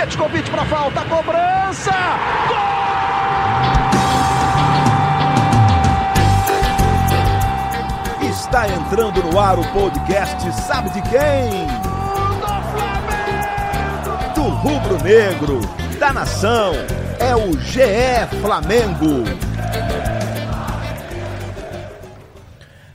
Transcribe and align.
Petkovic 0.00 0.48
para 0.50 0.64
falta, 0.64 1.02
cobrança! 1.04 1.92
Gol! 2.48 2.56
Está 8.30 8.66
entrando 8.66 9.22
no 9.22 9.38
ar 9.38 9.58
o 9.58 9.72
podcast 9.74 10.52
Sabe 10.52 10.88
de 10.88 11.02
quem? 11.02 11.66
Do 14.34 14.44
rubro 14.48 15.04
negro, 15.04 15.60
da 15.98 16.14
nação, 16.14 16.72
é 17.18 17.36
o 17.36 17.52
GE 17.60 18.40
Flamengo. 18.40 19.24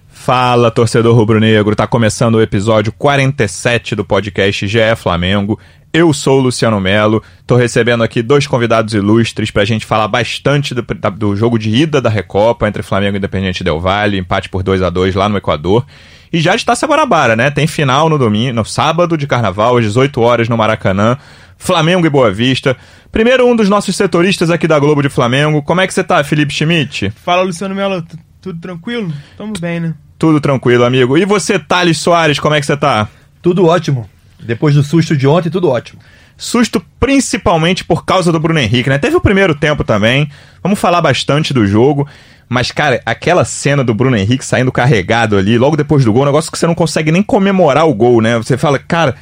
Fala, 0.07 0.71
torcedor 0.71 1.15
rubro-negro, 1.15 1.75
tá 1.75 1.85
começando 1.85 2.33
o 2.33 2.41
episódio 2.41 2.91
47 2.91 3.95
do 3.95 4.03
podcast 4.03 4.67
GE 4.67 4.95
Flamengo. 4.97 5.59
Eu 5.97 6.11
sou 6.11 6.39
o 6.39 6.41
Luciano 6.41 6.77
Melo, 6.77 7.23
tô 7.47 7.55
recebendo 7.55 8.03
aqui 8.03 8.21
dois 8.21 8.45
convidados 8.45 8.93
ilustres 8.93 9.49
pra 9.49 9.63
gente 9.63 9.85
falar 9.85 10.09
bastante 10.09 10.75
do, 10.75 10.81
do 10.81 11.37
jogo 11.37 11.57
de 11.57 11.69
ida 11.69 12.01
da 12.01 12.09
Recopa 12.09 12.67
entre 12.67 12.83
Flamengo 12.83 13.15
e 13.15 13.17
Independente 13.17 13.63
Del 13.63 13.79
Valle, 13.79 14.17
empate 14.17 14.49
por 14.49 14.61
2 14.61 14.81
a 14.81 14.89
2 14.89 15.15
lá 15.15 15.29
no 15.29 15.37
Equador. 15.37 15.85
E 16.33 16.41
já 16.41 16.53
está 16.53 16.73
Guanabara, 16.85 17.37
né? 17.37 17.49
Tem 17.49 17.65
final 17.65 18.09
no 18.09 18.17
domingo, 18.17 18.53
no 18.53 18.65
sábado 18.65 19.17
de 19.17 19.25
carnaval, 19.25 19.77
às 19.77 19.85
18 19.85 20.19
horas 20.19 20.49
no 20.49 20.57
Maracanã. 20.57 21.17
Flamengo 21.57 22.05
e 22.05 22.09
Boa 22.09 22.29
Vista. 22.29 22.75
Primeiro 23.09 23.47
um 23.47 23.55
dos 23.55 23.69
nossos 23.69 23.95
setoristas 23.95 24.51
aqui 24.51 24.67
da 24.67 24.77
Globo 24.77 25.01
de 25.01 25.07
Flamengo. 25.07 25.63
Como 25.63 25.79
é 25.79 25.87
que 25.87 25.93
você 25.93 26.03
tá, 26.03 26.21
Felipe 26.25 26.53
Schmidt? 26.53 27.09
Fala, 27.23 27.41
Luciano 27.41 27.73
Melo. 27.73 28.05
Tudo 28.41 28.59
tranquilo? 28.59 29.13
Tamo 29.37 29.53
bem, 29.61 29.79
né? 29.79 29.93
Tudo 30.19 30.41
tranquilo, 30.41 30.83
amigo. 30.83 31.17
E 31.17 31.23
você, 31.23 31.57
Thales 31.57 31.99
Soares, 31.99 32.37
como 32.37 32.53
é 32.53 32.59
que 32.59 32.65
você 32.65 32.75
tá? 32.75 33.07
Tudo 33.41 33.65
ótimo. 33.65 34.09
Depois 34.45 34.75
do 34.75 34.83
susto 34.83 35.15
de 35.15 35.27
ontem, 35.27 35.49
tudo 35.49 35.69
ótimo. 35.69 35.99
Susto 36.37 36.83
principalmente 36.99 37.83
por 37.83 38.05
causa 38.05 38.31
do 38.31 38.39
Bruno 38.39 38.59
Henrique, 38.59 38.89
né? 38.89 38.97
Teve 38.97 39.15
o 39.15 39.21
primeiro 39.21 39.55
tempo 39.55 39.83
também. 39.83 40.29
Vamos 40.61 40.79
falar 40.79 41.01
bastante 41.01 41.53
do 41.53 41.65
jogo. 41.65 42.07
Mas, 42.47 42.71
cara, 42.71 43.01
aquela 43.05 43.43
cena 43.43 43.83
do 43.83 43.93
Bruno 43.93 44.15
Henrique 44.15 44.45
saindo 44.45 44.71
carregado 44.71 45.37
ali, 45.37 45.57
logo 45.57 45.75
depois 45.75 46.05
do 46.05 46.13
gol, 46.13 46.23
um 46.23 46.25
negócio 46.25 46.51
que 46.51 46.57
você 46.57 46.67
não 46.67 46.75
consegue 46.75 47.11
nem 47.11 47.23
comemorar 47.23 47.87
o 47.87 47.93
gol, 47.93 48.21
né? 48.21 48.37
Você 48.37 48.57
fala, 48.57 48.77
cara, 48.77 49.15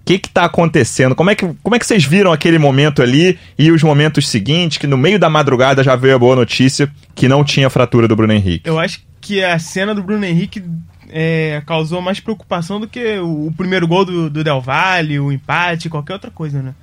o 0.00 0.04
que 0.04 0.18
que 0.18 0.28
tá 0.28 0.44
acontecendo? 0.44 1.14
Como 1.14 1.30
é 1.30 1.34
que, 1.34 1.48
como 1.62 1.74
é 1.74 1.78
que 1.78 1.86
vocês 1.86 2.04
viram 2.04 2.32
aquele 2.32 2.58
momento 2.58 3.02
ali 3.02 3.38
e 3.58 3.72
os 3.72 3.82
momentos 3.82 4.28
seguintes, 4.28 4.78
que 4.78 4.86
no 4.86 4.96
meio 4.96 5.18
da 5.18 5.28
madrugada 5.28 5.82
já 5.82 5.96
veio 5.96 6.14
a 6.14 6.18
boa 6.18 6.36
notícia 6.36 6.90
que 7.14 7.28
não 7.28 7.42
tinha 7.42 7.68
fratura 7.68 8.06
do 8.06 8.14
Bruno 8.14 8.32
Henrique? 8.32 8.68
Eu 8.68 8.78
acho 8.78 9.00
que 9.20 9.42
a 9.42 9.58
cena 9.58 9.94
do 9.94 10.02
Bruno 10.02 10.24
Henrique 10.24 10.62
é, 11.10 11.62
causou 11.66 12.00
mais 12.00 12.20
preocupação 12.20 12.80
do 12.80 12.88
que 12.88 13.18
o, 13.18 13.46
o 13.46 13.52
primeiro 13.52 13.86
gol 13.86 14.04
do, 14.04 14.30
do, 14.30 14.44
Del 14.44 14.60
Valle, 14.60 15.18
o 15.18 15.32
empate, 15.32 15.88
qualquer 15.88 16.14
outra 16.14 16.30
coisa, 16.30 16.62
né? 16.62 16.74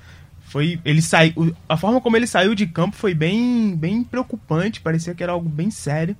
Foi, 0.48 0.80
ele 0.84 1.02
saiu, 1.02 1.54
a 1.68 1.76
forma 1.76 2.00
como 2.00 2.16
ele 2.16 2.26
saiu 2.26 2.54
de 2.54 2.66
campo 2.66 2.96
foi 2.96 3.14
bem, 3.14 3.76
bem 3.76 4.04
preocupante, 4.04 4.80
parecia 4.80 5.14
que 5.14 5.22
era 5.22 5.32
algo 5.32 5.48
bem 5.48 5.70
sério. 5.70 6.16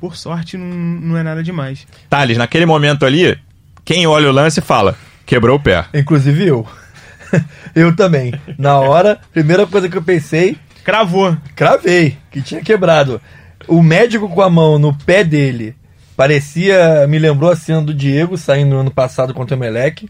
Por 0.00 0.16
sorte, 0.16 0.56
não, 0.56 0.66
não 0.66 1.16
é 1.16 1.22
nada 1.22 1.42
demais. 1.42 1.86
Thales, 2.08 2.36
naquele 2.36 2.66
momento 2.66 3.04
ali, 3.04 3.38
quem 3.84 4.06
olha 4.06 4.28
o 4.28 4.32
lance 4.32 4.60
fala, 4.60 4.96
quebrou 5.26 5.56
o 5.56 5.60
pé. 5.60 5.86
Inclusive 5.94 6.46
eu. 6.46 6.66
eu 7.74 7.94
também. 7.94 8.32
Na 8.58 8.78
hora, 8.78 9.20
primeira 9.32 9.66
coisa 9.66 9.88
que 9.88 9.96
eu 9.96 10.02
pensei. 10.02 10.56
Cravou. 10.84 11.36
Cravei, 11.54 12.16
que 12.30 12.42
tinha 12.42 12.60
quebrado 12.60 13.20
o 13.68 13.82
médico 13.82 14.28
com 14.28 14.42
a 14.42 14.50
mão 14.50 14.78
no 14.78 14.94
pé 14.94 15.24
dele 15.24 15.74
parecia. 16.22 17.04
Me 17.08 17.18
lembrou 17.18 17.50
a 17.50 17.56
cena 17.56 17.82
do 17.82 17.92
Diego 17.92 18.38
saindo 18.38 18.70
no 18.70 18.80
ano 18.80 18.90
passado 18.90 19.34
contra 19.34 19.56
o 19.56 19.58
Meleque. 19.58 20.08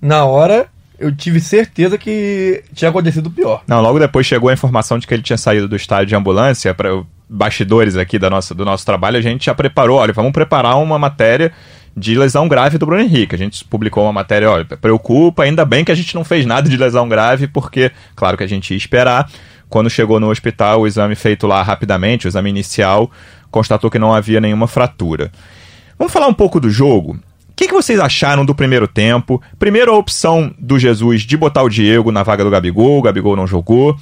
Na 0.00 0.24
hora, 0.24 0.66
eu 0.98 1.14
tive 1.14 1.40
certeza 1.40 1.98
que 1.98 2.64
tinha 2.72 2.88
acontecido 2.88 3.30
pior. 3.30 3.62
Não, 3.66 3.82
logo 3.82 3.98
depois 3.98 4.26
chegou 4.26 4.48
a 4.48 4.54
informação 4.54 4.98
de 4.98 5.06
que 5.06 5.12
ele 5.12 5.22
tinha 5.22 5.36
saído 5.36 5.68
do 5.68 5.76
estádio 5.76 6.06
de 6.06 6.16
ambulância 6.16 6.72
para 6.72 7.02
bastidores 7.28 7.96
aqui 7.96 8.18
da 8.18 8.30
nossa, 8.30 8.54
do 8.54 8.64
nosso 8.64 8.84
trabalho, 8.84 9.16
a 9.16 9.22
gente 9.22 9.46
já 9.46 9.54
preparou, 9.54 9.98
olha, 9.98 10.12
vamos 10.12 10.32
preparar 10.32 10.76
uma 10.78 10.98
matéria 10.98 11.52
de 11.96 12.14
lesão 12.14 12.46
grave 12.48 12.78
do 12.78 12.86
Bruno 12.86 13.02
Henrique. 13.02 13.34
A 13.34 13.38
gente 13.38 13.64
publicou 13.64 14.04
uma 14.04 14.12
matéria, 14.12 14.50
olha, 14.50 14.64
preocupa, 14.64 15.44
ainda 15.44 15.64
bem 15.64 15.84
que 15.84 15.92
a 15.92 15.94
gente 15.94 16.14
não 16.14 16.24
fez 16.24 16.46
nada 16.46 16.68
de 16.68 16.76
lesão 16.76 17.08
grave, 17.08 17.46
porque, 17.46 17.90
claro 18.16 18.36
que 18.36 18.44
a 18.44 18.46
gente 18.46 18.70
ia 18.70 18.76
esperar. 18.76 19.30
Quando 19.68 19.88
chegou 19.88 20.20
no 20.20 20.30
hospital, 20.30 20.82
o 20.82 20.86
exame 20.86 21.14
feito 21.14 21.46
lá 21.46 21.62
rapidamente, 21.62 22.26
o 22.26 22.28
exame 22.28 22.50
inicial, 22.50 23.10
constatou 23.52 23.88
que 23.88 23.98
não 23.98 24.12
havia 24.12 24.40
nenhuma 24.40 24.66
fratura. 24.66 25.30
Vamos 25.96 26.12
falar 26.12 26.26
um 26.26 26.34
pouco 26.34 26.58
do 26.58 26.68
jogo. 26.68 27.12
O 27.12 27.54
que, 27.54 27.68
que, 27.68 27.74
vocês 27.74 28.00
acharam 28.00 28.44
do 28.44 28.54
primeiro 28.54 28.88
tempo? 28.88 29.40
Primeiro, 29.58 29.92
a 29.92 29.96
opção 29.96 30.52
do 30.58 30.78
Jesus 30.78 31.22
de 31.22 31.36
botar 31.36 31.62
o 31.62 31.68
Diego 31.68 32.10
na 32.10 32.24
vaga 32.24 32.42
do 32.42 32.50
Gabigol, 32.50 32.98
o 32.98 33.02
Gabigol 33.02 33.36
não 33.36 33.46
jogou. 33.46 33.96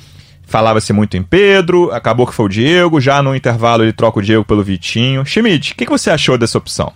Falava-se 0.44 0.92
muito 0.92 1.16
em 1.16 1.22
Pedro, 1.22 1.92
acabou 1.92 2.26
que 2.26 2.34
foi 2.34 2.46
o 2.46 2.48
Diego. 2.48 3.00
Já 3.00 3.22
no 3.22 3.36
intervalo, 3.36 3.82
ele 3.82 3.92
troca 3.92 4.18
o 4.18 4.22
Diego 4.22 4.44
pelo 4.44 4.64
Vitinho. 4.64 5.26
Schmidt, 5.26 5.72
o 5.72 5.76
que, 5.76 5.84
que 5.84 5.90
você 5.90 6.10
achou 6.10 6.38
dessa 6.38 6.58
opção? 6.58 6.92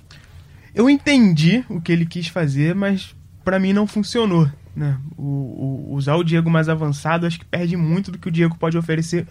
Eu 0.74 0.88
entendi 0.88 1.64
o 1.68 1.80
que 1.80 1.92
ele 1.92 2.06
quis 2.06 2.28
fazer, 2.28 2.74
mas 2.74 3.14
para 3.44 3.58
mim 3.58 3.72
não 3.72 3.86
funcionou. 3.86 4.48
Né? 4.74 4.96
O, 5.16 5.22
o, 5.22 5.94
usar 5.94 6.16
o 6.16 6.24
Diego 6.24 6.50
mais 6.50 6.68
avançado 6.68 7.26
acho 7.26 7.38
que 7.38 7.44
perde 7.44 7.76
muito 7.76 8.10
do 8.10 8.18
que 8.18 8.28
o 8.28 8.30
Diego 8.30 8.56
pode 8.58 8.76
oferecer 8.76 9.26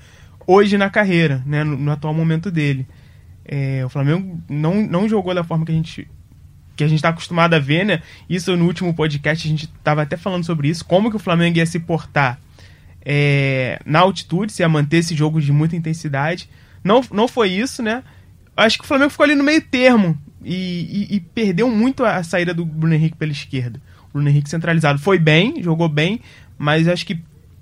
hoje 0.47 0.77
na 0.77 0.89
carreira, 0.89 1.41
né? 1.45 1.63
no, 1.63 1.77
no 1.77 1.91
atual 1.91 2.13
momento 2.13 2.51
dele. 2.51 2.87
É, 3.45 3.83
o 3.85 3.89
Flamengo 3.89 4.41
não, 4.49 4.75
não 4.81 5.07
jogou 5.07 5.33
da 5.33 5.43
forma 5.43 5.65
que 5.65 5.71
a 5.71 5.75
gente 5.75 6.07
que 6.75 6.83
a 6.83 6.87
gente 6.87 6.97
está 6.97 7.09
acostumado 7.09 7.53
a 7.53 7.59
ver, 7.59 7.85
né? 7.85 8.01
Isso 8.27 8.55
no 8.57 8.65
último 8.65 8.93
podcast 8.95 9.47
a 9.47 9.51
gente 9.51 9.65
estava 9.65 10.01
até 10.01 10.17
falando 10.17 10.43
sobre 10.43 10.69
isso, 10.69 10.83
como 10.83 11.09
que 11.09 11.15
o 11.15 11.19
Flamengo 11.19 11.57
ia 11.57 11.65
se 11.67 11.79
portar 11.79 12.39
é, 13.05 13.79
na 13.85 13.99
altitude, 13.99 14.51
se 14.51 14.63
ia 14.63 14.69
manter 14.69 14.97
esse 14.97 15.15
jogo 15.15 15.39
de 15.39 15.51
muita 15.51 15.75
intensidade. 15.75 16.49
Não, 16.83 17.01
não 17.11 17.27
foi 17.27 17.51
isso, 17.51 17.83
né? 17.83 18.03
Acho 18.55 18.77
que 18.77 18.83
o 18.83 18.87
Flamengo 18.87 19.11
ficou 19.11 19.23
ali 19.23 19.35
no 19.35 19.43
meio 19.43 19.61
termo 19.61 20.17
e, 20.43 21.07
e, 21.11 21.15
e 21.15 21.19
perdeu 21.19 21.69
muito 21.69 22.03
a 22.03 22.23
saída 22.23 22.53
do 22.53 22.65
Bruno 22.65 22.93
Henrique 22.93 23.17
pela 23.17 23.31
esquerda. 23.31 23.79
Bruno 24.11 24.29
Henrique 24.29 24.49
centralizado. 24.49 24.99
Foi 24.99 25.17
bem, 25.17 25.61
jogou 25.61 25.89
bem, 25.89 26.21
mas 26.57 26.87
acho 26.87 27.05
que 27.05 27.19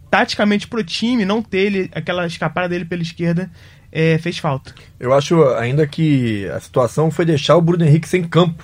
taticamente 0.09 0.67
pro 0.67 0.83
time 0.83 1.23
não 1.23 1.41
ter 1.41 1.59
ele, 1.59 1.91
aquela 1.93 2.27
escapada 2.27 2.69
dele 2.69 2.83
pela 2.83 3.01
esquerda 3.01 3.49
é, 3.91 4.17
fez 4.17 4.37
falta. 4.37 4.73
Eu 4.99 5.13
acho 5.13 5.43
ainda 5.55 5.85
que 5.85 6.47
a 6.49 6.59
situação 6.59 7.11
foi 7.11 7.25
deixar 7.25 7.57
o 7.57 7.61
Bruno 7.61 7.83
Henrique 7.83 8.07
sem 8.07 8.23
campo. 8.23 8.63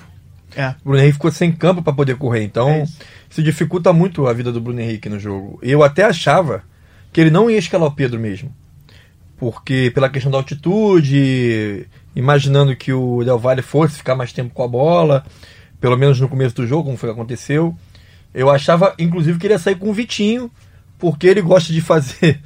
É. 0.55 0.69
O 0.81 0.89
Bruno 0.89 0.99
Henrique 0.99 1.15
ficou 1.15 1.31
sem 1.31 1.51
campo 1.51 1.81
para 1.81 1.93
poder 1.93 2.15
correr, 2.15 2.43
então 2.43 2.69
é 2.69 2.83
isso. 2.83 2.99
isso. 3.29 3.43
dificulta 3.43 3.91
muito 3.91 4.25
a 4.27 4.33
vida 4.33 4.51
do 4.51 4.61
Bruno 4.61 4.79
Henrique 4.79 5.09
no 5.09 5.19
jogo. 5.19 5.59
Eu 5.61 5.83
até 5.83 6.03
achava 6.03 6.63
que 7.11 7.19
ele 7.19 7.29
não 7.29 7.49
ia 7.49 7.57
escalar 7.57 7.88
o 7.88 7.95
Pedro 7.95 8.19
mesmo. 8.19 8.53
Porque 9.38 9.91
pela 9.93 10.09
questão 10.09 10.31
da 10.31 10.38
altitude, 10.38 11.88
imaginando 12.15 12.75
que 12.75 12.91
o 12.91 13.23
Del 13.23 13.38
Valle 13.38 13.61
fosse 13.61 13.97
ficar 13.97 14.15
mais 14.15 14.33
tempo 14.33 14.53
com 14.53 14.63
a 14.63 14.67
bola, 14.67 15.23
pelo 15.79 15.97
menos 15.97 16.19
no 16.19 16.27
começo 16.27 16.55
do 16.55 16.65
jogo, 16.65 16.85
como 16.85 16.97
foi 16.97 17.09
que 17.09 17.13
aconteceu. 17.13 17.75
Eu 18.33 18.49
achava, 18.49 18.95
inclusive, 18.97 19.38
que 19.38 19.45
ele 19.45 19.53
ia 19.53 19.59
sair 19.59 19.75
com 19.75 19.89
o 19.89 19.94
Vitinho, 19.94 20.49
porque 20.97 21.27
ele 21.27 21.41
gosta 21.41 21.71
de 21.71 21.81
fazer 21.81 22.41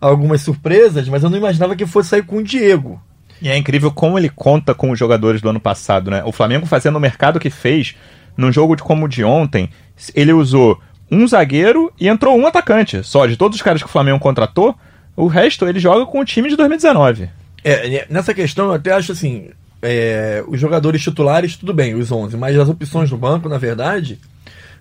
algumas 0.00 0.42
surpresas, 0.42 1.08
mas 1.08 1.22
eu 1.22 1.30
não 1.30 1.38
imaginava 1.38 1.76
que 1.76 1.86
fosse 1.86 2.10
sair 2.10 2.22
com 2.22 2.36
o 2.36 2.42
Diego. 2.42 3.00
E 3.40 3.48
é 3.48 3.56
incrível 3.56 3.90
como 3.90 4.18
ele 4.18 4.28
conta 4.28 4.74
com 4.74 4.90
os 4.90 4.98
jogadores 4.98 5.40
do 5.40 5.48
ano 5.48 5.60
passado, 5.60 6.10
né? 6.10 6.22
O 6.24 6.32
Flamengo 6.32 6.66
fazendo 6.66 6.96
o 6.96 7.00
mercado 7.00 7.38
que 7.38 7.50
fez, 7.50 7.94
num 8.36 8.50
jogo 8.50 8.76
de 8.76 8.82
como 8.82 9.06
o 9.06 9.08
de 9.08 9.24
ontem, 9.24 9.68
ele 10.14 10.32
usou 10.32 10.80
um 11.10 11.26
zagueiro 11.26 11.92
e 12.00 12.08
entrou 12.08 12.36
um 12.36 12.46
atacante. 12.46 13.02
Só 13.04 13.26
de 13.26 13.36
todos 13.36 13.56
os 13.56 13.62
caras 13.62 13.82
que 13.82 13.88
o 13.88 13.92
Flamengo 13.92 14.18
contratou, 14.18 14.74
o 15.14 15.26
resto 15.26 15.66
ele 15.66 15.78
joga 15.78 16.06
com 16.06 16.20
o 16.20 16.24
time 16.24 16.48
de 16.48 16.56
2019. 16.56 17.28
É, 17.64 18.06
nessa 18.08 18.32
questão 18.32 18.66
eu 18.66 18.72
até 18.72 18.92
acho 18.92 19.12
assim, 19.12 19.50
é, 19.82 20.42
os 20.46 20.60
jogadores 20.60 21.02
titulares, 21.02 21.56
tudo 21.56 21.74
bem, 21.74 21.94
os 21.94 22.10
11, 22.10 22.36
mas 22.36 22.58
as 22.58 22.68
opções 22.68 23.10
no 23.10 23.18
banco, 23.18 23.48
na 23.48 23.58
verdade, 23.58 24.18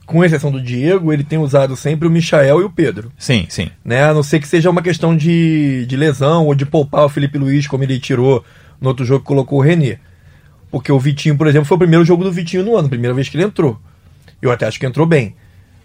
com 0.06 0.24
exceção 0.24 0.52
do 0.52 0.62
Diego, 0.62 1.12
ele 1.12 1.24
tem 1.24 1.40
usado 1.40 1.76
sempre 1.76 2.08
o 2.08 2.12
Michael 2.12 2.62
e 2.62 2.64
o 2.64 2.70
Pedro. 2.70 3.12
Sim, 3.18 3.46
sim. 3.50 3.70
Né? 3.84 4.04
A 4.04 4.14
não 4.14 4.24
ser 4.24 4.40
que 4.40 4.48
seja 4.48 4.70
uma 4.70 4.82
questão 4.82 5.16
de, 5.16 5.86
de 5.88 5.98
lesão 5.98 6.46
ou 6.46 6.56
de 6.56 6.66
poupar 6.66 7.06
o 7.06 7.10
Felipe 7.10 7.38
Luiz, 7.38 7.68
como 7.68 7.84
ele 7.84 8.00
tirou 8.00 8.44
no 8.80 8.90
outro 8.90 9.04
jogo 9.04 9.22
que 9.22 9.28
colocou 9.28 9.60
o 9.60 9.62
René. 9.62 10.00
Porque 10.70 10.92
o 10.92 11.00
Vitinho, 11.00 11.38
por 11.38 11.48
exemplo, 11.48 11.66
foi 11.66 11.76
o 11.76 11.80
primeiro 11.80 12.06
jogo 12.06 12.24
do 12.24 12.32
Vitinho 12.32 12.64
no 12.64 12.76
ano, 12.76 12.90
primeira 12.90 13.14
vez 13.14 13.30
que 13.30 13.38
ele 13.38 13.44
entrou. 13.44 13.80
Eu 14.42 14.52
até 14.52 14.68
acho 14.68 14.80
que 14.80 14.86
entrou 14.86 15.08
bem. 15.08 15.36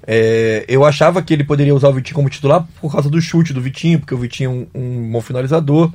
É, 0.06 0.64
eu 0.69 0.84
achava 0.84 1.22
que 1.22 1.32
ele 1.32 1.44
poderia 1.44 1.75
usar 1.75 1.88
o 1.88 1.93
Vitinho 1.93 2.17
como 2.17 2.28
titular 2.28 2.67
por 2.81 2.93
causa 2.93 3.08
do 3.08 3.20
chute 3.20 3.52
do 3.52 3.61
Vitinho, 3.61 4.00
porque 4.00 4.14
o 4.14 4.19
Vitinho 4.19 4.69
é 4.75 4.78
um, 4.78 4.82
um 4.82 5.12
bom 5.12 5.20
finalizador. 5.20 5.90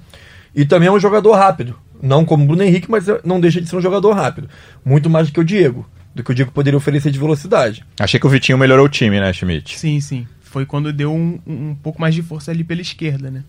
E 0.56 0.66
também 0.66 0.88
é 0.88 0.92
um 0.92 1.00
jogador 1.00 1.34
rápido. 1.34 1.76
Não 2.02 2.24
como 2.24 2.44
o 2.44 2.48
Bruno 2.48 2.64
Henrique, 2.64 2.90
mas 2.90 3.06
não 3.24 3.40
deixa 3.40 3.60
de 3.60 3.68
ser 3.68 3.76
um 3.76 3.82
jogador 3.82 4.14
rápido. 4.14 4.50
Muito 4.84 5.10
mais 5.10 5.28
do 5.28 5.34
que 5.34 5.40
o 5.40 5.44
Diego. 5.44 5.86
Do 6.16 6.24
que 6.24 6.32
o 6.32 6.36
Diego 6.36 6.52
poderia 6.52 6.78
oferecer 6.78 7.12
de 7.12 7.20
velocidade. 7.20 7.86
Achei 8.00 8.18
que 8.18 8.26
o 8.26 8.30
Vitinho 8.30 8.58
melhorou 8.58 8.86
o 8.86 8.90
time, 8.90 9.20
né, 9.20 9.34
Schmidt? 9.34 9.78
Sim, 9.78 10.00
sim. 10.00 10.26
Foi 10.40 10.66
quando 10.66 10.94
deu 10.94 11.14
um, 11.14 11.38
um 11.46 11.76
pouco 11.76 12.00
mais 12.00 12.16
de 12.16 12.22
força 12.22 12.52
ali 12.52 12.64
pela 12.64 12.82
esquerda, 12.82 13.30
né? 13.30 13.44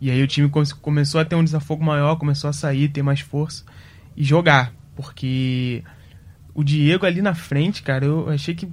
E 0.00 0.10
aí 0.10 0.22
o 0.22 0.26
time 0.26 0.48
começou 0.80 1.20
a 1.20 1.24
ter 1.24 1.34
um 1.34 1.42
desafogo 1.42 1.82
maior, 1.82 2.16
começou 2.16 2.48
a 2.48 2.52
sair, 2.52 2.88
ter 2.88 3.02
mais 3.02 3.20
força 3.20 3.64
e 4.16 4.22
jogar. 4.22 4.72
Porque 4.94 5.82
o 6.54 6.62
Diego 6.62 7.04
ali 7.04 7.20
na 7.20 7.34
frente, 7.34 7.82
cara, 7.82 8.04
eu 8.04 8.28
achei 8.30 8.54
que 8.54 8.68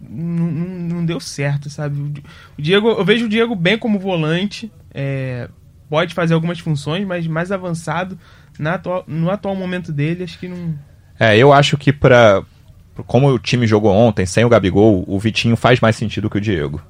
não, 0.00 0.46
não, 0.46 1.04
deu 1.04 1.20
certo, 1.20 1.68
sabe? 1.68 2.00
O 2.58 2.62
Diego, 2.62 2.88
eu 2.88 3.04
vejo 3.04 3.26
o 3.26 3.28
Diego 3.28 3.54
bem 3.54 3.76
como 3.76 3.98
volante, 3.98 4.72
é, 4.94 5.48
pode 5.88 6.14
fazer 6.14 6.34
algumas 6.34 6.58
funções, 6.58 7.06
mas 7.06 7.26
mais 7.26 7.52
avançado 7.52 8.18
na 8.58 8.74
atual, 8.74 9.04
no 9.06 9.30
atual 9.30 9.54
momento 9.54 9.92
dele, 9.92 10.24
acho 10.24 10.38
que 10.38 10.48
não. 10.48 10.74
É, 11.18 11.36
eu 11.36 11.52
acho 11.52 11.76
que 11.76 11.92
para 11.92 12.42
como 13.06 13.28
o 13.28 13.38
time 13.38 13.66
jogou 13.66 13.92
ontem, 13.92 14.26
sem 14.26 14.44
o 14.44 14.48
Gabigol, 14.48 15.04
o 15.06 15.18
Vitinho 15.18 15.56
faz 15.56 15.80
mais 15.80 15.96
sentido 15.96 16.30
que 16.30 16.38
o 16.38 16.40
Diego. 16.40 16.80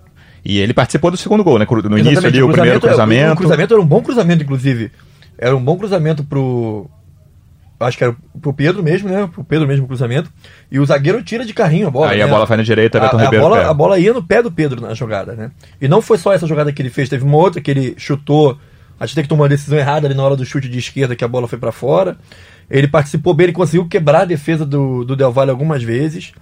E 0.44 0.58
ele 0.58 0.72
participou 0.72 1.10
do 1.10 1.16
segundo 1.16 1.44
gol, 1.44 1.58
né? 1.58 1.66
No 1.68 1.78
Exatamente, 1.78 2.06
início 2.06 2.26
ali, 2.26 2.42
o, 2.42 2.48
o 2.48 2.52
primeiro 2.52 2.80
cruzamento. 2.80 3.32
O, 3.32 3.36
cruzamento 3.36 3.74
era 3.74 3.82
um 3.82 3.86
bom 3.86 4.02
cruzamento, 4.02 4.42
inclusive. 4.42 4.90
Era 5.38 5.56
um 5.56 5.62
bom 5.62 5.76
cruzamento 5.76 6.24
pro. 6.24 6.88
Acho 7.78 7.96
que 7.96 8.04
era 8.04 8.14
pro 8.40 8.52
Pedro 8.52 8.82
mesmo, 8.82 9.08
né? 9.08 9.28
Pro 9.32 9.42
Pedro 9.42 9.66
mesmo 9.66 9.84
o 9.84 9.88
cruzamento. 9.88 10.30
E 10.70 10.78
o 10.78 10.84
zagueiro 10.84 11.22
tira 11.22 11.44
de 11.46 11.54
carrinho 11.54 11.88
a 11.88 11.90
bola. 11.90 12.10
Aí 12.10 12.18
né? 12.18 12.24
a 12.24 12.28
bola 12.28 12.44
vai 12.44 12.56
na 12.58 12.62
direita, 12.62 12.98
a, 12.98 13.06
a, 13.06 13.30
bola, 13.30 13.70
a 13.70 13.74
bola 13.74 13.98
ia 13.98 14.12
no 14.12 14.22
pé 14.22 14.42
do 14.42 14.50
Pedro 14.50 14.80
na 14.80 14.92
jogada, 14.92 15.34
né? 15.34 15.50
E 15.80 15.88
não 15.88 16.02
foi 16.02 16.18
só 16.18 16.32
essa 16.32 16.46
jogada 16.46 16.72
que 16.72 16.82
ele 16.82 16.90
fez, 16.90 17.08
teve 17.08 17.24
uma 17.24 17.36
outra 17.36 17.60
que 17.60 17.70
ele 17.70 17.94
chutou. 17.96 18.58
Acho 18.98 19.14
que 19.14 19.26
tomou 19.26 19.44
uma 19.44 19.48
decisão 19.48 19.78
errada 19.78 20.06
ali 20.06 20.14
na 20.14 20.22
hora 20.22 20.36
do 20.36 20.44
chute 20.44 20.68
de 20.68 20.78
esquerda, 20.78 21.16
que 21.16 21.24
a 21.24 21.28
bola 21.28 21.48
foi 21.48 21.58
para 21.58 21.72
fora. 21.72 22.18
Ele 22.70 22.86
participou 22.86 23.34
bem, 23.34 23.46
ele 23.46 23.52
conseguiu 23.52 23.88
quebrar 23.88 24.22
a 24.22 24.24
defesa 24.26 24.64
do, 24.64 25.04
do 25.04 25.16
Del 25.16 25.32
Valle 25.32 25.50
algumas 25.50 25.82
vezes. 25.82 26.32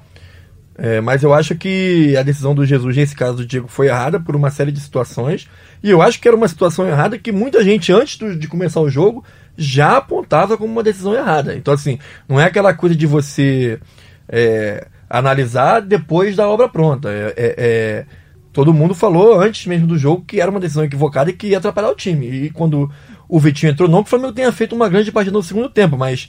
É, 0.81 1.01
mas 1.01 1.25
eu 1.25 1.35
acho 1.35 1.57
que 1.57 2.17
a 2.17 2.23
decisão 2.23 2.55
do 2.55 2.65
Jesus, 2.65 2.97
nesse 2.97 3.17
caso 3.17 3.39
do 3.39 3.47
Diego, 3.47 3.67
foi 3.67 3.89
errada 3.89 4.21
por 4.21 4.37
uma 4.37 4.49
série 4.49 4.71
de 4.71 4.79
situações. 4.79 5.49
E 5.83 5.91
eu 5.91 6.01
acho 6.01 6.21
que 6.21 6.29
era 6.29 6.37
uma 6.37 6.47
situação 6.47 6.87
errada 6.87 7.19
que 7.19 7.33
muita 7.33 7.65
gente, 7.65 7.93
antes 7.93 8.17
do, 8.17 8.37
de 8.37 8.47
começar 8.47 8.81
o 8.81 8.89
jogo, 8.89 9.25
já 9.57 9.97
apontava 9.97 10.57
como 10.57 10.73
uma 10.73 10.83
decisão 10.85 11.15
errada. 11.15 11.57
Então, 11.57 11.75
assim, 11.75 11.99
não 12.29 12.41
é 12.41 12.45
aquela 12.45 12.73
coisa 12.73 12.95
de 12.95 13.07
você 13.07 13.81
é, 14.29 14.87
analisar 15.11 15.81
depois 15.81 16.37
da 16.37 16.49
obra 16.49 16.69
pronta. 16.69 17.09
É, 17.11 17.35
é, 17.37 17.55
é, 17.59 18.07
todo 18.53 18.73
mundo 18.73 18.95
falou 18.95 19.41
antes 19.41 19.67
mesmo 19.67 19.87
do 19.87 19.99
jogo 19.99 20.25
que 20.27 20.41
era 20.41 20.51
uma 20.51 20.61
decisão 20.61 20.85
equivocada 20.85 21.31
e 21.31 21.33
que 21.33 21.49
ia 21.49 21.59
atrapalhar 21.59 21.91
o 21.91 21.95
time. 21.95 22.27
E 22.27 22.51
quando 22.51 22.91
o 23.29 23.39
Vitinho 23.39 23.73
entrou, 23.73 23.89
não 23.89 24.03
que 24.03 24.09
o 24.09 24.11
Flamengo 24.11 24.33
tenha 24.33 24.51
feito 24.53 24.75
uma 24.75 24.89
grande 24.89 25.13
partida 25.13 25.37
no 25.37 25.43
segundo 25.43 25.69
tempo, 25.69 25.97
mas 25.97 26.29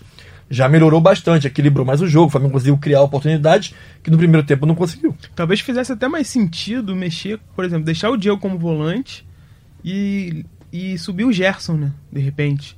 já 0.50 0.68
melhorou 0.68 1.00
bastante, 1.00 1.48
equilibrou 1.48 1.86
mais 1.86 2.02
o 2.02 2.08
jogo. 2.08 2.28
O 2.28 2.30
Flamengo 2.30 2.54
conseguiu 2.54 2.78
criar 2.78 3.02
oportunidades 3.02 3.74
que 4.02 4.10
no 4.10 4.18
primeiro 4.18 4.46
tempo 4.46 4.66
não 4.66 4.76
conseguiu. 4.76 5.16
Talvez 5.36 5.62
fizesse 5.62 5.92
até 5.92 6.08
mais 6.08 6.28
sentido 6.28 6.96
mexer, 6.96 7.40
por 7.56 7.64
exemplo, 7.64 7.86
deixar 7.86 8.10
o 8.10 8.18
Diego 8.18 8.40
como 8.40 8.58
volante 8.58 9.26
e, 9.86 10.46
e 10.74 10.98
subir 10.98 11.26
o 11.26 11.32
Gerson, 11.32 11.74
né? 11.74 11.92
De 12.12 12.20
repente. 12.20 12.78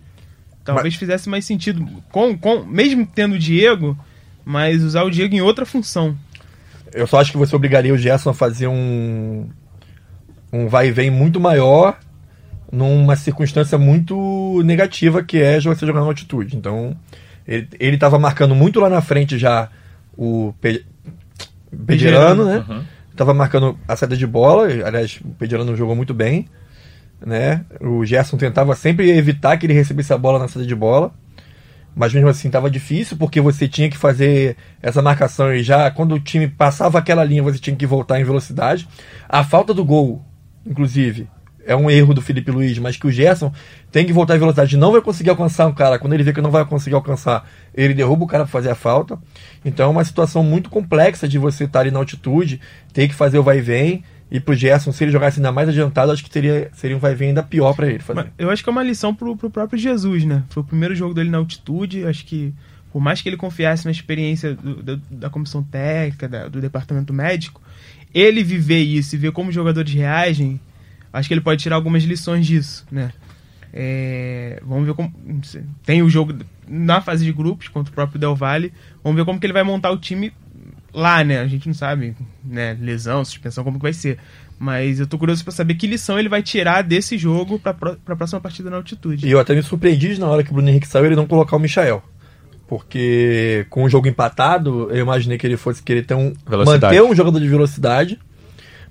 Talvez 0.64 0.94
mas... 0.94 0.96
fizesse 0.96 1.30
mais 1.30 1.46
sentido, 1.46 1.86
com, 2.12 2.38
com, 2.38 2.64
mesmo 2.66 3.08
tendo 3.08 3.36
o 3.36 3.40
Diego, 3.40 3.98
mas 4.46 4.84
usar 4.84 5.04
o 5.04 5.10
Diego 5.10 5.34
em 5.34 5.42
outra 5.42 5.66
função. 5.66 6.16
Eu 6.94 7.08
só 7.08 7.20
acho 7.20 7.32
que 7.32 7.38
você 7.38 7.56
obrigaria 7.56 7.94
o 7.94 7.98
Gerson 7.98 8.32
a 8.32 8.34
fazer 8.34 8.68
um, 8.68 9.48
um 10.52 10.68
vai 10.68 10.88
e 10.88 10.92
vem 10.92 11.10
muito 11.10 11.40
maior 11.40 11.98
numa 12.72 13.16
circunstância 13.16 13.78
muito 13.78 14.62
negativa 14.64 15.24
que 15.24 15.38
é 15.38 15.60
você 15.60 15.86
jogar 15.86 16.02
na 16.02 16.08
altitude. 16.08 16.56
Então, 16.56 16.96
ele 17.48 17.96
estava 17.96 18.18
marcando 18.18 18.56
muito 18.56 18.80
lá 18.80 18.90
na 18.90 19.02
frente 19.02 19.38
já 19.38 19.70
o 20.18 20.54
Pe... 20.62 20.86
Pederano, 21.86 22.46
né? 22.46 22.66
Uhum. 22.68 22.84
Tava 23.16 23.34
marcando 23.34 23.78
a 23.88 23.96
saída 23.96 24.16
de 24.16 24.28
bola. 24.28 24.68
Aliás, 24.86 25.20
o 25.24 25.30
Pederano 25.30 25.76
jogou 25.76 25.96
muito 25.96 26.14
bem. 26.14 26.48
Né? 27.24 27.64
O 27.80 28.06
Gerson 28.06 28.38
tentava 28.38 28.76
sempre 28.76 29.10
evitar 29.12 29.58
que 29.58 29.66
ele 29.66 29.74
recebesse 29.74 30.12
a 30.14 30.18
bola 30.18 30.40
na 30.40 30.48
saída 30.48 30.68
de 30.68 30.76
bola. 30.76 31.14
Mas 31.96 32.14
mesmo 32.14 32.30
assim 32.30 32.48
estava 32.48 32.70
difícil, 32.70 33.18
porque 33.18 33.42
você 33.42 33.68
tinha 33.68 33.90
que 33.90 33.98
fazer 33.98 34.56
essa 34.82 35.02
marcação 35.02 35.54
e 35.54 35.62
já 35.62 35.92
quando 35.92 36.16
o 36.16 36.20
time 36.20 36.48
passava 36.48 36.98
aquela 36.98 37.24
linha, 37.24 37.44
você 37.44 37.60
tinha 37.60 37.76
que 37.76 37.86
voltar 37.86 38.20
em 38.20 38.24
velocidade. 38.24 38.88
A 39.28 39.44
falta 39.44 39.74
do 39.74 39.84
gol, 39.84 40.26
inclusive, 40.66 41.28
é 41.66 41.76
um 41.76 41.90
erro 41.90 42.14
do 42.14 42.22
Felipe 42.22 42.52
Luiz, 42.52 42.78
mas 42.80 42.98
que 42.98 43.08
o 43.08 43.12
Gerson 43.12 43.52
tem 43.92 44.06
que 44.06 44.14
voltar 44.14 44.36
em 44.36 44.40
velocidade, 44.40 44.78
não 44.78 44.92
vai 44.92 45.02
conseguir 45.02 45.30
alcançar 45.30 45.68
um 45.68 45.74
cara. 45.74 46.00
Quando 46.00 46.14
ele 46.14 46.24
vê 46.24 46.34
que 46.34 46.42
não 46.42 46.52
vai 46.52 46.66
conseguir 46.66 46.96
alcançar, 46.96 47.48
ele 47.74 47.94
derruba 47.94 48.24
o 48.24 48.28
cara 48.28 48.44
para 48.44 48.52
fazer 48.52 48.70
a 48.70 48.76
falta. 48.76 49.20
Então 49.64 49.88
é 49.88 49.90
uma 49.90 50.04
situação 50.04 50.44
muito 50.44 50.70
complexa 50.70 51.28
de 51.28 51.38
você 51.38 51.66
estar 51.66 51.82
ali 51.82 51.92
na 51.92 52.00
altitude, 52.00 52.60
ter 52.94 53.08
que 53.08 53.14
fazer 53.14 53.38
o 53.38 53.44
vai 53.44 53.60
e 53.60 53.62
vem. 53.62 54.04
E 54.32 54.40
pro 54.40 54.56
Gerson, 54.56 54.94
se 54.94 55.04
ele 55.04 55.12
jogasse 55.12 55.40
ainda 55.40 55.52
mais 55.52 55.68
adiantado, 55.68 56.12
acho 56.12 56.24
que 56.24 56.30
teria, 56.30 56.72
seria 56.74 56.96
um 56.96 57.00
vai 57.00 57.14
vem 57.14 57.30
ainda 57.30 57.44
pior 57.44 57.76
para 57.76 57.88
ele 57.88 58.00
fazer. 58.00 58.32
Eu 58.38 58.50
acho 58.50 58.64
que 58.64 58.70
é 58.70 58.72
uma 58.72 58.82
lição 58.82 59.14
pro, 59.14 59.36
pro 59.36 59.50
próprio 59.50 59.78
Jesus, 59.78 60.24
né? 60.24 60.44
Foi 60.50 60.64
o 60.64 60.66
primeiro 60.66 60.96
jogo 60.96 61.14
dele 61.14 61.30
na 61.30 61.38
altitude, 61.38 62.06
acho 62.06 62.26
que 62.26 62.54
por 62.94 63.02
mais 63.02 63.22
que 63.22 63.28
ele 63.28 63.36
confiasse 63.36 63.84
na 63.84 63.92
experiência 63.92 64.56
do, 64.56 64.82
do, 64.82 64.98
da 65.10 65.30
comissão 65.30 65.62
técnica, 65.62 66.30
da, 66.30 66.48
do 66.48 66.62
departamento 66.62 67.14
médico, 67.14 67.62
ele 68.14 68.42
viver 68.42 68.80
isso 68.80 69.16
e 69.16 69.18
ver 69.18 69.34
como 69.34 69.50
os 69.50 69.56
jogadores 69.56 69.94
reagem, 69.94 70.60
acho 71.12 71.28
que 71.28 71.34
ele 71.34 71.42
pode 71.42 71.62
tirar 71.62 71.76
algumas 71.76 72.04
lições 72.04 72.48
disso, 72.48 72.86
né? 72.90 73.12
É, 73.74 74.62
vamos 74.66 74.86
ver 74.86 74.94
como. 74.94 75.14
Tem 75.86 76.02
o 76.02 76.10
jogo 76.10 76.36
na 76.68 77.02
fase 77.02 77.24
de 77.24 77.32
grupos 77.32 77.70
contra 77.70 77.92
o 77.92 77.96
próprio 77.96 78.20
Del 78.20 78.36
Valle. 78.36 78.74
Vamos 79.02 79.18
ver 79.18 79.26
como 79.26 79.40
que 79.40 79.46
ele 79.46 79.54
vai 79.54 79.64
montar 79.64 79.92
o 79.92 79.98
time 79.98 80.34
lá, 80.94 81.24
né? 81.24 81.40
A 81.40 81.48
gente 81.48 81.68
não 81.68 81.74
sabe, 81.74 82.16
né? 82.44 82.78
Lesão, 82.80 83.24
suspensão, 83.24 83.64
como 83.64 83.78
que 83.78 83.84
vai 83.84 83.94
ser. 83.94 84.18
Mas 84.60 85.00
eu 85.00 85.08
tô 85.08 85.18
curioso 85.18 85.44
para 85.44 85.52
saber 85.52 85.74
que 85.74 85.88
lição 85.88 86.20
ele 86.20 86.30
vai 86.30 86.44
tirar 86.44 86.84
desse 86.84 87.18
jogo 87.18 87.58
pra, 87.58 87.74
pra 87.74 88.16
próxima 88.16 88.40
partida 88.40 88.70
na 88.70 88.78
altitude. 88.78 89.28
E 89.28 89.32
eu 89.32 89.40
até 89.40 89.56
me 89.56 89.64
surpreendi 89.64 90.20
na 90.20 90.28
hora 90.28 90.44
que 90.44 90.52
o 90.52 90.54
Bruno 90.54 90.70
Henrique 90.70 90.88
saiu 90.88 91.08
ele 91.08 91.16
não 91.16 91.26
colocar 91.26 91.56
o 91.56 91.60
Michael. 91.60 92.04
Porque 92.68 93.66
com 93.70 93.84
o 93.84 93.90
jogo 93.90 94.08
empatado, 94.08 94.88
eu 94.92 95.02
imaginei 95.02 95.38
que 95.38 95.48
ele 95.48 95.58
fosse 95.58 95.82
querer 95.82 96.06
ter 96.06 96.14
um, 96.14 96.34
manter 96.66 97.02
um 97.02 97.16
jogador 97.16 97.40
de 97.40 97.48
velocidade 97.48 98.20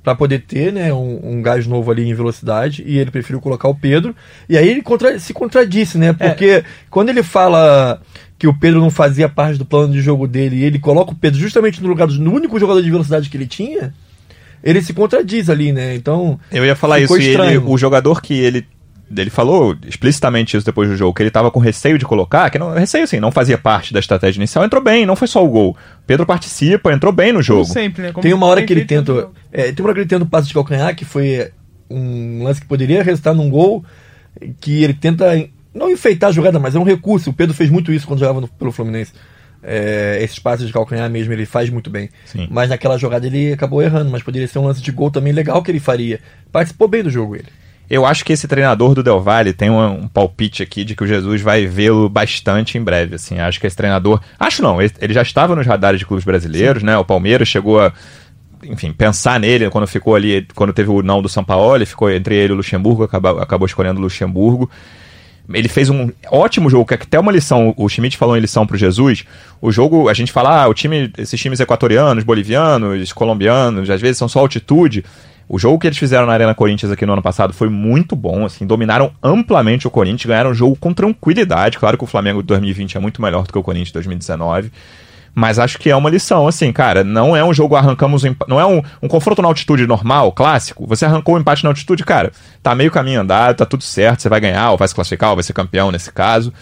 para 0.02 0.14
poder 0.14 0.40
ter 0.40 0.72
né, 0.72 0.92
um, 0.92 1.20
um, 1.22 1.42
gás 1.42 1.66
novo 1.66 1.90
ali 1.90 2.08
em 2.08 2.14
velocidade 2.14 2.82
e 2.86 2.98
ele 2.98 3.10
preferiu 3.10 3.40
colocar 3.40 3.68
o 3.68 3.74
Pedro. 3.74 4.14
E 4.48 4.58
aí 4.58 4.68
ele 4.68 4.82
contra, 4.82 5.18
se 5.18 5.32
contradisse, 5.32 5.98
né? 5.98 6.12
Porque 6.12 6.46
é. 6.46 6.64
quando 6.90 7.10
ele 7.10 7.22
fala 7.22 8.02
que 8.40 8.48
o 8.48 8.54
Pedro 8.54 8.80
não 8.80 8.90
fazia 8.90 9.28
parte 9.28 9.58
do 9.58 9.66
plano 9.66 9.92
de 9.92 10.00
jogo 10.00 10.26
dele 10.26 10.56
e 10.56 10.64
ele 10.64 10.78
coloca 10.78 11.12
o 11.12 11.14
Pedro 11.14 11.38
justamente 11.38 11.82
no 11.82 11.88
lugar 11.90 12.08
do 12.08 12.32
único 12.32 12.58
jogador 12.58 12.82
de 12.82 12.90
velocidade 12.90 13.28
que 13.28 13.36
ele 13.36 13.46
tinha, 13.46 13.92
ele 14.64 14.80
se 14.80 14.94
contradiz 14.94 15.50
ali, 15.50 15.74
né? 15.74 15.94
Então. 15.94 16.40
Eu 16.50 16.64
ia 16.64 16.74
falar 16.74 17.00
isso, 17.00 17.14
ele, 17.16 17.58
o 17.58 17.76
jogador 17.76 18.22
que 18.22 18.32
ele 18.32 18.66
ele 19.14 19.28
falou 19.28 19.76
explicitamente 19.86 20.56
isso 20.56 20.64
depois 20.64 20.88
do 20.88 20.96
jogo, 20.96 21.12
que 21.12 21.22
ele 21.22 21.30
tava 21.30 21.50
com 21.50 21.58
receio 21.58 21.98
de 21.98 22.06
colocar, 22.06 22.48
que 22.48 22.58
não, 22.58 22.72
receio 22.72 23.04
assim, 23.04 23.20
não 23.20 23.30
fazia 23.30 23.58
parte 23.58 23.92
da 23.92 24.00
estratégia 24.00 24.38
inicial, 24.38 24.64
entrou 24.64 24.82
bem, 24.82 25.04
não 25.04 25.16
foi 25.16 25.28
só 25.28 25.44
o 25.44 25.48
gol. 25.48 25.76
Pedro 26.06 26.24
participa, 26.24 26.92
entrou 26.92 27.12
bem 27.12 27.32
no 27.32 27.42
jogo. 27.42 27.62
Como 27.62 27.74
sempre, 27.74 28.02
né? 28.04 28.12
Como 28.12 28.22
tem 28.22 28.32
uma 28.32 28.46
hora 28.46 28.64
que 28.64 28.72
ele 28.72 28.86
tenta, 28.86 29.28
é, 29.52 29.64
tem 29.72 29.84
uma 29.84 29.88
hora 29.88 29.94
que 29.94 30.00
ele 30.00 30.08
tenta 30.08 30.24
um 30.24 30.28
passe 30.28 30.48
de 30.48 30.54
calcanhar, 30.54 30.96
que 30.96 31.04
foi 31.04 31.50
um 31.90 32.44
lance 32.44 32.60
que 32.60 32.66
poderia 32.66 33.02
resultar 33.02 33.34
num 33.34 33.50
gol, 33.50 33.84
que 34.60 34.82
ele 34.82 34.94
tenta 34.94 35.26
não 35.74 35.90
enfeitar 35.90 36.30
a 36.30 36.32
jogada, 36.32 36.58
mas 36.58 36.74
é 36.74 36.78
um 36.78 36.84
recurso. 36.84 37.30
O 37.30 37.32
Pedro 37.32 37.54
fez 37.54 37.70
muito 37.70 37.92
isso 37.92 38.06
quando 38.06 38.20
jogava 38.20 38.40
no, 38.40 38.48
pelo 38.48 38.72
Fluminense. 38.72 39.12
É, 39.62 40.18
esses 40.22 40.38
passes 40.38 40.66
de 40.66 40.72
calcanhar 40.72 41.08
mesmo 41.10 41.32
ele 41.32 41.44
faz 41.44 41.68
muito 41.68 41.90
bem. 41.90 42.08
Sim. 42.24 42.48
Mas 42.50 42.70
naquela 42.70 42.96
jogada 42.96 43.26
ele 43.26 43.52
acabou 43.52 43.82
errando, 43.82 44.10
mas 44.10 44.22
poderia 44.22 44.48
ser 44.48 44.58
um 44.58 44.66
lance 44.66 44.82
de 44.82 44.90
gol 44.90 45.10
também 45.10 45.32
legal 45.32 45.62
que 45.62 45.70
ele 45.70 45.80
faria. 45.80 46.20
Participou 46.50 46.88
bem 46.88 47.02
do 47.02 47.10
jogo 47.10 47.36
ele. 47.36 47.48
Eu 47.90 48.06
acho 48.06 48.24
que 48.24 48.32
esse 48.32 48.46
treinador 48.46 48.94
do 48.94 49.02
Del 49.02 49.20
Valle 49.20 49.52
tem 49.52 49.68
um, 49.68 50.04
um 50.04 50.08
palpite 50.08 50.62
aqui 50.62 50.84
de 50.84 50.94
que 50.94 51.02
o 51.02 51.06
Jesus 51.06 51.42
vai 51.42 51.66
vê-lo 51.66 52.08
bastante 52.08 52.78
em 52.78 52.82
breve. 52.82 53.16
Assim, 53.16 53.40
acho 53.40 53.58
que 53.58 53.66
esse 53.66 53.76
treinador. 53.76 54.20
Acho 54.38 54.62
não, 54.62 54.80
ele, 54.80 54.92
ele 55.00 55.12
já 55.12 55.22
estava 55.22 55.56
nos 55.56 55.66
radares 55.66 55.98
de 55.98 56.06
clubes 56.06 56.24
brasileiros, 56.24 56.80
Sim. 56.80 56.86
né? 56.86 56.96
O 56.96 57.04
Palmeiras 57.04 57.48
chegou 57.48 57.80
a. 57.80 57.92
Enfim, 58.62 58.92
pensar 58.92 59.40
nele 59.40 59.68
quando 59.70 59.88
ficou 59.88 60.14
ali, 60.14 60.46
quando 60.54 60.72
teve 60.72 60.88
o 60.90 61.02
não 61.02 61.20
do 61.20 61.28
São 61.28 61.42
Paulo, 61.42 61.74
ele 61.74 61.86
ficou 61.86 62.08
entre 62.10 62.36
ele 62.36 62.52
e 62.52 62.54
o 62.54 62.56
Luxemburgo, 62.56 63.02
acabou, 63.02 63.40
acabou 63.40 63.66
escolhendo 63.66 63.98
o 63.98 64.02
Luxemburgo. 64.02 64.70
Ele 65.52 65.68
fez 65.68 65.90
um 65.90 66.10
ótimo 66.30 66.70
jogo, 66.70 66.86
que 66.86 66.94
é 66.94 66.96
até 66.96 67.18
uma 67.18 67.32
lição, 67.32 67.74
o 67.76 67.88
Schmidt 67.88 68.16
falou 68.16 68.36
em 68.36 68.40
lição 68.40 68.66
pro 68.66 68.76
Jesus. 68.76 69.24
O 69.60 69.72
jogo, 69.72 70.08
a 70.08 70.14
gente 70.14 70.32
fala, 70.32 70.62
ah, 70.62 70.68
o 70.68 70.74
time, 70.74 71.12
esses 71.18 71.40
times 71.40 71.60
equatorianos, 71.60 72.24
bolivianos, 72.24 73.12
colombianos, 73.12 73.90
às 73.90 74.00
vezes 74.00 74.18
são 74.18 74.28
só 74.28 74.40
altitude. 74.40 75.04
O 75.48 75.58
jogo 75.58 75.80
que 75.80 75.88
eles 75.88 75.98
fizeram 75.98 76.26
na 76.26 76.32
Arena 76.32 76.54
Corinthians 76.54 76.92
aqui 76.92 77.04
no 77.04 77.12
ano 77.12 77.22
passado 77.22 77.52
foi 77.52 77.68
muito 77.68 78.14
bom, 78.14 78.46
assim, 78.46 78.64
dominaram 78.64 79.10
amplamente 79.20 79.84
o 79.84 79.90
Corinthians, 79.90 80.26
ganharam 80.26 80.50
o 80.52 80.54
jogo 80.54 80.76
com 80.76 80.94
tranquilidade. 80.94 81.76
Claro 81.76 81.98
que 81.98 82.04
o 82.04 82.06
Flamengo 82.06 82.40
de 82.40 82.46
2020 82.46 82.96
é 82.96 83.00
muito 83.00 83.20
melhor 83.20 83.42
do 83.42 83.52
que 83.52 83.58
o 83.58 83.62
Corinthians 83.62 83.88
de 83.88 83.94
2019. 83.94 84.70
Mas 85.34 85.58
acho 85.58 85.78
que 85.78 85.90
é 85.90 85.96
uma 85.96 86.10
lição, 86.10 86.46
assim, 86.48 86.72
cara. 86.72 87.04
Não 87.04 87.36
é 87.36 87.44
um 87.44 87.54
jogo 87.54 87.76
arrancamos. 87.76 88.22
Não 88.48 88.60
é 88.60 88.66
um, 88.66 88.82
um 89.02 89.08
confronto 89.08 89.40
na 89.40 89.48
altitude 89.48 89.86
normal, 89.86 90.32
clássico. 90.32 90.86
Você 90.86 91.04
arrancou 91.04 91.34
o 91.34 91.38
um 91.38 91.40
empate 91.40 91.62
na 91.62 91.70
altitude, 91.70 92.04
cara. 92.04 92.32
Tá 92.62 92.74
meio 92.74 92.90
caminho 92.90 93.20
andado, 93.20 93.56
tá 93.56 93.66
tudo 93.66 93.82
certo. 93.82 94.22
Você 94.22 94.28
vai 94.28 94.40
ganhar, 94.40 94.70
ou 94.70 94.76
vai 94.76 94.88
se 94.88 94.94
classificar, 94.94 95.30
ou 95.30 95.36
vai 95.36 95.42
ser 95.42 95.52
campeão 95.52 95.90
nesse 95.90 96.12
caso. 96.12 96.52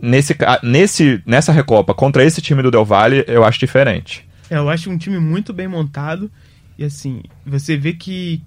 Nesse, 0.00 0.36
nesse, 0.62 1.22
nessa 1.24 1.52
Recopa, 1.52 1.94
contra 1.94 2.24
esse 2.24 2.42
time 2.42 2.62
do 2.62 2.70
Del 2.70 2.84
Valle, 2.84 3.24
eu 3.26 3.44
acho 3.44 3.58
diferente. 3.58 4.28
É, 4.50 4.56
eu 4.56 4.68
acho 4.68 4.90
um 4.90 4.98
time 4.98 5.18
muito 5.18 5.52
bem 5.52 5.68
montado. 5.68 6.30
E 6.76 6.84
assim, 6.84 7.22
você 7.46 7.76
vê 7.76 7.92
que 7.92 8.42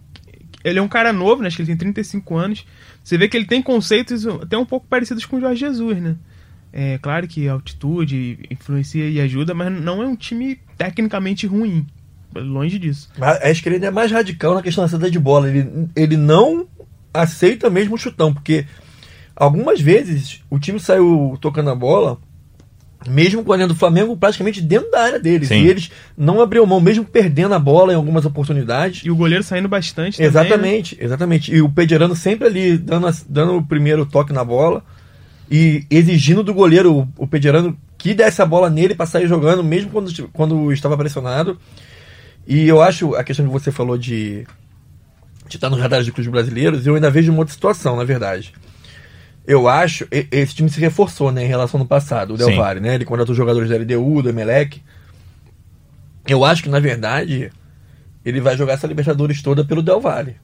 ele 0.64 0.80
é 0.80 0.82
um 0.82 0.88
cara 0.88 1.14
novo, 1.14 1.42
né? 1.42 1.48
Acho 1.48 1.58
que 1.58 1.62
ele 1.62 1.70
tem 1.70 1.78
35 1.78 2.36
anos. 2.36 2.66
Você 3.04 3.18
vê 3.18 3.28
que 3.28 3.38
ele 3.38 3.46
tem 3.46 3.62
conceitos 3.62 4.26
até 4.28 4.58
um 4.58 4.66
pouco 4.66 4.88
parecidos 4.88 5.26
com 5.26 5.38
o 5.38 5.40
Jorge 5.40 5.60
Jesus, 5.60 6.02
né? 6.02 6.16
É 6.78 6.98
claro 6.98 7.26
que 7.26 7.48
a 7.48 7.54
altitude 7.54 8.38
influencia 8.52 9.10
e 9.10 9.22
ajuda, 9.22 9.54
mas 9.54 9.72
não 9.72 10.04
é 10.04 10.06
um 10.06 10.16
time 10.16 10.60
tecnicamente 10.78 11.48
ruim. 11.48 11.88
Longe 12.36 12.78
disso. 12.78 13.10
Mas 13.18 13.42
acho 13.42 13.64
que 13.64 13.70
ele 13.70 13.86
é 13.86 13.90
mais 13.90 14.12
radical 14.12 14.54
na 14.54 14.62
questão 14.62 14.84
da 14.84 14.90
saída 14.90 15.10
de 15.10 15.18
bola. 15.18 15.48
Ele, 15.48 15.88
ele 15.96 16.18
não 16.18 16.68
aceita 17.14 17.70
mesmo 17.70 17.96
o 17.96 17.98
chutão, 17.98 18.34
porque 18.34 18.66
algumas 19.34 19.80
vezes 19.80 20.42
o 20.50 20.60
time 20.60 20.78
saiu 20.78 21.38
tocando 21.40 21.70
a 21.70 21.76
bola, 21.76 22.18
mesmo 23.08 23.42
com 23.42 23.54
a 23.54 23.56
linha 23.56 23.70
do 23.70 23.76
Flamengo 23.76 24.18
praticamente 24.18 24.62
dentro 24.62 24.92
da 24.92 25.02
área 25.02 25.20
deles. 25.20 25.48
Sim. 25.48 25.64
E 25.64 25.70
eles 25.70 25.90
não 26.18 26.42
abriam 26.42 26.66
mão, 26.66 26.82
mesmo 26.82 27.06
perdendo 27.06 27.56
a 27.56 27.60
bola 27.60 27.94
em 27.94 27.96
algumas 27.96 28.26
oportunidades. 28.26 29.06
E 29.06 29.10
o 29.10 29.16
goleiro 29.16 29.46
saindo 29.46 29.70
bastante 29.70 30.18
também, 30.18 30.28
Exatamente, 30.28 30.98
né? 30.98 31.06
exatamente. 31.06 31.56
E 31.56 31.62
o 31.62 31.70
Pederano 31.70 32.18
sempre 32.18 32.50
ali 32.50 32.78
dando, 32.78 33.08
dando 33.30 33.56
o 33.56 33.66
primeiro 33.66 34.06
toque 34.06 34.34
na 34.34 34.44
bola 34.44 34.84
e 35.50 35.86
exigindo 35.90 36.44
do 36.44 36.54
goleiro, 36.54 37.08
o, 37.18 37.28
Pederano, 37.28 37.78
que 37.98 38.14
desse 38.14 38.42
a 38.42 38.46
bola 38.46 38.70
nele 38.70 38.96
para 38.96 39.06
sair 39.06 39.28
jogando, 39.28 39.64
mesmo 39.64 39.92
quando, 39.92 40.28
quando 40.30 40.72
estava 40.72 40.98
pressionado. 40.98 41.58
E 42.48 42.68
eu 42.68 42.82
acho 42.82 43.16
a 43.16 43.24
questão 43.24 43.46
que 43.46 43.52
você 43.52 43.72
falou 43.72 43.98
de, 43.98 44.46
de 45.48 45.58
estar 45.58 45.70
nos 45.70 45.80
radares 45.80 46.06
de 46.06 46.12
clubes 46.12 46.32
brasileiros, 46.32 46.86
eu 46.86 46.96
ainda 46.96 47.10
vejo 47.10 47.32
uma 47.32 47.40
outra 47.40 47.54
situação, 47.54 47.96
na 47.96 48.04
verdade. 48.04 48.54
Eu 49.48 49.68
acho, 49.68 50.08
esse 50.12 50.56
time 50.56 50.70
se 50.70 50.80
reforçou, 50.80 51.32
né, 51.32 51.44
em 51.44 51.48
relação 51.48 51.80
ao 51.80 51.86
passado, 51.86 52.34
o 52.34 52.38
Del 52.38 52.48
Sim. 52.48 52.58
Valle, 52.58 52.80
né? 52.80 52.96
Ele 52.96 53.06
contratou 53.06 53.36
jogadores 53.36 53.70
da 53.70 53.78
LDU, 53.78 54.24
do 54.24 54.30
Emelec. 54.30 54.82
Eu 56.28 56.44
acho 56.44 56.64
que, 56.64 56.70
na 56.70 56.80
verdade, 56.80 57.52
ele 58.26 58.42
vai 58.42 58.58
jogar 58.58 58.74
essa 58.74 58.88
Libertadores 58.88 59.44
toda 59.44 59.64
pelo 59.64 59.84
Del 59.84 60.02
Valle. 60.02 60.36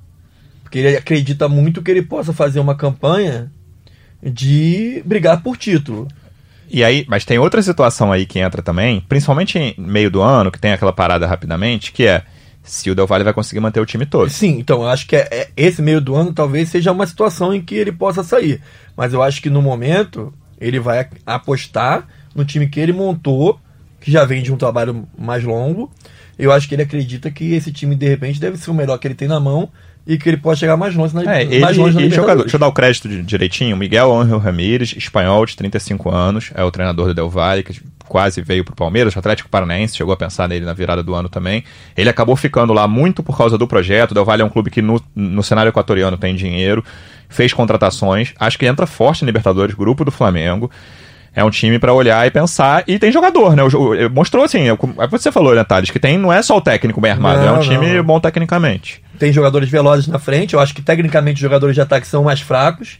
Porque 0.61 0.77
ele 0.77 0.95
acredita 0.95 1.49
muito 1.49 1.81
que 1.81 1.89
ele 1.89 2.03
possa 2.03 2.31
fazer 2.31 2.59
uma 2.59 2.75
campanha 2.75 3.51
de 4.23 5.01
brigar 5.05 5.41
por 5.41 5.57
título. 5.57 6.07
E 6.69 6.83
aí, 6.83 7.05
mas 7.07 7.25
tem 7.25 7.37
outra 7.37 7.61
situação 7.61 8.11
aí 8.11 8.25
que 8.25 8.39
entra 8.39 8.61
também, 8.61 9.01
principalmente 9.09 9.59
em 9.59 9.75
meio 9.77 10.09
do 10.09 10.21
ano, 10.21 10.51
que 10.51 10.59
tem 10.59 10.71
aquela 10.71 10.93
parada 10.93 11.27
rapidamente, 11.27 11.91
que 11.91 12.07
é 12.07 12.23
se 12.63 12.89
o 12.89 12.95
Del 12.95 13.07
Valle 13.07 13.23
vai 13.23 13.33
conseguir 13.33 13.59
manter 13.59 13.79
o 13.79 13.85
time 13.85 14.05
todo. 14.05 14.29
Sim, 14.29 14.59
então 14.59 14.81
eu 14.81 14.87
acho 14.87 15.07
que 15.07 15.15
é, 15.15 15.27
é, 15.31 15.49
esse 15.57 15.81
meio 15.81 15.99
do 15.99 16.15
ano 16.15 16.31
talvez 16.31 16.69
seja 16.69 16.91
uma 16.91 17.05
situação 17.05 17.53
em 17.53 17.61
que 17.61 17.75
ele 17.75 17.91
possa 17.91 18.23
sair. 18.23 18.61
Mas 18.95 19.13
eu 19.13 19.21
acho 19.21 19.41
que 19.41 19.49
no 19.49 19.61
momento 19.61 20.33
ele 20.59 20.79
vai 20.79 21.07
apostar 21.25 22.07
no 22.35 22.45
time 22.45 22.69
que 22.69 22.79
ele 22.79 22.93
montou, 22.93 23.59
que 23.99 24.11
já 24.11 24.23
vem 24.23 24.41
de 24.41 24.53
um 24.53 24.57
trabalho 24.57 25.07
mais 25.17 25.43
longo. 25.43 25.91
Eu 26.37 26.51
acho 26.51 26.67
que 26.67 26.75
ele 26.75 26.83
acredita 26.83 27.29
que 27.29 27.53
esse 27.53 27.71
time 27.71 27.95
de 27.95 28.07
repente 28.07 28.39
deve 28.39 28.57
ser 28.57 28.71
o 28.71 28.73
melhor 28.73 28.97
que 28.97 29.07
ele 29.07 29.15
tem 29.15 29.27
na 29.27 29.39
mão 29.39 29.69
e 30.05 30.17
que 30.17 30.27
ele 30.27 30.37
pode 30.37 30.59
chegar 30.59 30.75
mais 30.75 30.95
longe 30.95 31.13
na, 31.13 31.21
é, 31.23 31.59
mais 31.59 31.77
longe 31.77 31.95
na 31.95 32.15
jogador, 32.15 32.41
Deixa 32.43 32.55
eu 32.55 32.59
dar 32.59 32.67
o 32.67 32.71
crédito 32.71 33.07
direitinho. 33.07 33.77
Miguel 33.77 34.11
Angel 34.13 34.39
Ramírez, 34.39 34.93
espanhol 34.97 35.45
de 35.45 35.55
35 35.55 36.09
anos, 36.09 36.51
é 36.55 36.63
o 36.63 36.71
treinador 36.71 37.07
do 37.07 37.13
Del 37.13 37.29
Valle, 37.29 37.63
que 37.63 37.79
quase 38.07 38.41
veio 38.41 38.65
pro 38.65 38.75
Palmeiras, 38.75 39.15
o 39.15 39.19
Atlético 39.19 39.47
Paranaense 39.47 39.95
chegou 39.95 40.13
a 40.13 40.17
pensar 40.17 40.49
nele 40.49 40.65
na 40.65 40.73
virada 40.73 41.01
do 41.01 41.13
ano 41.13 41.29
também. 41.29 41.63
Ele 41.95 42.09
acabou 42.09 42.35
ficando 42.35 42.73
lá 42.73 42.87
muito 42.87 43.23
por 43.23 43.37
causa 43.37 43.57
do 43.57 43.67
projeto. 43.67 44.11
O 44.11 44.13
Del 44.13 44.25
Valle 44.25 44.41
é 44.41 44.45
um 44.45 44.49
clube 44.49 44.69
que 44.69 44.81
no, 44.81 45.01
no 45.15 45.41
cenário 45.41 45.69
equatoriano 45.69 46.17
tem 46.17 46.35
dinheiro, 46.35 46.83
fez 47.29 47.53
contratações, 47.53 48.33
acho 48.37 48.59
que 48.59 48.65
entra 48.65 48.85
forte 48.85 49.21
em 49.21 49.25
Libertadores, 49.25 49.75
grupo 49.75 50.03
do 50.03 50.11
Flamengo. 50.11 50.69
É 51.33 51.43
um 51.43 51.49
time 51.49 51.79
para 51.79 51.93
olhar 51.93 52.27
e 52.27 52.31
pensar. 52.31 52.83
E 52.87 52.99
tem 52.99 53.11
jogador, 53.11 53.55
né? 53.55 53.63
O, 53.63 54.09
mostrou 54.09 54.43
assim, 54.43 54.67
é 54.67 54.73
o 54.73 54.77
que 54.77 55.11
você 55.11 55.31
falou, 55.31 55.55
né, 55.55 55.63
Thales? 55.63 55.89
Que 55.89 55.99
tem, 55.99 56.17
não 56.17 56.31
é 56.31 56.41
só 56.41 56.57
o 56.57 56.61
técnico 56.61 56.99
bem 56.99 57.11
armado, 57.11 57.39
não, 57.39 57.47
é 57.47 57.51
um 57.53 57.61
time 57.61 57.93
não. 57.93 58.03
bom 58.03 58.19
tecnicamente. 58.19 59.01
Tem 59.17 59.31
jogadores 59.31 59.69
velozes 59.69 60.07
na 60.07 60.19
frente. 60.19 60.55
Eu 60.55 60.59
acho 60.59 60.73
que 60.73 60.81
tecnicamente 60.81 61.35
os 61.35 61.41
jogadores 61.41 61.73
de 61.73 61.81
ataque 61.81 62.05
são 62.05 62.23
mais 62.23 62.41
fracos. 62.41 62.99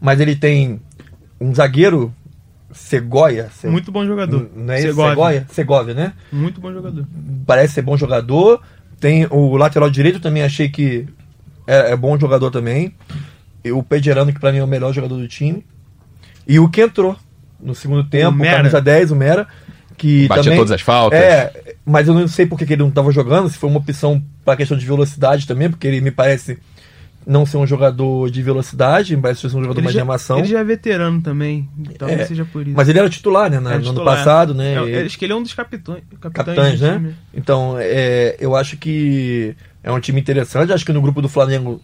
Mas 0.00 0.20
ele 0.20 0.36
tem 0.36 0.80
um 1.40 1.54
zagueiro 1.54 2.14
Segoia. 2.72 3.50
Se... 3.52 3.66
Muito 3.68 3.92
bom 3.92 4.04
jogador. 4.04 4.48
Não 4.54 4.72
é 4.72 4.80
Segovia. 4.80 5.10
Segoia? 5.10 5.46
Segovia, 5.50 5.94
né? 5.94 6.12
Muito 6.32 6.60
bom 6.60 6.72
jogador. 6.72 7.06
Parece 7.46 7.74
ser 7.74 7.82
bom 7.82 7.96
jogador. 7.96 8.60
Tem 8.98 9.26
o 9.30 9.56
lateral 9.56 9.90
direito 9.90 10.20
também, 10.20 10.42
achei 10.42 10.68
que 10.68 11.06
é, 11.66 11.92
é 11.92 11.96
bom 11.96 12.18
jogador 12.18 12.50
também. 12.50 12.94
E 13.64 13.70
o 13.72 13.82
Pederano, 13.82 14.32
que 14.32 14.40
pra 14.40 14.52
mim 14.52 14.58
é 14.58 14.64
o 14.64 14.68
melhor 14.68 14.92
jogador 14.92 15.16
do 15.16 15.28
time. 15.28 15.64
E 16.46 16.58
o 16.58 16.68
que 16.68 16.80
entrou 16.80 17.16
no 17.62 17.74
segundo 17.74 18.04
tempo, 18.04 18.42
o, 18.42 18.44
camisa 18.44 18.80
10, 18.80 19.10
o 19.10 19.16
Mera. 19.16 19.46
Que 19.96 20.26
Batia 20.26 20.44
também, 20.44 20.58
todas 20.58 20.72
as 20.72 20.80
faltas. 20.80 21.18
É, 21.18 21.74
mas 21.84 22.08
eu 22.08 22.14
não 22.14 22.26
sei 22.26 22.44
porque 22.44 22.66
que 22.66 22.72
ele 22.72 22.82
não 22.82 22.88
estava 22.88 23.12
jogando, 23.12 23.48
se 23.48 23.58
foi 23.58 23.70
uma 23.70 23.78
opção 23.78 24.22
para 24.44 24.56
questão 24.56 24.76
de 24.76 24.84
velocidade 24.84 25.46
também, 25.46 25.70
porque 25.70 25.86
ele 25.86 26.00
me 26.00 26.10
parece 26.10 26.58
não 27.26 27.46
ser 27.46 27.56
um 27.56 27.66
jogador 27.66 28.30
de 28.30 28.42
velocidade, 28.42 29.16
mas 29.16 29.38
ser 29.38 29.46
um 29.46 29.62
jogador 29.62 29.78
ele 29.78 29.82
mais 29.82 29.94
já, 29.94 29.98
de 29.98 30.00
armação. 30.00 30.38
Ele 30.38 30.48
já 30.48 30.60
é 30.60 30.64
veterano 30.64 31.20
também, 31.22 31.68
talvez 31.98 32.20
é, 32.20 32.26
seja 32.26 32.44
por 32.44 32.66
isso. 32.66 32.76
Mas 32.76 32.88
ele 32.88 32.98
era 32.98 33.08
titular, 33.08 33.50
né? 33.50 33.60
No, 33.60 33.70
titular. 33.70 33.86
ano 33.86 34.04
passado, 34.04 34.54
né? 34.54 34.74
É, 34.90 35.04
acho 35.04 35.18
que 35.18 35.24
ele 35.24 35.32
é 35.32 35.36
um 35.36 35.42
dos 35.42 35.54
capitões, 35.54 36.02
capitães, 36.20 36.56
capitães 36.56 36.80
né? 36.80 36.94
Time. 36.94 37.14
Então, 37.32 37.76
é, 37.78 38.36
eu 38.40 38.56
acho 38.56 38.76
que 38.76 39.54
é 39.82 39.92
um 39.92 40.00
time 40.00 40.20
interessante. 40.20 40.72
Acho 40.72 40.84
que 40.84 40.92
no 40.92 41.02
grupo 41.02 41.22
do 41.22 41.28
Flamengo 41.28 41.80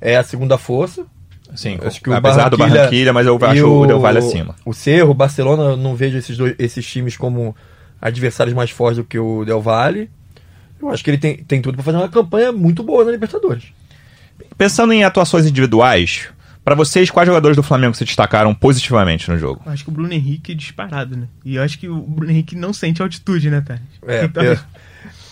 é 0.00 0.16
a 0.16 0.22
segunda 0.22 0.56
força. 0.56 1.04
Sim, 1.54 1.78
acho 1.82 2.00
que 2.00 2.12
apesar 2.12 2.48
do 2.48 2.56
Barranquilha, 2.56 3.12
mas 3.12 3.26
eu 3.26 3.38
acho 3.40 3.66
o 3.66 3.86
Del 3.86 4.00
Valle 4.00 4.18
acima. 4.18 4.54
O 4.64 4.72
Cerro, 4.72 5.10
o 5.10 5.14
Barcelona, 5.14 5.62
eu 5.70 5.76
não 5.76 5.94
vejo 5.94 6.18
esses, 6.18 6.36
dois, 6.36 6.54
esses 6.58 6.86
times 6.86 7.16
como 7.16 7.54
adversários 8.00 8.54
mais 8.54 8.70
fortes 8.70 8.98
do 8.98 9.04
que 9.04 9.18
o 9.18 9.44
Del 9.44 9.60
Valle. 9.60 10.10
Eu 10.80 10.88
acho 10.88 11.04
que 11.04 11.10
ele 11.10 11.18
tem, 11.18 11.36
tem 11.36 11.60
tudo 11.60 11.74
para 11.74 11.84
fazer 11.84 11.98
uma 11.98 12.08
campanha 12.08 12.52
muito 12.52 12.82
boa 12.82 13.04
na 13.04 13.10
Libertadores. 13.10 13.64
Pensando 14.56 14.92
em 14.92 15.04
atuações 15.04 15.46
individuais, 15.46 16.28
para 16.64 16.74
vocês, 16.74 17.10
quais 17.10 17.26
jogadores 17.26 17.56
do 17.56 17.62
Flamengo 17.62 17.94
se 17.94 18.04
destacaram 18.04 18.54
positivamente 18.54 19.30
no 19.30 19.38
jogo? 19.38 19.62
Acho 19.66 19.84
que 19.84 19.90
o 19.90 19.92
Bruno 19.92 20.12
Henrique 20.12 20.52
é 20.52 20.54
disparado, 20.54 21.16
né? 21.16 21.26
E 21.44 21.56
eu 21.56 21.62
acho 21.62 21.78
que 21.78 21.88
o 21.88 22.00
Bruno 22.00 22.30
Henrique 22.30 22.56
não 22.56 22.72
sente 22.72 23.02
altitude, 23.02 23.50
né, 23.50 23.60
Thales? 23.60 23.82
É, 24.06 24.24
então... 24.26 24.42
é. 24.42 24.58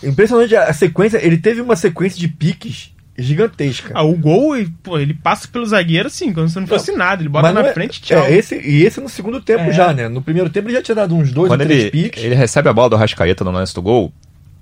Impressionante 0.01 0.55
a 0.55 0.71
sequência, 0.73 1.23
ele 1.23 1.37
teve 1.37 1.59
uma 1.59 1.75
sequência 1.75 2.17
de 2.17 2.27
piques 2.27 2.93
gigantesca. 3.21 3.91
Ah, 3.93 4.03
o 4.03 4.15
gol, 4.15 4.55
pô, 4.83 4.97
ele 4.97 5.13
passa 5.13 5.47
pelo 5.47 5.65
zagueiro 5.65 6.07
assim, 6.07 6.33
como 6.33 6.47
se 6.47 6.59
não 6.59 6.67
fosse 6.67 6.91
não, 6.91 6.99
nada. 6.99 7.21
Ele 7.21 7.29
bota 7.29 7.51
na 7.51 7.67
é, 7.67 7.73
frente 7.73 8.01
tchau. 8.01 8.23
É, 8.23 8.33
esse, 8.33 8.55
e 8.55 8.83
esse 8.83 8.99
no 8.99 9.09
segundo 9.09 9.41
tempo 9.41 9.65
é. 9.65 9.71
já, 9.73 9.93
né? 9.93 10.07
No 10.07 10.21
primeiro 10.21 10.49
tempo 10.49 10.67
ele 10.67 10.75
já 10.75 10.81
tinha 10.81 10.95
dado 10.95 11.15
uns 11.15 11.31
dois 11.31 11.49
Quando 11.49 11.61
ou 11.61 11.67
três 11.67 11.81
ele, 11.83 11.91
piques. 11.91 12.23
Ele 12.23 12.35
recebe 12.35 12.69
a 12.69 12.73
bola 12.73 12.89
do 12.89 12.95
Rascaeta 12.95 13.43
no 13.43 13.51
lance 13.51 13.73
do 13.73 13.81
gol, 13.81 14.13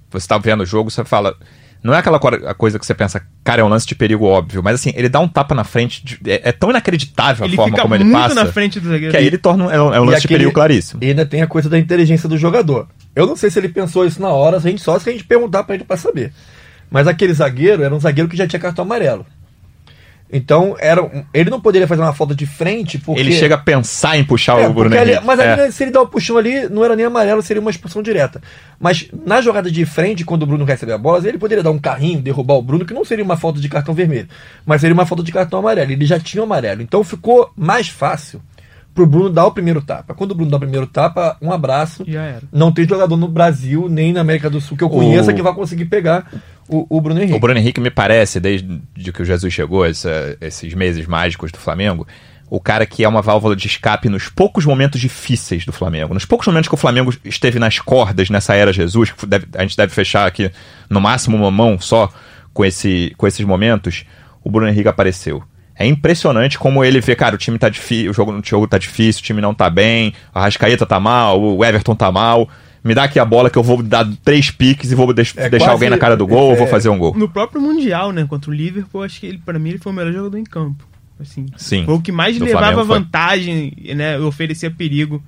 você 0.09 0.27
tá 0.27 0.37
vendo 0.37 0.61
o 0.61 0.65
jogo, 0.65 0.89
você 0.89 1.03
fala 1.05 1.35
não 1.83 1.93
é 1.93 1.99
aquela 1.99 2.19
coisa 2.55 2.79
que 2.79 2.85
você 2.85 2.93
pensa, 2.93 3.21
cara, 3.43 3.61
é 3.61 3.63
um 3.63 3.67
lance 3.67 3.85
de 3.85 3.95
perigo 3.95 4.25
óbvio, 4.25 4.63
mas 4.63 4.75
assim, 4.75 4.91
ele 4.95 5.07
dá 5.07 5.19
um 5.19 5.27
tapa 5.27 5.53
na 5.53 5.63
frente, 5.63 6.03
de, 6.03 6.19
é, 6.29 6.49
é, 6.49 6.51
tão 6.51 6.69
inacreditável 6.69 7.45
a 7.45 7.49
forma 7.49 7.77
como 7.77 7.95
ele 7.95 8.11
passa. 8.11 8.35
na 8.35 8.45
frente 8.47 8.79
do 8.79 8.89
zagueiro. 8.89 9.11
Que 9.11 9.17
aí 9.17 9.25
ele 9.25 9.37
torna 9.37 9.71
é 9.71 9.81
um, 9.81 9.93
é 9.93 10.01
um 10.01 10.03
lance 10.03 10.17
aquele, 10.17 10.21
de 10.21 10.27
perigo 10.27 10.51
claríssimo. 10.51 11.03
E 11.03 11.07
ainda 11.07 11.25
tem 11.25 11.41
a 11.41 11.47
coisa 11.47 11.69
da 11.69 11.77
inteligência 11.77 12.27
do 12.27 12.37
jogador. 12.37 12.87
Eu 13.15 13.25
não 13.25 13.35
sei 13.35 13.49
se 13.49 13.59
ele 13.59 13.69
pensou 13.69 14.05
isso 14.05 14.21
na 14.21 14.29
hora, 14.29 14.57
a 14.57 14.59
gente, 14.59 14.81
só 14.81 14.97
se 14.97 15.07
a 15.09 15.11
gente 15.11 15.23
perguntar 15.23 15.63
para 15.63 15.75
ele 15.75 15.83
para 15.83 15.97
saber. 15.97 16.33
Mas 16.89 17.07
aquele 17.07 17.33
zagueiro 17.33 17.83
era 17.83 17.93
um 17.93 17.99
zagueiro 17.99 18.29
que 18.29 18.37
já 18.37 18.47
tinha 18.47 18.59
cartão 18.59 18.85
amarelo. 18.85 19.25
Então, 20.31 20.75
era, 20.77 21.09
ele 21.33 21.49
não 21.49 21.61
poderia 21.61 21.87
fazer 21.87 22.01
uma 22.01 22.13
falta 22.13 22.35
de 22.35 22.45
frente 22.45 22.97
porque. 22.97 23.21
Ele 23.21 23.31
chega 23.31 23.55
a 23.55 23.57
pensar 23.57 24.17
em 24.17 24.25
puxar 24.25 24.59
é, 24.59 24.67
o 24.67 24.73
Bruno 24.73 24.93
Henrique. 24.93 25.23
Mas 25.23 25.39
é. 25.39 25.71
se 25.71 25.83
ele 25.83 25.91
dá 25.91 26.01
o 26.01 26.03
um 26.03 26.07
puxão 26.07 26.37
ali, 26.37 26.67
não 26.67 26.83
era 26.83 26.97
nem 26.97 27.05
amarelo, 27.05 27.41
seria 27.41 27.61
uma 27.61 27.71
expulsão 27.71 28.01
direta. 28.01 28.41
Mas 28.77 29.07
na 29.25 29.39
jogada 29.39 29.71
de 29.71 29.85
frente, 29.85 30.25
quando 30.25 30.43
o 30.43 30.45
Bruno 30.45 30.65
recebe 30.65 30.91
a 30.91 30.97
bola, 30.97 31.25
ele 31.25 31.37
poderia 31.37 31.63
dar 31.63 31.71
um 31.71 31.79
carrinho, 31.79 32.21
derrubar 32.21 32.55
o 32.55 32.61
Bruno, 32.61 32.85
que 32.85 32.93
não 32.93 33.05
seria 33.05 33.23
uma 33.23 33.37
falta 33.37 33.61
de 33.61 33.69
cartão 33.69 33.93
vermelho, 33.93 34.27
mas 34.65 34.81
seria 34.81 34.93
uma 34.93 35.05
falta 35.05 35.23
de 35.23 35.31
cartão 35.31 35.59
amarelo. 35.59 35.91
Ele 35.91 36.05
já 36.05 36.19
tinha 36.19 36.41
o 36.41 36.45
amarelo. 36.45 36.81
Então 36.81 37.03
ficou 37.05 37.49
mais 37.55 37.87
fácil 37.87 38.41
pro 38.97 39.05
Bruno 39.05 39.29
dar 39.29 39.45
o 39.45 39.51
primeiro 39.51 39.79
tapa. 39.79 40.15
Quando 40.15 40.31
o 40.31 40.35
Bruno 40.35 40.49
dá 40.49 40.57
o 40.57 40.59
primeiro 40.59 40.87
tapa, 40.87 41.37
um 41.39 41.51
abraço. 41.51 42.03
Já 42.07 42.23
era. 42.23 42.41
Não 42.51 42.71
tem 42.71 42.87
jogador 42.87 43.15
no 43.15 43.27
Brasil, 43.27 43.87
nem 43.87 44.11
na 44.11 44.21
América 44.21 44.49
do 44.49 44.59
Sul 44.59 44.75
que 44.75 44.83
eu 44.83 44.89
conheça 44.89 45.31
o... 45.31 45.35
que 45.35 45.41
vai 45.43 45.53
conseguir 45.53 45.85
pegar 45.85 46.27
o, 46.67 46.87
o, 46.89 46.99
Bruno 46.99 47.21
Henrique. 47.21 47.37
O 47.37 47.39
Bruno 47.39 47.59
Henrique 47.59 47.79
me 47.79 47.91
parece, 47.91 48.39
desde 48.39 48.81
que 49.13 49.21
o 49.21 49.25
Jesus 49.25 49.53
chegou, 49.53 49.85
essa, 49.85 50.35
esses 50.41 50.73
meses 50.73 51.05
mágicos 51.05 51.51
do 51.51 51.59
Flamengo, 51.59 52.07
o 52.49 52.59
cara 52.59 52.87
que 52.87 53.03
é 53.03 53.07
uma 53.07 53.21
válvula 53.21 53.55
de 53.55 53.67
escape 53.67 54.09
nos 54.09 54.29
poucos 54.29 54.65
momentos 54.65 54.99
difíceis 54.99 55.63
do 55.63 55.71
Flamengo. 55.71 56.15
Nos 56.15 56.25
poucos 56.25 56.47
momentos 56.47 56.67
que 56.67 56.73
o 56.73 56.77
Flamengo 56.77 57.13
esteve 57.23 57.59
nas 57.59 57.77
cordas 57.77 58.31
nessa 58.31 58.55
era 58.55 58.73
Jesus, 58.73 59.11
que 59.11 59.27
deve, 59.27 59.45
a 59.55 59.61
gente 59.61 59.77
deve 59.77 59.93
fechar 59.93 60.25
aqui 60.25 60.51
no 60.89 60.99
máximo 60.99 61.37
uma 61.37 61.51
mão 61.51 61.79
só 61.79 62.11
com, 62.51 62.65
esse, 62.65 63.13
com 63.15 63.27
esses 63.27 63.45
momentos, 63.45 64.05
o 64.43 64.49
Bruno 64.49 64.67
Henrique 64.67 64.87
apareceu. 64.87 65.43
É 65.79 65.85
impressionante 65.85 66.57
como 66.57 66.83
ele 66.83 66.99
vê, 66.99 67.15
cara, 67.15 67.35
o 67.35 67.37
time 67.37 67.59
tá 67.59 67.69
difícil, 67.69 68.09
o 68.09 68.13
jogo 68.13 68.31
no 68.31 68.41
jogo 68.43 68.67
tá 68.67 68.77
difícil, 68.77 69.21
o 69.21 69.23
time 69.23 69.41
não 69.41 69.53
tá 69.53 69.69
bem, 69.69 70.13
a 70.33 70.41
Rascaeta 70.41 70.85
tá 70.85 70.99
mal, 70.99 71.39
o 71.39 71.63
Everton 71.63 71.95
tá 71.95 72.11
mal. 72.11 72.49
Me 72.83 72.95
dá 72.95 73.03
aqui 73.03 73.19
a 73.19 73.25
bola 73.25 73.49
que 73.49 73.57
eu 73.57 73.63
vou 73.63 73.83
dar 73.83 74.07
três 74.23 74.49
piques 74.49 74.91
e 74.91 74.95
vou 74.95 75.11
deix 75.13 75.33
é 75.35 75.49
deixar 75.49 75.65
quase, 75.65 75.71
alguém 75.73 75.89
na 75.89 75.97
cara 75.97 76.15
do 76.15 76.25
gol 76.25 76.49
é, 76.49 76.51
ou 76.51 76.55
vou 76.55 76.67
fazer 76.67 76.89
um 76.89 76.97
gol. 76.97 77.13
No 77.15 77.27
próprio 77.27 77.61
Mundial, 77.61 78.11
né, 78.11 78.25
contra 78.27 78.49
o 78.49 78.53
Liverpool, 78.53 79.03
acho 79.03 79.19
que 79.19 79.25
ele, 79.25 79.37
para 79.39 79.59
mim, 79.59 79.69
ele 79.69 79.77
foi 79.77 79.91
o 79.91 79.95
melhor 79.95 80.13
jogador 80.13 80.37
em 80.37 80.43
campo. 80.43 80.87
Assim, 81.19 81.47
Sim. 81.57 81.85
Foi 81.85 81.95
o 81.95 82.01
que 82.01 82.11
mais 82.11 82.39
levava 82.39 82.83
vantagem, 82.83 83.73
né, 83.95 84.17
oferecia 84.19 84.71
perigo 84.71 85.21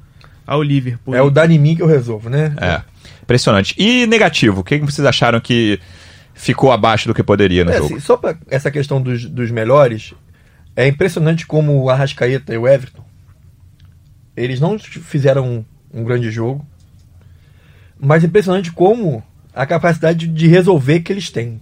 ao 0.48 0.64
Liverpool. 0.64 1.14
É 1.14 1.22
o 1.22 1.30
dar 1.30 1.50
em 1.52 1.60
mim 1.60 1.76
que 1.76 1.82
eu 1.82 1.88
resolvo, 1.88 2.30
né? 2.30 2.56
É. 2.60 2.82
Impressionante. 3.22 3.76
E 3.78 4.08
negativo, 4.08 4.62
o 4.62 4.64
que 4.64 4.80
vocês 4.80 5.06
acharam 5.06 5.40
que 5.40 5.80
ficou 6.34 6.72
abaixo 6.72 7.08
do 7.08 7.14
que 7.14 7.22
poderia 7.22 7.66
no 7.66 7.72
é, 7.72 7.78
jogo? 7.78 7.86
Assim, 7.86 8.00
só 8.00 8.18
para 8.18 8.38
essa 8.50 8.72
questão 8.72 9.02
dos, 9.02 9.26
dos 9.26 9.52
melhores, 9.52 10.14
é 10.80 10.88
impressionante 10.88 11.46
como 11.46 11.78
o 11.78 11.90
Arrascaeta 11.90 12.54
e 12.54 12.58
o 12.58 12.66
Everton, 12.66 13.04
eles 14.34 14.62
não 14.62 14.80
fizeram 14.80 15.46
um, 15.46 15.66
um 15.94 16.06
grande 16.06 16.32
jogo, 16.32 16.66
mas 18.00 18.24
impressionante 18.24 18.72
como 18.72 19.22
a 19.54 19.66
capacidade 19.66 20.26
de 20.26 20.48
resolver 20.48 21.02
que 21.02 21.12
eles 21.12 21.30
têm. 21.30 21.60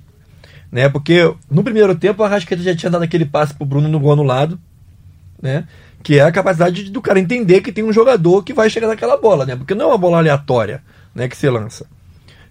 Né? 0.72 0.88
Porque 0.88 1.34
no 1.50 1.64
primeiro 1.64 1.96
tempo 1.96 2.22
a 2.22 2.28
Rascaeta 2.28 2.62
já 2.62 2.76
tinha 2.76 2.92
dado 2.92 3.02
aquele 3.02 3.26
passe 3.26 3.56
pro 3.56 3.66
Bruno 3.66 3.88
no 3.88 4.00
gol 4.00 4.14
anulado, 4.14 4.60
né? 5.42 5.68
Que 6.04 6.20
é 6.20 6.22
a 6.22 6.32
capacidade 6.32 6.92
do 6.92 7.02
cara 7.02 7.20
entender 7.20 7.62
que 7.62 7.72
tem 7.72 7.84
um 7.84 7.92
jogador 7.92 8.44
que 8.44 8.54
vai 8.54 8.70
chegar 8.70 8.88
naquela 8.88 9.18
bola, 9.18 9.48
né? 9.48 9.56
Porque 9.56 9.74
não 9.74 9.86
é 9.86 9.88
uma 9.88 9.98
bola 9.98 10.18
aleatória, 10.18 10.84
né, 11.16 11.28
que 11.28 11.36
você 11.36 11.50
lança. 11.50 11.88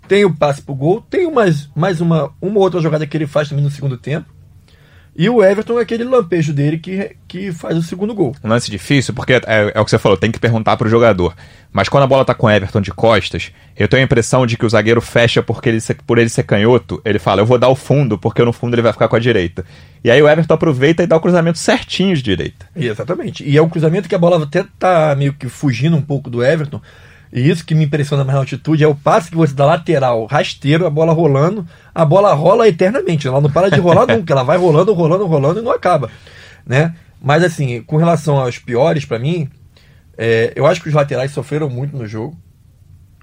Tem 0.09 0.25
o 0.25 0.35
passe 0.35 0.63
pro 0.63 0.75
gol, 0.75 1.01
tem 1.01 1.31
mais, 1.31 1.71
mais 1.77 2.01
uma, 2.01 2.33
uma 2.43 2.59
outra 2.59 2.81
jogada 2.81 3.07
que 3.07 3.17
ele 3.17 3.29
faz 3.29 3.49
também 3.49 3.63
no 3.63 3.71
segundo 3.71 3.97
tempo. 3.97 4.35
E 5.19 5.31
o 5.31 5.43
Everton 5.43 5.79
é 5.79 5.83
aquele 5.83 6.05
lampejo 6.05 6.53
dele 6.53 6.79
que, 6.79 7.17
que 7.27 7.51
faz 7.51 7.77
o 7.77 7.83
segundo 7.83 8.15
gol. 8.15 8.37
Um 8.45 8.49
lance 8.49 8.71
difícil, 8.71 9.15
porque 9.15 9.33
é, 9.33 9.43
é 9.75 9.81
o 9.81 9.85
que 9.85 9.91
você 9.91 9.99
falou, 9.99 10.19
tem 10.19 10.31
que 10.31 10.39
perguntar 10.39 10.77
pro 10.77 10.91
jogador. 10.91 11.35
Mas 11.73 11.89
quando 11.89 12.05
a 12.05 12.07
bola 12.07 12.25
tá 12.25 12.35
com 12.35 12.47
o 12.47 12.51
Everton 12.51 12.83
de 12.83 12.93
costas, 12.93 13.51
eu 13.75 13.89
tenho 13.89 14.03
a 14.03 14.05
impressão 14.05 14.47
de 14.47 14.59
que 14.59 14.67
o 14.67 14.69
zagueiro 14.69 15.01
fecha 15.01 15.43
porque 15.43 15.71
ele, 15.71 15.79
por 16.07 16.19
ele 16.19 16.29
ser 16.29 16.43
canhoto, 16.43 17.01
ele 17.03 17.19
fala, 17.19 17.41
eu 17.41 17.47
vou 17.47 17.59
dar 17.59 17.69
o 17.69 17.75
fundo, 17.75 18.19
porque 18.19 18.45
no 18.45 18.53
fundo 18.53 18.75
ele 18.75 18.83
vai 18.83 18.93
ficar 18.93 19.09
com 19.09 19.17
a 19.17 19.19
direita. 19.19 19.65
E 20.05 20.11
aí 20.11 20.21
o 20.21 20.29
Everton 20.29 20.55
aproveita 20.55 21.03
e 21.03 21.07
dá 21.07 21.17
o 21.17 21.21
cruzamento 21.21 21.59
certinho 21.59 22.15
de 22.15 22.23
direita. 22.23 22.67
Exatamente. 22.77 23.43
E 23.43 23.57
é 23.57 23.63
o 23.63 23.69
cruzamento 23.69 24.09
que 24.09 24.15
a 24.15 24.19
bola 24.19 24.43
até 24.43 24.67
tá 24.79 25.15
meio 25.17 25.33
que 25.33 25.49
fugindo 25.49 25.97
um 25.97 26.03
pouco 26.03 26.29
do 26.29 26.45
Everton, 26.45 26.81
e 27.37 27.51
isso 27.51 27.67
que 27.67 27.75
me 27.75 27.85
impressiona 27.85 28.25
mais 28.25 28.35
na 28.35 28.41
altitude 28.41 28.83
é 28.83 28.89
o 28.89 28.95
passe 28.95 29.29
que 29.31 29.37
você 29.37 29.53
dá 29.53 29.67
lateral, 29.67 30.25
rasteiro, 30.25 30.87
a 30.87 30.91
bola 30.91 31.13
rolando. 31.13 31.69
A 31.95 32.03
bola 32.03 32.33
rola 32.33 32.67
eternamente, 32.67 33.29
ela 33.29 33.43
não 33.43 33.51
para 33.51 33.69
de 33.69 33.79
rolar 33.79 34.07
nunca, 34.17 34.33
ela 34.33 34.43
vai 34.43 34.57
rolando, 34.57 34.95
rolando, 34.95 35.27
rolando 35.27 35.61
e 35.61 35.63
não 35.63 35.71
acaba, 35.71 36.11
né? 36.65 36.95
Mas 37.21 37.45
assim, 37.45 37.83
com 37.83 37.99
relação 37.99 38.39
aos 38.39 38.59
piores 38.59 39.05
para 39.05 39.19
mim, 39.19 39.51
é, 40.17 40.55
eu 40.57 40.65
acho 40.65 40.81
que 40.81 40.89
os 40.89 40.95
laterais 40.95 41.31
sofreram 41.31 41.69
muito 41.69 41.95
no 41.95 42.07
jogo. 42.07 42.35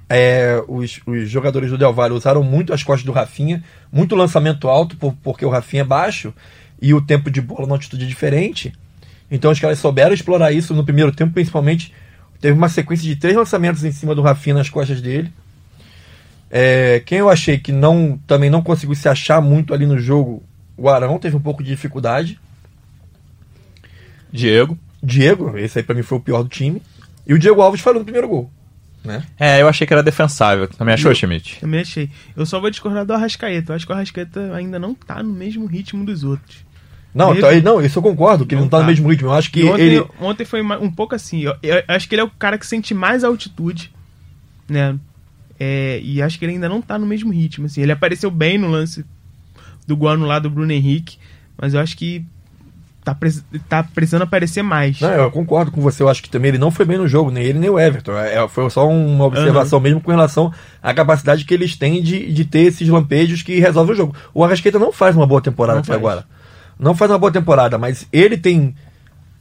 É, 0.07 0.63
os, 0.67 0.99
os, 1.07 1.27
jogadores 1.27 1.71
do 1.71 1.77
Del 1.79 1.91
Valle 1.91 2.13
usaram 2.13 2.43
muito 2.43 2.71
as 2.71 2.83
costas 2.83 3.03
do 3.03 3.11
Rafinha, 3.11 3.63
muito 3.91 4.15
lançamento 4.15 4.67
alto, 4.67 4.95
por, 4.95 5.15
porque 5.23 5.43
o 5.43 5.49
Rafinha 5.49 5.81
é 5.81 5.85
baixo 5.85 6.31
e 6.79 6.93
o 6.93 7.01
tempo 7.01 7.31
de 7.31 7.41
bola 7.41 7.65
na 7.65 7.73
altitude 7.73 8.05
é 8.05 8.07
diferente. 8.07 8.73
Então 9.31 9.49
os 9.49 9.59
caras 9.59 9.79
souberam 9.79 10.13
explorar 10.13 10.51
isso 10.51 10.71
no 10.75 10.85
primeiro 10.85 11.11
tempo, 11.11 11.33
principalmente 11.33 11.91
Teve 12.43 12.57
uma 12.57 12.67
sequência 12.67 13.07
de 13.07 13.15
três 13.15 13.37
lançamentos 13.37 13.85
em 13.85 13.91
cima 13.93 14.13
do 14.13 14.21
Rafinha 14.21 14.55
nas 14.55 14.69
costas 14.69 14.99
dele. 14.99 15.31
É, 16.51 17.01
quem 17.05 17.19
eu 17.19 17.29
achei 17.29 17.57
que 17.57 17.71
não 17.71 18.19
também 18.27 18.49
não 18.49 18.61
conseguiu 18.61 18.93
se 18.95 19.07
achar 19.07 19.41
muito 19.41 19.73
ali 19.73 19.85
no 19.85 19.97
jogo, 19.97 20.43
o 20.75 20.89
Arão 20.89 21.17
teve 21.17 21.37
um 21.37 21.39
pouco 21.39 21.63
de 21.63 21.69
dificuldade. 21.69 22.37
Diego. 24.29 24.77
Diego, 25.01 25.57
esse 25.57 25.79
aí 25.79 25.85
pra 25.85 25.95
mim 25.95 26.01
foi 26.01 26.17
o 26.17 26.21
pior 26.21 26.43
do 26.43 26.49
time. 26.49 26.81
E 27.25 27.33
o 27.33 27.39
Diego 27.39 27.61
Alves 27.61 27.79
falou 27.79 27.99
no 27.99 28.03
primeiro 28.03 28.27
gol. 28.27 28.51
Né? 29.05 29.23
É, 29.39 29.61
eu 29.61 29.69
achei 29.69 29.87
que 29.87 29.93
era 29.93 30.03
defensável. 30.03 30.67
Também 30.67 30.95
achou, 30.95 31.15
Schmidt? 31.15 31.61
Também 31.61 31.79
achei. 31.79 32.09
Eu 32.35 32.45
só 32.45 32.59
vou 32.59 32.69
discordar 32.69 33.05
do 33.05 33.13
Arrascaeta. 33.13 33.71
Eu 33.71 33.75
acho 33.77 33.85
que 33.85 33.91
o 33.93 33.95
Arrascaeta 33.95 34.53
ainda 34.53 34.77
não 34.77 34.93
tá 34.93 35.23
no 35.23 35.31
mesmo 35.31 35.65
ritmo 35.65 36.03
dos 36.03 36.25
outros. 36.25 36.57
Não, 37.13 37.39
tá, 37.39 37.51
não, 37.61 37.79
isso 37.79 37.99
eu 37.99 38.03
concordo, 38.03 38.45
que 38.45 38.55
não 38.55 38.61
ele 38.61 38.65
não 38.65 38.69
tá, 38.69 38.77
tá, 38.77 38.83
no 38.83 38.89
mesmo 38.89 39.07
ritmo. 39.07 39.27
Eu 39.27 39.33
acho 39.33 39.51
que 39.51 39.63
ontem, 39.63 39.81
ele. 39.81 40.05
Ontem 40.19 40.45
foi 40.45 40.61
um 40.61 40.91
pouco 40.91 41.13
assim. 41.13 41.41
Eu, 41.41 41.55
eu, 41.61 41.83
acho 41.87 42.09
que 42.09 42.15
ele 42.15 42.21
é 42.21 42.25
o 42.25 42.29
cara 42.29 42.57
que 42.57 42.65
sente 42.65 42.93
mais 42.93 43.23
altitude, 43.23 43.93
né? 44.67 44.97
É, 45.59 45.99
e 46.03 46.21
acho 46.21 46.39
que 46.39 46.45
ele 46.45 46.53
ainda 46.53 46.67
não 46.67 46.81
tá 46.81 46.97
no 46.97 47.05
mesmo 47.05 47.31
ritmo. 47.31 47.67
Assim. 47.67 47.81
Ele 47.81 47.91
apareceu 47.91 48.31
bem 48.31 48.57
no 48.57 48.67
lance 48.67 49.05
do 49.85 49.95
gol 49.95 50.15
lá 50.15 50.39
do 50.39 50.49
Bruno 50.49 50.71
Henrique, 50.71 51.17
mas 51.55 51.75
eu 51.75 51.79
acho 51.79 51.95
que 51.95 52.25
tá, 53.03 53.15
tá 53.69 53.83
precisando 53.83 54.23
aparecer 54.23 54.63
mais. 54.63 54.99
Não, 54.99 55.11
eu 55.11 55.29
concordo 55.29 55.71
com 55.71 55.81
você. 55.81 56.01
Eu 56.01 56.09
acho 56.09 56.23
que 56.23 56.31
também 56.31 56.49
ele 56.49 56.57
não 56.57 56.71
foi 56.71 56.83
bem 56.83 56.97
no 56.97 57.07
jogo, 57.07 57.29
nem 57.29 57.43
ele 57.43 57.59
nem 57.59 57.69
o 57.69 57.79
Everton. 57.79 58.17
É, 58.17 58.47
foi 58.47 58.67
só 58.71 58.89
uma 58.89 59.25
observação 59.25 59.77
uhum. 59.77 59.83
mesmo 59.83 60.01
com 60.01 60.09
relação 60.09 60.51
à 60.81 60.91
capacidade 60.95 61.45
que 61.45 61.53
eles 61.53 61.75
têm 61.75 62.01
de, 62.01 62.33
de 62.33 62.43
ter 62.43 62.61
esses 62.61 62.89
lampejos 62.89 63.43
que 63.43 63.59
resolvem 63.59 63.93
o 63.93 63.97
jogo. 63.97 64.15
O 64.33 64.43
Arrasqueta 64.43 64.79
não 64.79 64.91
faz 64.91 65.15
uma 65.15 65.27
boa 65.27 65.41
temporada 65.41 65.75
não 65.75 65.81
até 65.81 65.89
faz. 65.89 65.99
agora 65.99 66.25
não 66.79 66.95
faz 66.95 67.11
uma 67.11 67.17
boa 67.17 67.31
temporada, 67.31 67.77
mas 67.77 68.07
ele 68.11 68.37
tem 68.37 68.75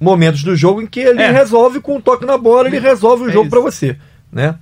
momentos 0.01 0.43
do 0.43 0.57
jogo 0.57 0.83
em 0.83 0.87
que 0.87 1.01
ele 1.01 1.23
é. 1.23 1.31
resolve 1.31 1.81
com 1.81 1.97
um 1.97 2.01
toque 2.01 2.27
na 2.27 2.37
bola, 2.37 2.68
ele 2.68 2.79
resolve 2.79 3.25
o 3.25 3.29
é 3.29 3.33
jogo 3.33 3.49
para 3.49 3.61
você, 3.61 3.97
né? 4.31 4.57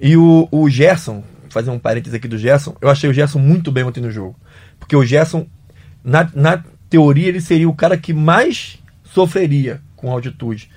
E 0.00 0.16
o, 0.16 0.48
o 0.50 0.68
Gerson, 0.68 1.22
fazer 1.48 1.70
um 1.70 1.78
parênteses 1.78 2.14
aqui 2.14 2.26
do 2.26 2.36
Gerson, 2.36 2.76
eu 2.80 2.88
achei 2.88 3.08
o 3.08 3.12
Gerson 3.12 3.38
muito 3.38 3.70
bem 3.70 3.84
ontem 3.84 4.00
no 4.00 4.10
jogo. 4.10 4.36
Porque 4.80 4.96
o 4.96 5.04
Gerson, 5.04 5.46
na, 6.02 6.28
na 6.34 6.64
teoria, 6.90 7.28
ele 7.28 7.40
seria 7.40 7.68
o 7.68 7.74
cara 7.74 7.96
que 7.96 8.12
mais 8.12 8.78
sofreria 9.04 9.80
com 9.94 10.10
altitude 10.10 10.68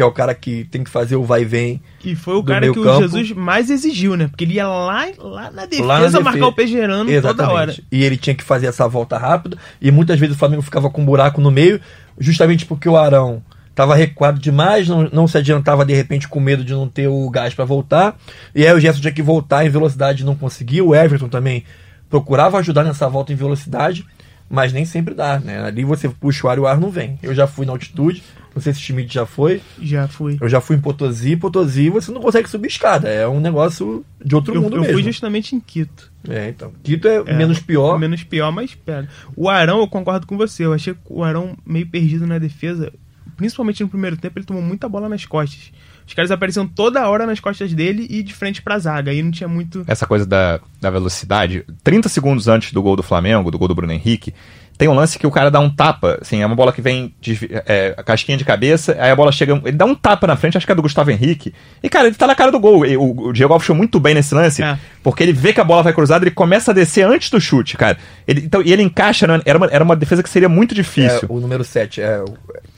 porque 0.00 0.02
é 0.02 0.06
o 0.06 0.12
cara 0.12 0.34
que 0.34 0.64
tem 0.64 0.82
que 0.82 0.90
fazer 0.90 1.16
o 1.16 1.24
vai 1.24 1.42
e 1.42 1.44
vem. 1.44 1.82
E 2.02 2.14
foi 2.14 2.34
o 2.34 2.42
cara 2.42 2.66
que 2.66 2.74
campo. 2.74 2.88
o 2.88 3.00
Jesus 3.00 3.32
mais 3.32 3.70
exigiu, 3.70 4.16
né? 4.16 4.28
Porque 4.28 4.44
ele 4.44 4.54
ia 4.54 4.66
lá, 4.66 5.06
lá 5.18 5.50
na 5.50 5.66
defesa 5.66 5.86
lá 5.86 6.10
na 6.10 6.20
marcar 6.20 6.46
o 6.46 6.52
pé 6.52 6.66
gerando 6.66 7.10
toda 7.20 7.50
hora. 7.50 7.74
E 7.92 8.02
ele 8.02 8.16
tinha 8.16 8.34
que 8.34 8.42
fazer 8.42 8.66
essa 8.66 8.88
volta 8.88 9.18
rápida. 9.18 9.58
E 9.80 9.90
muitas 9.90 10.18
vezes 10.18 10.34
o 10.34 10.38
Flamengo 10.38 10.62
ficava 10.62 10.88
com 10.88 11.02
um 11.02 11.04
buraco 11.04 11.40
no 11.40 11.50
meio, 11.50 11.80
justamente 12.18 12.64
porque 12.64 12.88
o 12.88 12.96
Arão 12.96 13.42
estava 13.68 13.94
recuado 13.94 14.40
demais, 14.40 14.88
não, 14.88 15.08
não 15.12 15.28
se 15.28 15.36
adiantava 15.36 15.84
de 15.84 15.94
repente 15.94 16.26
com 16.26 16.40
medo 16.40 16.64
de 16.64 16.72
não 16.72 16.88
ter 16.88 17.08
o 17.08 17.28
gás 17.28 17.52
para 17.52 17.64
voltar. 17.66 18.16
E 18.54 18.66
aí 18.66 18.72
o 18.72 18.80
Gerson 18.80 19.00
tinha 19.00 19.12
que 19.12 19.22
voltar 19.22 19.66
em 19.66 19.68
velocidade 19.68 20.24
não 20.24 20.34
conseguiu. 20.34 20.88
O 20.88 20.94
Everton 20.94 21.28
também 21.28 21.64
procurava 22.08 22.58
ajudar 22.58 22.84
nessa 22.84 23.08
volta 23.08 23.32
em 23.32 23.36
velocidade, 23.36 24.04
mas 24.48 24.72
nem 24.72 24.84
sempre 24.84 25.14
dá, 25.14 25.38
né? 25.38 25.62
Ali 25.62 25.84
você 25.84 26.08
puxa 26.08 26.46
o 26.46 26.50
ar 26.50 26.56
e 26.56 26.60
o 26.60 26.66
ar 26.66 26.80
não 26.80 26.90
vem. 26.90 27.18
Eu 27.22 27.34
já 27.34 27.46
fui 27.46 27.66
na 27.66 27.72
altitude, 27.72 28.22
não 28.54 28.60
sei 28.60 28.74
se 28.74 28.80
o 28.80 28.82
Schmidt 28.82 29.14
já 29.14 29.24
foi. 29.24 29.60
Já 29.80 30.08
fui. 30.08 30.36
Eu 30.40 30.48
já 30.48 30.60
fui 30.60 30.76
em 30.76 30.80
Potosí. 30.80 31.36
Potosí 31.36 31.88
você 31.88 32.10
não 32.10 32.20
consegue 32.20 32.48
subir 32.48 32.68
escada. 32.68 33.08
É 33.08 33.26
um 33.26 33.40
negócio 33.40 34.04
de 34.22 34.34
outro 34.34 34.54
eu, 34.54 34.62
mundo 34.62 34.76
eu 34.76 34.80
mesmo. 34.80 34.92
Eu 34.92 34.94
fui 34.94 35.02
justamente 35.02 35.54
em 35.54 35.60
Quito. 35.60 36.10
É, 36.28 36.48
então. 36.48 36.72
Quito 36.82 37.06
é, 37.06 37.16
é 37.26 37.34
menos 37.34 37.60
pior. 37.60 37.98
Menos 37.98 38.24
pior, 38.24 38.50
mas 38.50 38.74
pera. 38.74 39.08
O 39.36 39.48
Arão, 39.48 39.78
eu 39.78 39.88
concordo 39.88 40.26
com 40.26 40.36
você. 40.36 40.64
Eu 40.64 40.72
achei 40.72 40.94
o 41.08 41.22
Arão 41.22 41.56
meio 41.64 41.86
perdido 41.86 42.26
na 42.26 42.38
defesa. 42.38 42.92
Principalmente 43.36 43.82
no 43.82 43.88
primeiro 43.88 44.16
tempo, 44.16 44.38
ele 44.38 44.46
tomou 44.46 44.62
muita 44.62 44.88
bola 44.88 45.08
nas 45.08 45.24
costas. 45.24 45.72
Os 46.06 46.12
caras 46.12 46.32
apareciam 46.32 46.66
toda 46.66 47.08
hora 47.08 47.24
nas 47.24 47.38
costas 47.38 47.72
dele 47.72 48.04
e 48.10 48.22
de 48.22 48.34
frente 48.34 48.60
pra 48.60 48.78
zaga. 48.80 49.12
Aí 49.12 49.22
não 49.22 49.30
tinha 49.30 49.48
muito. 49.48 49.84
Essa 49.86 50.06
coisa 50.06 50.26
da, 50.26 50.60
da 50.80 50.90
velocidade. 50.90 51.64
30 51.84 52.08
segundos 52.08 52.48
antes 52.48 52.72
do 52.72 52.82
gol 52.82 52.96
do 52.96 53.02
Flamengo, 53.02 53.48
do 53.48 53.58
gol 53.58 53.68
do 53.68 53.76
Bruno 53.76 53.92
Henrique, 53.92 54.34
tem 54.80 54.88
um 54.88 54.94
lance 54.94 55.18
que 55.18 55.26
o 55.26 55.30
cara 55.30 55.50
dá 55.50 55.60
um 55.60 55.68
tapa, 55.68 56.16
assim, 56.22 56.40
é 56.40 56.46
uma 56.46 56.56
bola 56.56 56.72
que 56.72 56.80
vem 56.80 57.14
de 57.20 57.38
é, 57.66 57.94
casquinha 58.02 58.38
de 58.38 58.46
cabeça, 58.46 58.96
aí 58.98 59.10
a 59.10 59.14
bola 59.14 59.30
chega, 59.30 59.60
ele 59.62 59.76
dá 59.76 59.84
um 59.84 59.94
tapa 59.94 60.26
na 60.26 60.36
frente, 60.36 60.56
acho 60.56 60.64
que 60.64 60.72
é 60.72 60.74
do 60.74 60.80
Gustavo 60.80 61.10
Henrique, 61.10 61.52
e 61.82 61.88
cara, 61.90 62.06
ele 62.06 62.16
tá 62.16 62.26
na 62.26 62.34
cara 62.34 62.50
do 62.50 62.58
gol. 62.58 62.86
E, 62.86 62.96
o, 62.96 63.26
o, 63.26 63.30
Diego 63.30 63.52
Alves 63.52 63.66
foi 63.66 63.76
muito 63.76 64.00
bem 64.00 64.14
nesse 64.14 64.34
lance, 64.34 64.62
é. 64.62 64.78
porque 65.02 65.22
ele 65.22 65.34
vê 65.34 65.52
que 65.52 65.60
a 65.60 65.64
bola 65.64 65.82
vai 65.82 65.92
cruzada, 65.92 66.24
ele 66.24 66.30
começa 66.30 66.70
a 66.70 66.74
descer 66.74 67.06
antes 67.06 67.28
do 67.28 67.38
chute, 67.38 67.76
cara. 67.76 67.98
Ele, 68.26 68.40
então, 68.40 68.62
e 68.62 68.72
ele 68.72 68.82
encaixa, 68.82 69.26
né? 69.26 69.42
era, 69.44 69.58
uma, 69.58 69.66
era 69.66 69.84
uma 69.84 69.94
defesa 69.94 70.22
que 70.22 70.30
seria 70.30 70.48
muito 70.48 70.74
difícil. 70.74 71.24
É, 71.24 71.26
o 71.28 71.38
número 71.40 71.62
7, 71.62 72.00
é, 72.00 72.24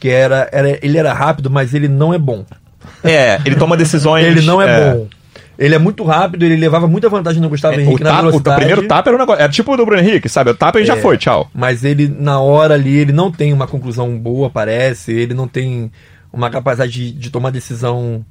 que 0.01 0.09
era, 0.09 0.49
era, 0.51 0.77
ele 0.85 0.99
era 0.99 1.13
rápido, 1.13 1.49
mas 1.49 1.73
ele 1.73 1.87
não 1.87 2.13
é 2.13 2.19
bom. 2.19 2.45
É, 3.05 3.41
ele 3.45 3.55
toma 3.55 3.77
decisões. 3.77 4.27
ele 4.27 4.41
não 4.41 4.61
é, 4.61 4.67
é 4.67 4.95
bom. 4.95 5.09
Ele 5.63 5.77
é 5.77 5.79
muito 5.79 6.03
rápido, 6.03 6.45
ele 6.45 6.57
levava 6.57 6.89
muita 6.89 7.09
vantagem 7.09 7.41
no 7.41 7.49
Gustavo 7.49 7.79
é, 7.79 7.83
Henrique 7.83 8.03
o 8.03 8.05
na 8.05 8.11
tapa, 8.11 8.23
velocidade. 8.23 8.57
O 8.57 8.59
primeiro 8.59 8.89
tapa 8.89 9.11
era 9.11 9.17
um 9.17 9.21
negócio. 9.21 9.43
Era 9.43 9.53
tipo 9.53 9.73
o 9.73 9.77
do 9.77 9.87
Bruno 9.87 10.03
Henrique, 10.03 10.29
sabe? 10.29 10.51
O 10.51 10.55
tapa 10.55 10.81
e 10.81 10.83
é, 10.83 10.87
já 10.87 10.97
foi, 10.97 11.17
tchau. 11.17 11.49
Mas 11.55 11.85
ele, 11.85 12.09
na 12.09 12.41
hora 12.41 12.75
ali, 12.75 12.97
ele 12.97 13.13
não 13.13 13.31
tem 13.31 13.53
uma 13.53 13.69
conclusão 13.69 14.19
boa, 14.19 14.51
parece. 14.51 15.13
Ele 15.13 15.35
não 15.35 15.47
tem 15.47 15.93
uma 16.33 16.51
capacidade 16.51 16.91
de, 16.91 17.13
de 17.13 17.31
tomar 17.31 17.51
decisão 17.51 18.25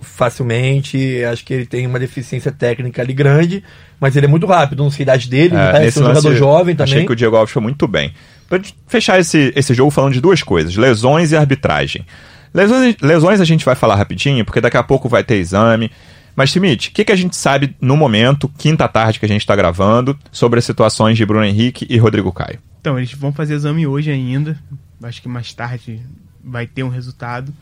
facilmente. 0.00 1.24
Acho 1.24 1.44
que 1.44 1.52
ele 1.52 1.66
tem 1.66 1.84
uma 1.84 1.98
deficiência 1.98 2.52
técnica 2.52 3.02
ali 3.02 3.12
grande, 3.12 3.64
mas 3.98 4.14
ele 4.14 4.26
é 4.26 4.28
muito 4.28 4.46
rápido. 4.46 4.84
Não 4.84 4.90
sei 4.90 5.02
a 5.02 5.04
idade 5.04 5.28
dele, 5.28 5.56
é, 5.56 5.72
parece 5.72 5.98
um 6.00 6.06
jogador 6.06 6.34
jovem 6.36 6.76
também. 6.76 6.94
Achei 6.94 7.06
que 7.06 7.12
o 7.12 7.16
Diego 7.16 7.34
Alves 7.34 7.52
foi 7.52 7.62
muito 7.62 7.88
bem. 7.88 8.12
Pra 8.48 8.60
fechar 8.86 9.18
esse, 9.18 9.52
esse 9.56 9.74
jogo 9.74 9.90
falando 9.90 10.12
de 10.12 10.20
duas 10.20 10.44
coisas: 10.44 10.76
lesões 10.76 11.32
e 11.32 11.36
arbitragem. 11.36 12.06
Lesões, 12.54 12.96
lesões 13.00 13.40
a 13.40 13.44
gente 13.44 13.64
vai 13.64 13.74
falar 13.74 13.96
rapidinho, 13.96 14.44
porque 14.44 14.60
daqui 14.60 14.76
a 14.76 14.82
pouco 14.82 15.08
vai 15.08 15.24
ter 15.24 15.36
exame. 15.36 15.90
Mas, 16.34 16.50
Schmidt, 16.50 16.88
o 16.88 16.92
que, 16.92 17.04
que 17.04 17.12
a 17.12 17.16
gente 17.16 17.36
sabe 17.36 17.76
no 17.80 17.96
momento, 17.96 18.48
quinta 18.56 18.88
tarde 18.88 19.18
que 19.18 19.24
a 19.24 19.28
gente 19.28 19.42
está 19.42 19.54
gravando, 19.54 20.18
sobre 20.30 20.58
as 20.58 20.64
situações 20.64 21.16
de 21.16 21.26
Bruno 21.26 21.44
Henrique 21.44 21.86
e 21.88 21.98
Rodrigo 21.98 22.32
Caio? 22.32 22.58
Então, 22.80 22.98
eles 22.98 23.12
vão 23.12 23.32
fazer 23.32 23.54
exame 23.54 23.86
hoje 23.86 24.10
ainda. 24.10 24.58
Acho 25.02 25.20
que 25.20 25.28
mais 25.28 25.52
tarde 25.52 26.00
vai 26.42 26.66
ter 26.66 26.82
um 26.82 26.88
resultado. 26.88 27.52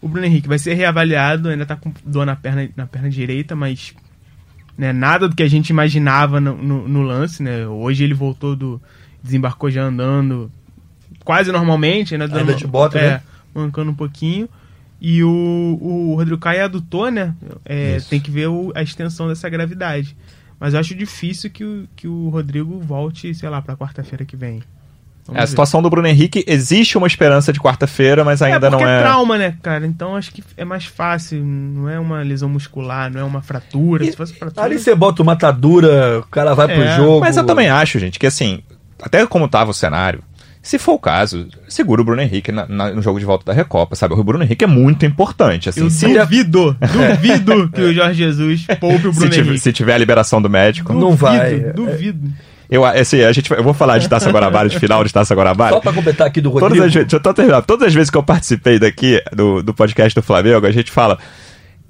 O 0.00 0.08
Bruno 0.08 0.26
Henrique 0.26 0.48
vai 0.48 0.58
ser 0.58 0.74
reavaliado, 0.74 1.48
ainda 1.48 1.62
está 1.62 1.76
com 1.76 1.92
dor 2.04 2.26
na 2.26 2.36
perna, 2.36 2.68
na 2.76 2.86
perna 2.86 3.10
direita, 3.10 3.54
mas 3.54 3.94
né, 4.76 4.92
nada 4.92 5.28
do 5.28 5.34
que 5.34 5.42
a 5.42 5.48
gente 5.48 5.70
imaginava 5.70 6.40
no, 6.40 6.56
no, 6.56 6.88
no, 6.88 7.02
lance. 7.02 7.42
Né? 7.42 7.66
Hoje 7.66 8.04
ele 8.04 8.14
voltou 8.14 8.54
do. 8.54 8.80
desembarcou 9.22 9.70
já 9.70 9.82
andando 9.82 10.50
quase 11.24 11.50
normalmente, 11.50 12.16
né? 12.16 12.28
Dando, 12.28 12.38
ainda 12.38 12.54
de 12.54 12.66
bota, 12.66 12.98
é, 12.98 13.10
né? 13.10 13.22
mancando 13.52 13.90
um 13.90 13.94
pouquinho. 13.94 14.48
E 15.00 15.22
o, 15.22 15.78
o 15.80 16.14
Rodrigo 16.14 16.40
Caio 16.40 16.64
adutou, 16.64 17.10
né? 17.10 17.34
É, 17.64 17.98
tem 18.08 18.18
que 18.18 18.30
ver 18.30 18.48
o, 18.48 18.72
a 18.74 18.82
extensão 18.82 19.28
dessa 19.28 19.48
gravidade. 19.48 20.16
Mas 20.58 20.74
eu 20.74 20.80
acho 20.80 20.94
difícil 20.94 21.50
que 21.50 21.64
o, 21.64 21.86
que 21.94 22.08
o 22.08 22.28
Rodrigo 22.30 22.78
volte, 22.80 23.34
sei 23.34 23.48
lá, 23.48 23.60
pra 23.60 23.76
quarta-feira 23.76 24.24
que 24.24 24.36
vem. 24.36 24.62
É, 25.34 25.42
a 25.42 25.46
situação 25.46 25.82
do 25.82 25.90
Bruno 25.90 26.06
Henrique, 26.06 26.44
existe 26.46 26.96
uma 26.96 27.06
esperança 27.06 27.52
de 27.52 27.60
quarta-feira, 27.60 28.24
mas 28.24 28.40
é, 28.40 28.52
ainda 28.52 28.68
é 28.68 28.70
não 28.70 28.80
é. 28.80 28.98
É 28.98 29.02
trauma, 29.02 29.36
né, 29.36 29.56
cara? 29.62 29.86
Então 29.86 30.14
acho 30.14 30.32
que 30.32 30.42
é 30.56 30.64
mais 30.64 30.86
fácil. 30.86 31.44
Não 31.44 31.88
é 31.88 31.98
uma 31.98 32.22
lesão 32.22 32.48
muscular, 32.48 33.10
não 33.10 33.20
é 33.20 33.24
uma 33.24 33.42
fratura. 33.42 34.04
E, 34.04 34.12
fratura. 34.12 34.64
Ali 34.64 34.78
você 34.78 34.94
bota 34.94 35.22
uma 35.22 35.32
atadura, 35.32 36.20
o 36.20 36.28
cara 36.28 36.54
vai 36.54 36.70
é. 36.70 36.74
pro 36.74 37.04
jogo. 37.04 37.20
Mas 37.20 37.36
eu 37.36 37.44
também 37.44 37.68
acho, 37.68 37.98
gente, 37.98 38.18
que 38.18 38.26
assim, 38.26 38.62
até 39.02 39.26
como 39.26 39.48
tava 39.48 39.72
o 39.72 39.74
cenário, 39.74 40.22
se 40.66 40.80
for 40.80 40.94
o 40.94 40.98
caso, 40.98 41.46
segura 41.68 42.02
o 42.02 42.04
Bruno 42.04 42.20
Henrique 42.20 42.50
na, 42.50 42.66
na, 42.66 42.90
no 42.90 43.00
jogo 43.00 43.20
de 43.20 43.24
volta 43.24 43.44
da 43.44 43.52
Recopa, 43.52 43.94
sabe? 43.94 44.14
O 44.14 44.24
Bruno 44.24 44.42
Henrique 44.42 44.64
é 44.64 44.66
muito 44.66 45.06
importante. 45.06 45.68
Assim, 45.68 45.82
eu 45.82 45.90
se 45.90 46.08
duvido, 46.08 46.76
duvido 46.82 47.68
que 47.68 47.80
o 47.82 47.94
Jorge 47.94 48.18
Jesus 48.24 48.66
poupe 48.80 49.06
o 49.06 49.12
Bruno 49.12 49.32
se 49.32 49.38
Henrique. 49.38 49.42
Tiver, 49.44 49.58
se 49.58 49.72
tiver 49.72 49.94
a 49.94 49.98
liberação 49.98 50.42
do 50.42 50.50
médico. 50.50 50.92
Duvido, 50.92 51.08
não 51.08 51.16
vai. 51.16 51.60
Duvido. 51.60 52.32
Eu, 52.68 52.84
assim, 52.84 53.22
a 53.22 53.30
gente, 53.30 53.48
eu 53.48 53.62
vou 53.62 53.74
falar 53.74 53.98
de 53.98 54.08
Taça 54.08 54.28
Guanabara, 54.28 54.68
de 54.68 54.76
final 54.76 55.04
de 55.04 55.12
Taça 55.12 55.36
Guanabara. 55.36 55.74
Só 55.74 55.80
pra 55.80 55.92
completar 55.92 56.26
aqui 56.26 56.40
do 56.40 56.50
Rodrigo. 56.50 56.74
Todas 56.74 56.88
as, 56.88 56.92
deixa 56.94 57.14
eu 57.14 57.20
tô 57.20 57.32
terminando. 57.32 57.64
Todas 57.64 57.86
as 57.86 57.94
vezes 57.94 58.10
que 58.10 58.18
eu 58.18 58.24
participei 58.24 58.80
daqui, 58.80 59.22
do, 59.32 59.62
do 59.62 59.72
podcast 59.72 60.18
do 60.18 60.22
Flamengo, 60.22 60.66
a 60.66 60.72
gente 60.72 60.90
fala... 60.90 61.16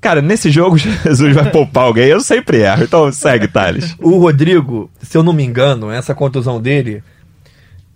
Cara, 0.02 0.20
nesse 0.20 0.50
jogo 0.50 0.76
Jesus 0.76 1.34
vai 1.34 1.50
poupar 1.50 1.84
alguém. 1.84 2.08
Eu 2.08 2.20
sempre 2.20 2.58
erro. 2.58 2.84
Então 2.84 3.10
segue, 3.10 3.48
Thales. 3.48 3.96
O 3.98 4.18
Rodrigo, 4.18 4.90
se 5.00 5.16
eu 5.16 5.22
não 5.22 5.32
me 5.32 5.42
engano, 5.42 5.90
essa 5.90 6.14
contusão 6.14 6.60
dele 6.60 7.02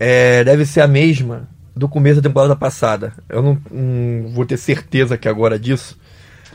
é, 0.00 0.42
deve 0.42 0.64
ser 0.64 0.80
a 0.80 0.88
mesma 0.88 1.46
do 1.76 1.86
começo 1.86 2.22
da 2.22 2.28
temporada 2.28 2.56
passada. 2.56 3.12
Eu 3.28 3.42
não, 3.42 3.62
não 3.70 4.30
vou 4.30 4.46
ter 4.46 4.56
certeza 4.56 5.18
que 5.18 5.28
agora 5.28 5.58
disso. 5.58 5.98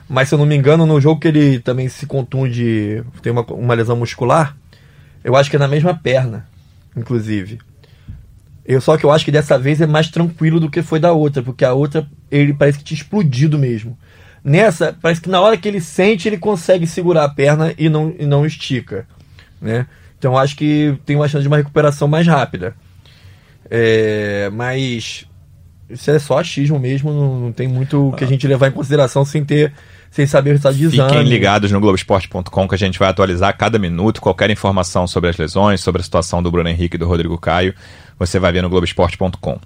Mas 0.10 0.30
se 0.30 0.36
eu 0.36 0.40
não 0.40 0.48
me 0.48 0.56
engano, 0.56 0.86
no 0.86 1.00
jogo 1.00 1.22
que 1.22 1.28
ele 1.28 1.60
também 1.60 1.88
se 1.88 2.08
contunde, 2.08 3.04
tem 3.22 3.32
uma, 3.32 3.44
uma 3.44 3.74
lesão 3.76 3.96
muscular, 3.96 4.58
eu 5.24 5.36
acho 5.36 5.50
que 5.50 5.56
é 5.56 5.60
na 5.60 5.68
mesma 5.68 5.94
perna, 5.94 6.48
inclusive. 6.98 7.60
Eu 8.66 8.82
só 8.82 8.98
que 8.98 9.06
eu 9.06 9.12
acho 9.12 9.24
que 9.24 9.32
dessa 9.32 9.60
vez 9.60 9.80
é 9.80 9.86
mais 9.86 10.10
tranquilo 10.10 10.60
do 10.60 10.70
que 10.70 10.82
foi 10.82 11.00
da 11.00 11.12
outra, 11.12 11.44
porque 11.44 11.64
a 11.64 11.74
outra 11.74 12.08
ele 12.32 12.54
parece 12.54 12.80
que 12.80 12.84
tinha 12.84 12.98
explodido 12.98 13.60
mesmo. 13.60 13.98
Nessa, 14.44 14.96
parece 15.00 15.22
que 15.22 15.30
na 15.30 15.40
hora 15.40 15.58
que 15.58 15.68
ele 15.68 15.82
sente, 15.82 16.28
ele 16.28 16.38
consegue 16.38 16.88
segurar 16.88 17.24
a 17.26 17.30
perna 17.30 17.74
e 17.78 17.90
não, 17.90 18.14
e 18.18 18.26
não 18.26 18.46
estica, 18.46 19.08
né? 19.62 19.88
Então 20.18 20.38
acho 20.38 20.56
que 20.56 20.98
tem 21.06 21.16
uma 21.16 21.28
chance 21.28 21.44
de 21.44 21.48
uma 21.48 21.58
recuperação 21.58 22.08
mais 22.08 22.26
rápida. 22.26 22.76
É, 23.70 24.50
mas 24.54 25.26
isso 25.90 26.10
é 26.10 26.20
só 26.20 26.40
achismo 26.40 26.80
mesmo, 26.80 27.12
não, 27.12 27.40
não 27.40 27.52
tem 27.52 27.68
muito 27.68 28.14
que 28.18 28.24
a 28.24 28.28
gente 28.28 28.48
levar 28.48 28.68
em 28.68 28.72
consideração 28.72 29.24
sem 29.24 29.44
ter 29.44 29.74
sem 30.16 30.26
saber 30.26 30.52
o 30.52 30.54
resultado 30.54 30.78
de 30.78 30.86
exame. 30.86 31.10
Fiquem 31.10 31.28
ligados 31.28 31.70
no 31.74 31.80
Globoesporte.com 31.82 32.68
que 32.70 32.76
a 32.76 32.78
gente 32.78 32.98
vai 32.98 33.10
atualizar 33.10 33.50
a 33.50 33.54
cada 33.54 33.78
minuto 33.78 34.22
qualquer 34.22 34.50
informação 34.50 35.06
sobre 35.06 35.30
as 35.30 35.36
lesões, 35.36 35.82
sobre 35.82 36.00
a 36.00 36.04
situação 36.04 36.42
do 36.42 36.50
Bruno 36.50 36.70
Henrique 36.70 36.96
e 36.96 36.98
do 36.98 37.06
Rodrigo 37.06 37.38
Caio. 37.38 37.76
Você 38.18 38.40
vai 38.40 38.54
ver 38.54 38.62
no 38.62 38.70
Globoesporte.com. 38.70 39.60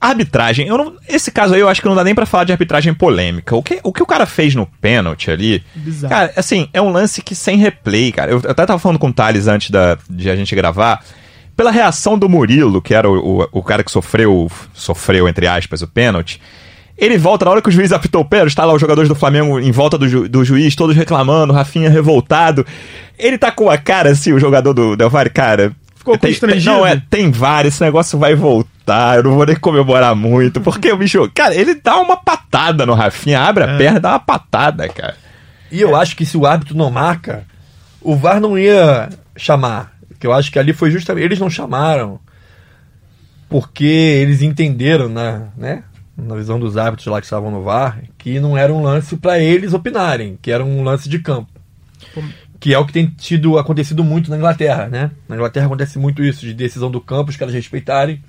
Arbitragem, 0.00 0.66
eu 0.66 0.76
não, 0.76 0.96
esse 1.08 1.30
caso 1.30 1.54
aí 1.54 1.60
eu 1.60 1.68
acho 1.68 1.80
que 1.80 1.86
não 1.86 1.94
dá 1.94 2.02
nem 2.02 2.16
para 2.16 2.26
falar 2.26 2.42
de 2.42 2.50
arbitragem 2.50 2.92
polêmica. 2.92 3.54
O 3.54 3.62
que, 3.62 3.78
o 3.82 3.92
que 3.92 4.02
o 4.02 4.06
cara 4.06 4.26
fez 4.26 4.56
no 4.56 4.66
pênalti 4.66 5.30
ali, 5.30 5.62
Bizarro. 5.74 6.12
cara, 6.12 6.32
assim, 6.36 6.68
é 6.72 6.82
um 6.82 6.90
lance 6.90 7.22
que 7.22 7.34
sem 7.36 7.56
replay, 7.56 8.10
cara. 8.10 8.32
Eu, 8.32 8.40
eu 8.42 8.50
até 8.50 8.66
tava 8.66 8.80
falando 8.80 8.98
com 8.98 9.08
o 9.08 9.12
Thales 9.12 9.46
antes 9.46 9.70
da, 9.70 9.96
de 10.10 10.28
a 10.28 10.34
gente 10.34 10.54
gravar 10.54 11.02
pela 11.56 11.70
reação 11.70 12.18
do 12.18 12.28
Murilo, 12.28 12.82
que 12.82 12.94
era 12.94 13.08
o, 13.08 13.40
o, 13.42 13.48
o, 13.52 13.62
cara 13.62 13.82
que 13.82 13.90
sofreu, 13.90 14.50
sofreu, 14.74 15.26
entre 15.26 15.46
aspas, 15.46 15.80
o 15.80 15.88
pênalti, 15.88 16.40
ele 16.98 17.16
volta 17.16 17.44
na 17.44 17.50
hora 17.50 17.62
que 17.62 17.68
o 17.68 17.72
juiz 17.72 17.92
apitou 17.92 18.22
o 18.22 18.24
pênalti, 18.24 18.50
está 18.50 18.64
lá 18.64 18.74
os 18.74 18.80
jogadores 18.80 19.08
do 19.08 19.14
Flamengo 19.14 19.58
em 19.58 19.72
volta 19.72 19.96
do, 19.96 20.08
ju, 20.08 20.28
do 20.28 20.44
juiz, 20.44 20.74
todos 20.76 20.94
reclamando, 20.94 21.52
Rafinha 21.52 21.88
revoltado. 21.88 22.66
Ele 23.18 23.38
tá 23.38 23.50
com 23.50 23.70
a 23.70 23.78
cara 23.78 24.10
assim, 24.10 24.32
o 24.32 24.38
jogador 24.38 24.72
do 24.72 24.96
Del 24.96 25.10
Valle, 25.10 25.30
cara. 25.30 25.72
Ficou 25.94 26.16
tem, 26.16 26.30
constrangido. 26.30 26.70
Não, 26.70 26.86
é, 26.86 27.02
tem 27.10 27.30
vários, 27.30 27.74
esse 27.74 27.82
negócio 27.82 28.18
vai 28.18 28.34
voltar, 28.34 29.16
eu 29.16 29.24
não 29.24 29.34
vou 29.34 29.44
nem 29.44 29.56
comemorar 29.56 30.14
muito, 30.14 30.60
porque 30.60 30.92
o 30.92 30.96
bicho, 30.96 31.30
cara, 31.34 31.54
ele 31.54 31.74
dá 31.74 31.96
uma 31.98 32.16
patada 32.16 32.86
no 32.86 32.94
Rafinha, 32.94 33.40
abre 33.40 33.64
a 33.64 33.72
é. 33.72 33.78
perna, 33.78 34.00
dá 34.00 34.10
uma 34.10 34.20
patada, 34.20 34.88
cara. 34.88 35.16
E 35.70 35.80
eu 35.80 35.96
acho 35.96 36.14
que 36.14 36.24
se 36.24 36.36
o 36.36 36.46
árbitro 36.46 36.76
não 36.76 36.90
marca, 36.90 37.44
o 38.00 38.14
VAR 38.14 38.40
não 38.40 38.56
ia 38.56 39.08
chamar. 39.36 39.95
Eu 40.26 40.32
acho 40.32 40.50
que 40.50 40.58
ali 40.58 40.72
foi 40.72 40.90
justamente. 40.90 41.24
Eles 41.24 41.38
não 41.38 41.48
chamaram 41.48 42.20
porque 43.48 43.84
eles 43.84 44.42
entenderam, 44.42 45.08
na, 45.08 45.48
né, 45.56 45.84
na 46.16 46.34
visão 46.34 46.58
dos 46.58 46.76
árbitros 46.76 47.06
lá 47.06 47.20
que 47.20 47.26
estavam 47.26 47.50
no 47.50 47.62
VAR, 47.62 48.02
que 48.18 48.40
não 48.40 48.56
era 48.56 48.72
um 48.72 48.82
lance 48.82 49.16
para 49.16 49.38
eles 49.38 49.72
opinarem, 49.72 50.38
que 50.40 50.50
era 50.50 50.64
um 50.64 50.82
lance 50.82 51.08
de 51.08 51.18
campo. 51.18 51.50
Que 52.58 52.74
é 52.74 52.78
o 52.78 52.86
que 52.86 52.92
tem 52.92 53.06
tido 53.06 53.58
acontecido 53.58 54.02
muito 54.02 54.30
na 54.30 54.36
Inglaterra, 54.36 54.88
né? 54.88 55.10
Na 55.28 55.36
Inglaterra 55.36 55.66
acontece 55.66 55.98
muito 55.98 56.24
isso, 56.24 56.40
de 56.40 56.54
decisão 56.54 56.90
do 56.90 57.00
campo, 57.00 57.30
os 57.30 57.36
caras 57.36 57.54
respeitarem, 57.54 58.22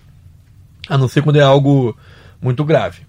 a 0.88 0.98
não 0.98 1.08
ser 1.08 1.22
quando 1.22 1.38
é 1.38 1.42
algo 1.42 1.98
muito 2.42 2.64
grave. 2.64 3.02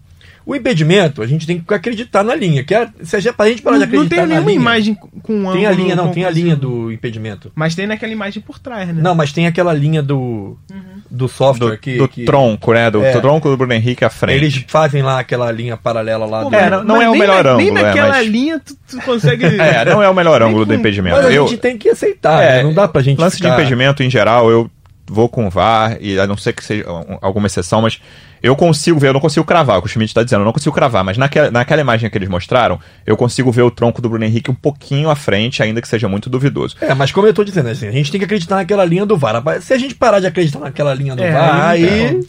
O 0.48 0.56
impedimento, 0.56 1.20
a 1.20 1.26
gente 1.26 1.46
tem 1.46 1.60
que 1.60 1.74
acreditar 1.74 2.24
na 2.24 2.34
linha. 2.34 2.64
Que 2.64 2.74
é, 2.74 2.88
se 3.02 3.14
a 3.14 3.20
gente, 3.20 3.34
parar 3.34 3.50
de 3.50 3.84
acreditar 3.84 3.96
não 3.96 4.08
tem 4.08 4.26
nenhuma 4.26 4.40
linha, 4.40 4.54
imagem 4.54 4.94
com 4.94 5.40
ângulo. 5.40 5.52
Tem 5.52 5.66
a 5.66 5.70
linha, 5.70 5.94
não, 5.94 6.10
tem 6.10 6.24
a 6.24 6.30
linha 6.30 6.56
do 6.56 6.90
impedimento. 6.90 7.52
Mas 7.54 7.74
tem 7.74 7.86
naquela 7.86 8.10
imagem 8.10 8.42
por 8.42 8.58
trás, 8.58 8.88
né? 8.88 8.94
Não, 8.98 9.14
mas 9.14 9.30
tem 9.30 9.46
aquela 9.46 9.74
linha 9.74 10.02
do, 10.02 10.56
uhum. 10.70 11.02
do 11.10 11.28
software 11.28 11.72
do, 11.72 11.76
que, 11.76 11.98
do 11.98 12.08
que, 12.08 12.24
tronco, 12.24 12.72
né? 12.72 12.90
Do, 12.90 13.04
é, 13.04 13.12
do, 13.12 13.20
tronco 13.20 13.50
do 13.50 13.58
Bruno 13.58 13.74
Henrique 13.74 14.06
à 14.06 14.08
frente. 14.08 14.36
Eles 14.36 14.64
fazem 14.68 15.02
lá 15.02 15.20
aquela 15.20 15.52
linha 15.52 15.76
paralela 15.76 16.24
lá. 16.24 16.44
Pô, 16.44 16.48
do... 16.48 16.56
É, 16.56 16.70
não, 16.70 16.82
não 16.82 17.02
é 17.02 17.10
o 17.10 17.12
melhor 17.12 17.44
na, 17.44 17.50
ângulo. 17.50 17.64
Nem 17.64 17.70
naquela 17.70 18.06
é, 18.06 18.20
mas... 18.20 18.26
linha 18.26 18.58
tu, 18.58 18.74
tu 18.88 19.02
consegue. 19.02 19.44
é, 19.60 19.84
não 19.84 20.02
é 20.02 20.08
o 20.08 20.14
melhor 20.14 20.40
ângulo 20.40 20.64
com... 20.64 20.68
do 20.68 20.74
impedimento. 20.74 21.14
Mas 21.14 21.26
a 21.26 21.30
gente 21.30 21.52
eu... 21.52 21.58
tem 21.58 21.76
que 21.76 21.90
aceitar, 21.90 22.42
é, 22.42 22.56
né? 22.56 22.62
não 22.62 22.72
dá 22.72 22.88
pra 22.88 23.02
gente. 23.02 23.20
Lance 23.20 23.36
ficar... 23.36 23.50
de 23.50 23.54
impedimento 23.54 24.02
em 24.02 24.08
geral, 24.08 24.50
eu 24.50 24.70
vou 25.08 25.28
com 25.28 25.46
o 25.46 25.50
VAR, 25.50 25.96
e 26.00 26.18
a 26.18 26.26
não 26.26 26.36
ser 26.36 26.52
que 26.52 26.64
seja 26.64 26.84
alguma 27.20 27.46
exceção, 27.46 27.82
mas 27.82 28.00
eu 28.42 28.54
consigo 28.54 28.98
ver, 28.98 29.08
eu 29.08 29.12
não 29.12 29.20
consigo 29.20 29.44
cravar, 29.44 29.78
o 29.78 29.82
que 29.82 29.86
o 29.86 29.90
Schmidt 29.90 30.10
está 30.10 30.22
dizendo, 30.22 30.42
eu 30.42 30.44
não 30.44 30.52
consigo 30.52 30.74
cravar, 30.74 31.02
mas 31.02 31.16
naquela, 31.18 31.50
naquela 31.50 31.80
imagem 31.80 32.08
que 32.08 32.16
eles 32.16 32.28
mostraram, 32.28 32.78
eu 33.06 33.16
consigo 33.16 33.50
ver 33.50 33.62
o 33.62 33.70
tronco 33.70 34.00
do 34.00 34.08
Bruno 34.08 34.24
Henrique 34.24 34.50
um 34.50 34.54
pouquinho 34.54 35.10
à 35.10 35.16
frente, 35.16 35.62
ainda 35.62 35.80
que 35.80 35.88
seja 35.88 36.08
muito 36.08 36.30
duvidoso. 36.30 36.76
É, 36.80 36.94
mas 36.94 37.10
como 37.10 37.26
eu 37.26 37.30
estou 37.30 37.44
dizendo, 37.44 37.68
assim, 37.68 37.88
a 37.88 37.92
gente 37.92 38.10
tem 38.10 38.18
que 38.18 38.24
acreditar 38.24 38.56
naquela 38.56 38.84
linha 38.84 39.04
do 39.04 39.16
VAR. 39.16 39.42
Se 39.60 39.74
a 39.74 39.78
gente 39.78 39.94
parar 39.94 40.20
de 40.20 40.26
acreditar 40.26 40.60
naquela 40.60 40.94
linha 40.94 41.16
do 41.16 41.22
é, 41.22 41.32
VAR, 41.32 41.70
aí. 41.70 42.20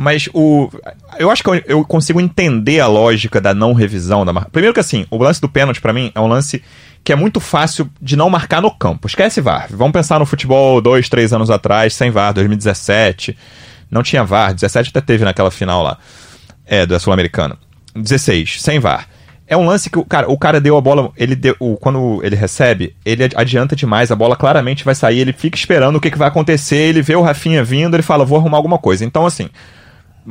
Mas 0.00 0.30
o. 0.32 0.70
Eu 1.18 1.30
acho 1.30 1.42
que 1.42 1.50
eu, 1.50 1.62
eu, 1.66 1.84
consigo 1.84 2.18
entender 2.22 2.80
a 2.80 2.86
lógica 2.86 3.38
da 3.38 3.52
não 3.52 3.74
revisão 3.74 4.24
da 4.24 4.32
marca. 4.32 4.48
Primeiro 4.50 4.72
que 4.72 4.80
assim, 4.80 5.04
o 5.10 5.18
lance 5.18 5.42
do 5.42 5.48
pênalti, 5.48 5.78
para 5.78 5.92
mim, 5.92 6.10
é 6.14 6.20
um 6.20 6.26
lance 6.26 6.62
que 7.02 7.12
é 7.12 7.16
muito 7.16 7.40
fácil 7.40 7.90
de 8.00 8.16
não 8.16 8.28
marcar 8.28 8.60
no 8.60 8.70
campo. 8.70 9.06
Esquece 9.06 9.40
VAR. 9.40 9.68
Vamos 9.70 9.92
pensar 9.92 10.18
no 10.18 10.26
futebol 10.26 10.80
dois, 10.80 11.08
três 11.08 11.32
anos 11.32 11.50
atrás, 11.50 11.94
sem 11.94 12.10
VAR, 12.10 12.32
2017. 12.34 13.36
Não 13.90 14.02
tinha 14.02 14.22
VAR, 14.22 14.54
17 14.54 14.90
até 14.90 15.00
teve 15.00 15.24
naquela 15.24 15.50
final 15.50 15.82
lá, 15.82 15.98
é, 16.66 16.86
da 16.86 16.98
Sul-Americana. 16.98 17.58
16, 17.94 18.62
sem 18.62 18.78
VAR. 18.78 19.08
É 19.46 19.56
um 19.56 19.66
lance 19.66 19.90
que 19.90 19.98
o 19.98 20.04
cara, 20.04 20.30
o 20.30 20.38
cara 20.38 20.60
deu 20.60 20.76
a 20.76 20.80
bola, 20.80 21.10
ele 21.16 21.34
deu, 21.34 21.56
o, 21.58 21.76
quando 21.76 22.20
ele 22.22 22.36
recebe, 22.36 22.94
ele 23.04 23.28
adianta 23.34 23.74
demais, 23.74 24.12
a 24.12 24.14
bola 24.14 24.36
claramente 24.36 24.84
vai 24.84 24.94
sair, 24.94 25.18
ele 25.18 25.32
fica 25.32 25.56
esperando 25.56 25.96
o 25.96 26.00
que, 26.00 26.08
que 26.08 26.18
vai 26.18 26.28
acontecer, 26.28 26.76
ele 26.76 27.02
vê 27.02 27.16
o 27.16 27.22
Rafinha 27.22 27.64
vindo, 27.64 27.96
ele 27.96 28.02
fala, 28.02 28.24
vou 28.24 28.38
arrumar 28.38 28.58
alguma 28.58 28.78
coisa. 28.78 29.04
Então, 29.04 29.26
assim, 29.26 29.48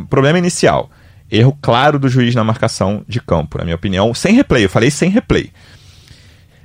problema 0.10 0.40
inicial. 0.40 0.90
Erro 1.30 1.58
claro 1.62 2.00
do 2.00 2.08
juiz 2.08 2.34
na 2.34 2.46
marcação 2.46 3.04
de 3.08 3.20
campo, 3.20 3.58
na 3.58 3.66
minha 3.66 3.76
opinião, 3.76 4.14
sem 4.14 4.34
replay. 4.34 4.64
Eu 4.64 4.70
falei 4.70 4.90
sem 4.90 5.10
replay. 5.10 5.52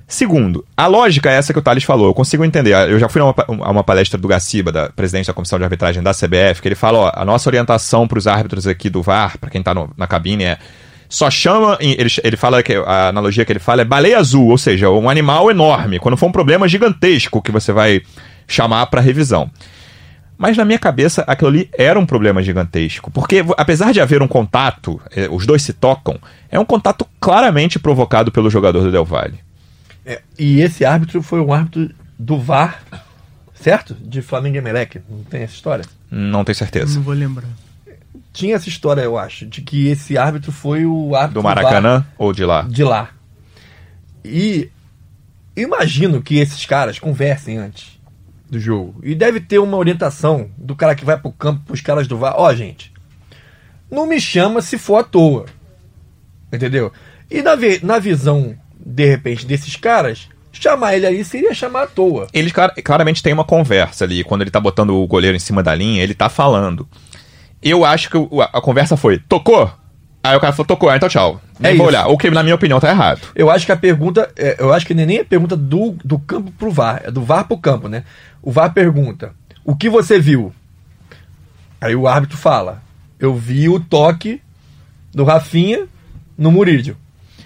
Segundo, 0.06 0.64
a 0.76 0.86
lógica 0.86 1.30
é 1.30 1.36
essa 1.36 1.52
que 1.52 1.58
o 1.58 1.62
Thales 1.62 1.82
falou, 1.82 2.06
eu 2.06 2.14
consigo 2.14 2.44
entender. 2.44 2.72
Eu 2.90 2.98
já 2.98 3.08
fui 3.08 3.20
a 3.22 3.24
uma, 3.24 3.34
uma 3.70 3.84
palestra 3.84 4.18
do 4.18 4.28
Gaciba, 4.28 4.70
da 4.70 4.90
presidente 4.90 5.26
da 5.26 5.32
Comissão 5.32 5.58
de 5.58 5.64
Arbitragem 5.64 6.02
da 6.02 6.12
CBF, 6.12 6.60
que 6.60 6.68
ele 6.68 6.74
fala: 6.74 6.98
ó, 6.98 7.12
a 7.14 7.24
nossa 7.24 7.48
orientação 7.48 8.06
para 8.06 8.18
os 8.18 8.26
árbitros 8.26 8.66
aqui 8.66 8.90
do 8.90 9.02
VAR, 9.02 9.38
para 9.38 9.50
quem 9.50 9.60
está 9.60 9.74
na 9.96 10.06
cabine, 10.06 10.44
é 10.44 10.58
só 11.08 11.30
chama. 11.30 11.78
Ele, 11.80 12.10
ele 12.22 12.36
fala 12.36 12.62
que 12.62 12.74
a 12.74 13.08
analogia 13.08 13.44
que 13.44 13.52
ele 13.52 13.58
fala 13.58 13.80
é 13.80 13.84
baleia 13.84 14.18
azul, 14.18 14.48
ou 14.48 14.58
seja, 14.58 14.90
um 14.90 15.08
animal 15.08 15.50
enorme. 15.50 15.98
Quando 15.98 16.16
for 16.16 16.26
um 16.26 16.32
problema 16.32 16.68
gigantesco 16.68 17.40
que 17.40 17.50
você 17.50 17.72
vai 17.72 18.02
chamar 18.46 18.86
para 18.86 19.00
revisão. 19.00 19.50
Mas 20.36 20.56
na 20.56 20.64
minha 20.64 20.78
cabeça, 20.78 21.22
aquilo 21.26 21.48
ali 21.48 21.70
era 21.78 21.98
um 21.98 22.04
problema 22.04 22.42
gigantesco. 22.42 23.10
Porque, 23.10 23.44
apesar 23.56 23.92
de 23.92 24.00
haver 24.00 24.20
um 24.20 24.28
contato, 24.28 25.00
eh, 25.14 25.28
os 25.30 25.46
dois 25.46 25.62
se 25.62 25.72
tocam, 25.72 26.18
é 26.50 26.58
um 26.58 26.64
contato 26.64 27.06
claramente 27.20 27.78
provocado 27.78 28.32
pelo 28.32 28.50
jogador 28.50 28.82
do 28.82 28.90
Del 28.90 29.04
Valle. 29.04 29.43
É, 30.04 30.20
e 30.38 30.60
esse 30.60 30.84
árbitro 30.84 31.22
foi 31.22 31.40
um 31.40 31.52
árbitro 31.52 31.94
do 32.18 32.38
VAR, 32.38 32.82
certo? 33.54 33.94
De 33.94 34.20
Flamengo 34.20 34.56
e 34.56 34.58
Emelec. 34.58 35.00
Não 35.08 35.24
tem 35.24 35.42
essa 35.42 35.54
história? 35.54 35.84
Não 36.10 36.44
tenho 36.44 36.56
certeza. 36.56 36.96
Não 36.96 37.02
vou 37.02 37.14
lembrar. 37.14 37.48
Tinha 38.32 38.56
essa 38.56 38.68
história, 38.68 39.00
eu 39.00 39.16
acho, 39.16 39.46
de 39.46 39.62
que 39.62 39.88
esse 39.88 40.18
árbitro 40.18 40.52
foi 40.52 40.84
o 40.84 41.14
árbitro 41.14 41.40
do 41.40 41.44
Maracanã 41.44 42.00
do 42.00 42.06
ou 42.18 42.32
de 42.32 42.44
lá? 42.44 42.62
De 42.62 42.84
lá. 42.84 43.10
E 44.24 44.70
imagino 45.56 46.20
que 46.20 46.38
esses 46.38 46.66
caras 46.66 46.98
conversem 46.98 47.56
antes 47.58 47.98
do 48.50 48.58
jogo. 48.58 49.00
E 49.02 49.14
deve 49.14 49.40
ter 49.40 49.58
uma 49.58 49.76
orientação 49.76 50.50
do 50.58 50.74
cara 50.74 50.94
que 50.94 51.04
vai 51.04 51.16
pro 51.16 51.32
campo 51.32 51.62
pros 51.64 51.80
caras 51.80 52.06
do 52.06 52.18
VAR. 52.18 52.34
Ó, 52.36 52.48
oh, 52.48 52.54
gente, 52.54 52.92
não 53.90 54.06
me 54.06 54.20
chama 54.20 54.60
se 54.60 54.76
for 54.76 54.96
à 54.96 55.04
toa. 55.04 55.46
Entendeu? 56.52 56.92
E 57.30 57.40
na, 57.40 57.52
na 57.82 57.98
visão 57.98 58.56
de 58.84 59.06
repente, 59.06 59.46
desses 59.46 59.76
caras, 59.76 60.28
chamar 60.52 60.94
ele 60.94 61.06
ali 61.06 61.24
seria 61.24 61.54
chamar 61.54 61.84
à 61.84 61.86
toa. 61.86 62.26
Eles 62.32 62.52
claramente 62.84 63.22
têm 63.22 63.32
uma 63.32 63.44
conversa 63.44 64.04
ali. 64.04 64.22
Quando 64.22 64.42
ele 64.42 64.50
tá 64.50 64.60
botando 64.60 64.90
o 64.90 65.06
goleiro 65.06 65.36
em 65.36 65.40
cima 65.40 65.62
da 65.62 65.74
linha, 65.74 66.02
ele 66.02 66.14
tá 66.14 66.28
falando. 66.28 66.86
Eu 67.62 67.84
acho 67.84 68.10
que 68.10 68.16
a, 68.52 68.60
conversa 68.60 68.96
foi: 68.96 69.18
tocou? 69.18 69.72
Aí 70.22 70.36
o 70.36 70.40
cara 70.40 70.52
falou, 70.52 70.66
tocou, 70.66 70.94
então 70.94 71.08
tchau. 71.08 71.40
É 71.60 71.64
Nem 71.64 71.76
vou 71.76 71.86
isso. 71.86 71.96
olhar. 71.96 72.08
O 72.08 72.16
que, 72.16 72.30
na 72.30 72.42
minha 72.42 72.54
opinião, 72.54 72.80
tá 72.80 72.88
errado. 72.90 73.20
Eu 73.34 73.50
acho 73.50 73.66
que 73.66 73.72
a 73.72 73.76
pergunta. 73.76 74.30
é, 74.36 74.56
Eu 74.58 74.72
acho 74.72 74.86
que 74.86 74.94
nem 74.94 75.18
é 75.18 75.24
pergunta 75.24 75.56
do, 75.56 75.96
do 76.04 76.18
campo 76.18 76.50
pro 76.52 76.70
VAR, 76.70 77.02
é 77.04 77.10
do 77.10 77.22
VAR 77.22 77.46
pro 77.46 77.58
campo, 77.58 77.88
né? 77.88 78.04
O 78.42 78.50
VAR 78.50 78.72
pergunta: 78.72 79.32
o 79.64 79.74
que 79.74 79.88
você 79.88 80.18
viu? 80.18 80.52
Aí 81.80 81.94
o 81.94 82.06
árbitro 82.06 82.36
fala: 82.36 82.82
eu 83.18 83.34
vi 83.34 83.68
o 83.68 83.80
toque 83.80 84.40
do 85.12 85.24
Rafinha 85.24 85.86
no 86.36 86.50
Murídio. 86.50 86.96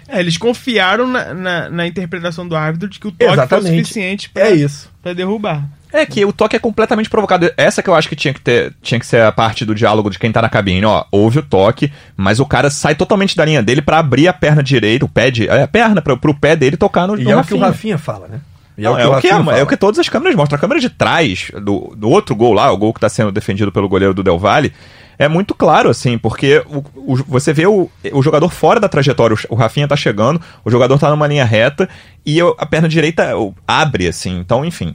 É, 0.09 0.19
eles 0.19 0.37
confiaram 0.37 1.07
na, 1.07 1.33
na, 1.33 1.69
na 1.69 1.87
interpretação 1.87 2.47
do 2.47 2.55
árbitro 2.55 2.89
de 2.89 2.99
que 2.99 3.07
o 3.07 3.11
toque 3.11 3.23
foi 3.25 3.29
o 3.29 3.33
Exatamente. 3.33 3.77
suficiente 3.83 4.29
pra, 4.29 4.47
É 4.47 4.51
isso. 4.55 4.89
pra 5.03 5.13
derrubar. 5.13 5.63
É 5.91 6.05
que 6.05 6.23
o 6.23 6.31
toque 6.31 6.55
é 6.55 6.59
completamente 6.59 7.09
provocado. 7.09 7.51
Essa 7.57 7.81
que 7.81 7.89
eu 7.89 7.95
acho 7.95 8.07
que 8.07 8.15
tinha 8.15 8.31
que 8.33 8.39
ter, 8.41 8.73
tinha 8.81 8.99
que 8.99 9.05
ser 9.07 9.21
a 9.23 9.31
parte 9.31 9.65
do 9.65 9.73
diálogo 9.73 10.09
de 10.11 10.19
quem 10.19 10.31
tá 10.31 10.39
na 10.41 10.47
cabine. 10.49 10.85
Ó, 10.85 11.03
houve 11.11 11.39
o 11.39 11.43
toque, 11.43 11.91
mas 12.15 12.39
o 12.39 12.45
cara 12.45 12.69
sai 12.69 12.93
totalmente 12.93 13.35
da 13.35 13.43
linha 13.43 13.63
dele 13.63 13.81
pra 13.81 13.97
abrir 13.97 14.27
a 14.27 14.33
perna 14.33 14.61
direita, 14.61 15.05
o 15.05 15.09
pé 15.09 15.31
de, 15.31 15.47
é, 15.47 15.63
a 15.63 15.67
perna 15.67 15.99
pro, 16.01 16.15
pro 16.15 16.33
pé 16.33 16.55
dele 16.55 16.77
tocar 16.77 17.07
no, 17.07 17.19
E 17.19 17.23
no 17.23 17.31
é 17.31 17.35
o 17.37 17.43
que 17.43 17.53
o 17.55 17.57
Rafinha. 17.57 17.65
Rafinha 17.65 17.97
fala, 17.97 18.27
né? 18.27 18.39
E 18.77 18.83
Não, 18.83 18.97
é, 18.99 19.07
o 19.07 19.19
que 19.19 19.27
é, 19.27 19.31
Rafinha 19.31 19.33
é 19.33 19.43
fala. 19.55 19.63
o 19.63 19.67
que 19.67 19.77
todas 19.77 19.99
as 19.99 20.07
câmeras 20.07 20.35
mostram. 20.35 20.57
A 20.57 20.59
câmera 20.59 20.79
de 20.79 20.89
trás 20.91 21.51
do, 21.59 21.93
do 21.97 22.07
outro 22.09 22.35
gol 22.35 22.53
lá, 22.53 22.71
o 22.71 22.77
gol 22.77 22.93
que 22.93 22.99
tá 22.99 23.09
sendo 23.09 23.31
defendido 23.31 23.71
pelo 23.71 23.89
goleiro 23.89 24.13
do 24.13 24.21
Del 24.23 24.37
Valle, 24.37 24.71
é 25.19 25.27
muito 25.27 25.53
claro, 25.53 25.89
assim, 25.89 26.17
porque 26.17 26.63
o, 26.65 26.77
o- 26.95 27.23
você 27.27 27.51
vê 27.53 27.67
o, 27.67 27.89
o 28.13 28.23
jogador 28.23 28.49
fora 28.49 28.79
da 28.79 28.87
trajetória, 28.89 29.35
o, 29.49 29.53
o 29.53 29.55
Rafinha 29.55 29.87
tá 29.87 29.95
chegando, 29.95 30.41
o 30.65 30.71
jogador 30.71 30.97
tá 30.97 31.09
numa 31.09 31.27
linha 31.27 31.43
reta 31.45 31.87
e 32.25 32.39
a 32.41 32.65
perna 32.65 32.87
direita 32.89 33.29
abre, 33.67 34.07
assim. 34.07 34.39
Então, 34.39 34.63
enfim. 34.65 34.93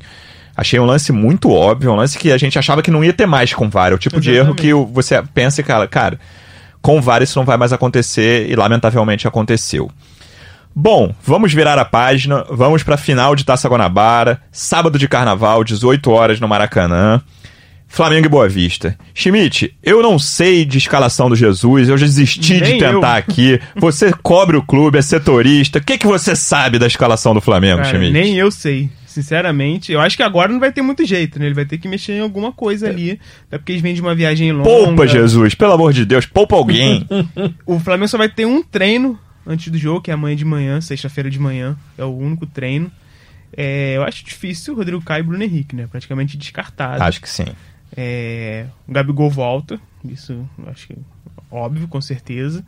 Achei 0.56 0.78
um 0.78 0.84
lance 0.86 1.10
muito 1.12 1.50
óbvio, 1.50 1.90
um 1.92 1.96
lance 1.96 2.16
que 2.16 2.30
a 2.32 2.38
gente 2.38 2.56
achava 2.58 2.80
que 2.80 2.90
não 2.90 3.04
ia 3.04 3.12
ter 3.12 3.26
mais 3.26 3.52
com 3.52 3.66
o 3.66 3.68
VAR. 3.68 3.90
É 3.92 3.94
o 3.94 3.98
tipo 3.98 4.20
de 4.20 4.30
erro 4.30 4.54
Exatamente. 4.54 4.62
que 4.62 4.72
você 4.92 5.20
pensa 5.34 5.60
e, 5.60 5.64
cara, 5.64 5.86
cara, 5.88 6.18
com 6.80 6.96
o 6.96 7.02
VAR 7.02 7.22
isso 7.22 7.36
não 7.38 7.44
vai 7.44 7.56
mais 7.56 7.72
acontecer 7.72 8.48
e 8.48 8.54
lamentavelmente 8.54 9.26
aconteceu. 9.26 9.90
Bom, 10.76 11.14
vamos 11.24 11.52
virar 11.52 11.78
a 11.78 11.84
página, 11.84 12.44
vamos 12.50 12.82
para 12.82 12.96
final 12.96 13.34
de 13.36 13.44
Taça 13.44 13.68
Guanabara, 13.68 14.40
sábado 14.50 14.98
de 14.98 15.06
carnaval, 15.08 15.62
18 15.64 16.08
horas 16.10 16.38
no 16.40 16.46
Maracanã. 16.48 17.20
Flamengo 17.94 18.26
e 18.26 18.28
Boa 18.28 18.48
Vista. 18.48 18.98
Schmidt, 19.14 19.72
eu 19.82 20.02
não 20.02 20.18
sei 20.18 20.64
de 20.64 20.78
escalação 20.78 21.28
do 21.28 21.36
Jesus, 21.36 21.88
eu 21.88 21.96
já 21.96 22.04
desisti 22.06 22.40
de 22.54 22.60
Nem 22.60 22.80
eu. 22.80 22.94
tentar 22.94 23.16
aqui. 23.16 23.60
Você 23.76 24.12
cobre 24.12 24.56
o 24.56 24.62
clube, 24.62 24.98
é 24.98 25.02
setorista. 25.02 25.78
O 25.78 25.82
que, 25.84 25.96
que 25.96 26.06
você 26.06 26.34
sabe 26.34 26.78
da 26.78 26.88
escalação 26.88 27.32
do 27.34 27.40
Flamengo, 27.40 27.78
Cara, 27.82 27.88
Schmidt? 27.90 28.12
nem 28.12 28.34
eu 28.36 28.50
sei. 28.50 28.90
Sinceramente, 29.06 29.92
eu 29.92 30.00
acho 30.00 30.16
que 30.16 30.24
agora 30.24 30.52
não 30.52 30.58
vai 30.58 30.72
ter 30.72 30.82
muito 30.82 31.04
jeito, 31.06 31.38
né? 31.38 31.46
Ele 31.46 31.54
vai 31.54 31.64
ter 31.64 31.78
que 31.78 31.86
mexer 31.86 32.14
em 32.14 32.20
alguma 32.20 32.50
coisa 32.50 32.88
ali. 32.88 33.20
Até 33.46 33.58
porque 33.58 33.70
eles 33.70 33.80
vêm 33.82 33.94
de 33.94 34.00
uma 34.00 34.12
viagem 34.12 34.50
longa. 34.50 34.64
Poupa, 34.68 35.06
Jesus, 35.06 35.54
pelo 35.54 35.72
amor 35.72 35.92
de 35.92 36.04
Deus, 36.04 36.26
poupa 36.26 36.56
alguém. 36.56 37.06
O 37.64 37.78
Flamengo 37.78 38.08
só 38.08 38.18
vai 38.18 38.28
ter 38.28 38.44
um 38.44 38.60
treino 38.60 39.16
antes 39.46 39.70
do 39.70 39.78
jogo, 39.78 40.00
que 40.00 40.10
é 40.10 40.14
amanhã 40.14 40.34
de 40.34 40.44
manhã, 40.44 40.80
sexta-feira 40.80 41.30
de 41.30 41.38
manhã. 41.38 41.76
É 41.96 42.04
o 42.04 42.08
único 42.16 42.44
treino. 42.44 42.90
É, 43.56 43.92
eu 43.96 44.02
acho 44.02 44.24
difícil 44.24 44.74
o 44.74 44.76
Rodrigo 44.76 45.00
Caio 45.00 45.20
e 45.20 45.22
o 45.22 45.26
Bruno 45.28 45.44
Henrique, 45.44 45.76
né? 45.76 45.86
Praticamente 45.88 46.36
descartado. 46.36 47.00
Acho 47.00 47.20
que 47.20 47.30
sim. 47.30 47.44
É, 47.96 48.66
o 48.88 48.92
Gabigol 48.92 49.30
volta, 49.30 49.80
isso 50.04 50.48
acho 50.66 50.88
que 50.88 50.92
é 50.94 50.96
óbvio, 51.50 51.86
com 51.86 52.00
certeza. 52.00 52.64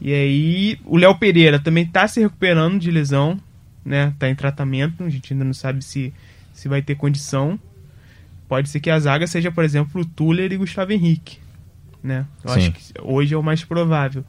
E 0.00 0.12
aí, 0.12 0.78
o 0.84 0.96
Léo 0.96 1.16
Pereira 1.18 1.58
também 1.58 1.86
tá 1.86 2.06
se 2.06 2.20
recuperando 2.20 2.78
de 2.78 2.90
lesão, 2.90 3.40
né? 3.84 4.12
Tá 4.18 4.28
em 4.28 4.34
tratamento, 4.34 5.04
a 5.04 5.08
gente 5.08 5.32
ainda 5.32 5.44
não 5.44 5.54
sabe 5.54 5.82
se, 5.82 6.12
se 6.52 6.68
vai 6.68 6.82
ter 6.82 6.96
condição. 6.96 7.58
Pode 8.48 8.68
ser 8.68 8.80
que 8.80 8.90
a 8.90 8.98
zaga 8.98 9.26
seja, 9.26 9.50
por 9.50 9.64
exemplo, 9.64 10.02
o 10.02 10.04
Tuller 10.04 10.52
e 10.52 10.56
Gustavo 10.56 10.92
Henrique, 10.92 11.38
né? 12.02 12.26
Eu 12.44 12.50
Sim. 12.50 12.58
acho 12.58 12.72
que 12.72 12.82
hoje 13.02 13.34
é 13.34 13.38
o 13.38 13.42
mais 13.42 13.64
provável. 13.64 14.24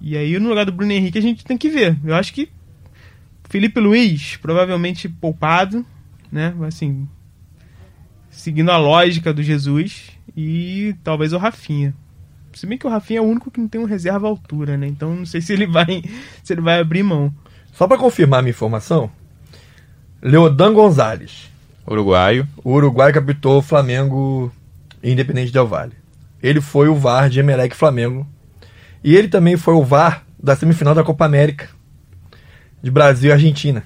E 0.00 0.16
aí, 0.16 0.38
no 0.38 0.48
lugar 0.48 0.64
do 0.64 0.72
Bruno 0.72 0.92
Henrique, 0.92 1.18
a 1.18 1.22
gente 1.22 1.44
tem 1.44 1.58
que 1.58 1.68
ver. 1.68 1.98
Eu 2.04 2.14
acho 2.14 2.32
que 2.32 2.48
Felipe 3.48 3.80
Luiz, 3.80 4.36
provavelmente 4.36 5.08
poupado, 5.08 5.84
né? 6.30 6.54
Assim, 6.66 7.08
seguindo 8.38 8.70
a 8.70 8.76
lógica 8.76 9.32
do 9.34 9.42
Jesus 9.42 10.10
e 10.36 10.94
talvez 11.02 11.32
o 11.32 11.38
Rafinha. 11.38 11.92
Se 12.52 12.66
bem 12.66 12.78
que 12.78 12.86
o 12.86 12.90
Rafinha 12.90 13.18
é 13.18 13.22
o 13.22 13.26
único 13.26 13.50
que 13.50 13.60
não 13.60 13.66
tem 13.66 13.80
um 13.80 13.84
reserva 13.84 14.28
à 14.28 14.30
altura, 14.30 14.76
né? 14.76 14.86
Então 14.86 15.14
não 15.14 15.26
sei 15.26 15.40
se 15.40 15.52
ele 15.52 15.66
vai 15.66 16.02
se 16.42 16.52
ele 16.52 16.60
vai 16.60 16.78
abrir 16.78 17.02
mão. 17.02 17.34
Só 17.72 17.88
para 17.88 17.98
confirmar 17.98 18.38
a 18.38 18.42
minha 18.42 18.50
informação, 18.50 19.10
Leodan 20.22 20.72
Gonzalez, 20.72 21.50
Uruguaio. 21.86 22.46
o 22.62 22.72
Uruguai 22.72 23.12
que 23.12 23.18
apitou 23.18 23.60
Flamengo 23.60 24.52
e 25.02 25.10
Independente 25.10 25.52
Del 25.52 25.66
Valle. 25.66 25.94
Ele 26.40 26.60
foi 26.60 26.88
o 26.88 26.94
VAR 26.94 27.28
de 27.28 27.40
Emelec 27.40 27.74
Flamengo. 27.74 28.24
E 29.02 29.16
ele 29.16 29.28
também 29.28 29.56
foi 29.56 29.74
o 29.74 29.84
VAR 29.84 30.24
da 30.40 30.54
semifinal 30.54 30.94
da 30.94 31.02
Copa 31.02 31.24
América 31.24 31.68
de 32.80 32.90
Brasil 32.90 33.30
e 33.30 33.32
Argentina. 33.32 33.82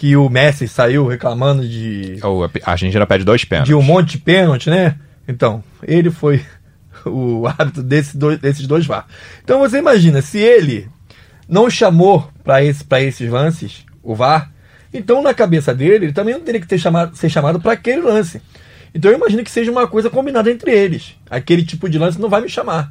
Que 0.00 0.16
o 0.16 0.30
Messi 0.30 0.66
saiu 0.66 1.06
reclamando 1.06 1.68
de 1.68 2.18
O- 2.24 2.44
A 2.64 2.70
Argentina 2.70 3.06
pede 3.06 3.22
dois 3.22 3.44
pênaltis. 3.44 3.68
de 3.68 3.74
um 3.74 3.82
monte 3.82 4.12
de 4.12 4.18
pênalti, 4.18 4.70
né? 4.70 4.96
Então, 5.28 5.62
ele 5.82 6.10
foi 6.10 6.42
o 7.04 7.46
árbitro 7.46 7.82
desse 7.82 8.16
dois- 8.16 8.38
desses 8.38 8.66
dois 8.66 8.86
VAR. 8.86 9.06
Então 9.44 9.58
você 9.58 9.76
imagina, 9.76 10.22
se 10.22 10.38
ele 10.38 10.88
não 11.46 11.68
chamou 11.68 12.30
para 12.42 12.64
esse, 12.64 12.82
pra 12.82 13.02
esses 13.02 13.28
lances 13.30 13.84
o 14.02 14.14
VAR, 14.14 14.50
então 14.92 15.22
na 15.22 15.34
cabeça 15.34 15.74
dele, 15.74 16.06
ele 16.06 16.12
também 16.14 16.32
não 16.32 16.40
teria 16.40 16.62
que 16.62 16.66
ter 16.66 16.78
chamado, 16.78 17.14
ser 17.14 17.28
chamado 17.28 17.60
para 17.60 17.72
aquele 17.72 18.00
lance. 18.00 18.40
Então 18.94 19.10
eu 19.10 19.18
imagino 19.18 19.44
que 19.44 19.50
seja 19.50 19.70
uma 19.70 19.86
coisa 19.86 20.08
combinada 20.08 20.50
entre 20.50 20.70
eles. 20.72 21.14
Aquele 21.28 21.62
tipo 21.62 21.90
de 21.90 21.98
lance 21.98 22.18
não 22.18 22.30
vai 22.30 22.40
me 22.40 22.48
chamar. 22.48 22.90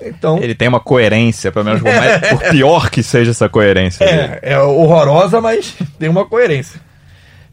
Então, 0.00 0.38
Ele 0.38 0.54
tem 0.54 0.68
uma 0.68 0.78
coerência, 0.80 1.50
pelo 1.50 1.64
menos 1.64 1.82
por, 1.82 1.92
mais- 1.92 2.20
por 2.30 2.50
pior 2.50 2.88
que 2.90 3.02
seja 3.02 3.32
essa 3.32 3.48
coerência. 3.48 4.04
é, 4.04 4.38
é 4.42 4.58
horrorosa, 4.60 5.40
mas 5.40 5.74
tem 5.98 6.08
uma 6.08 6.24
coerência. 6.24 6.80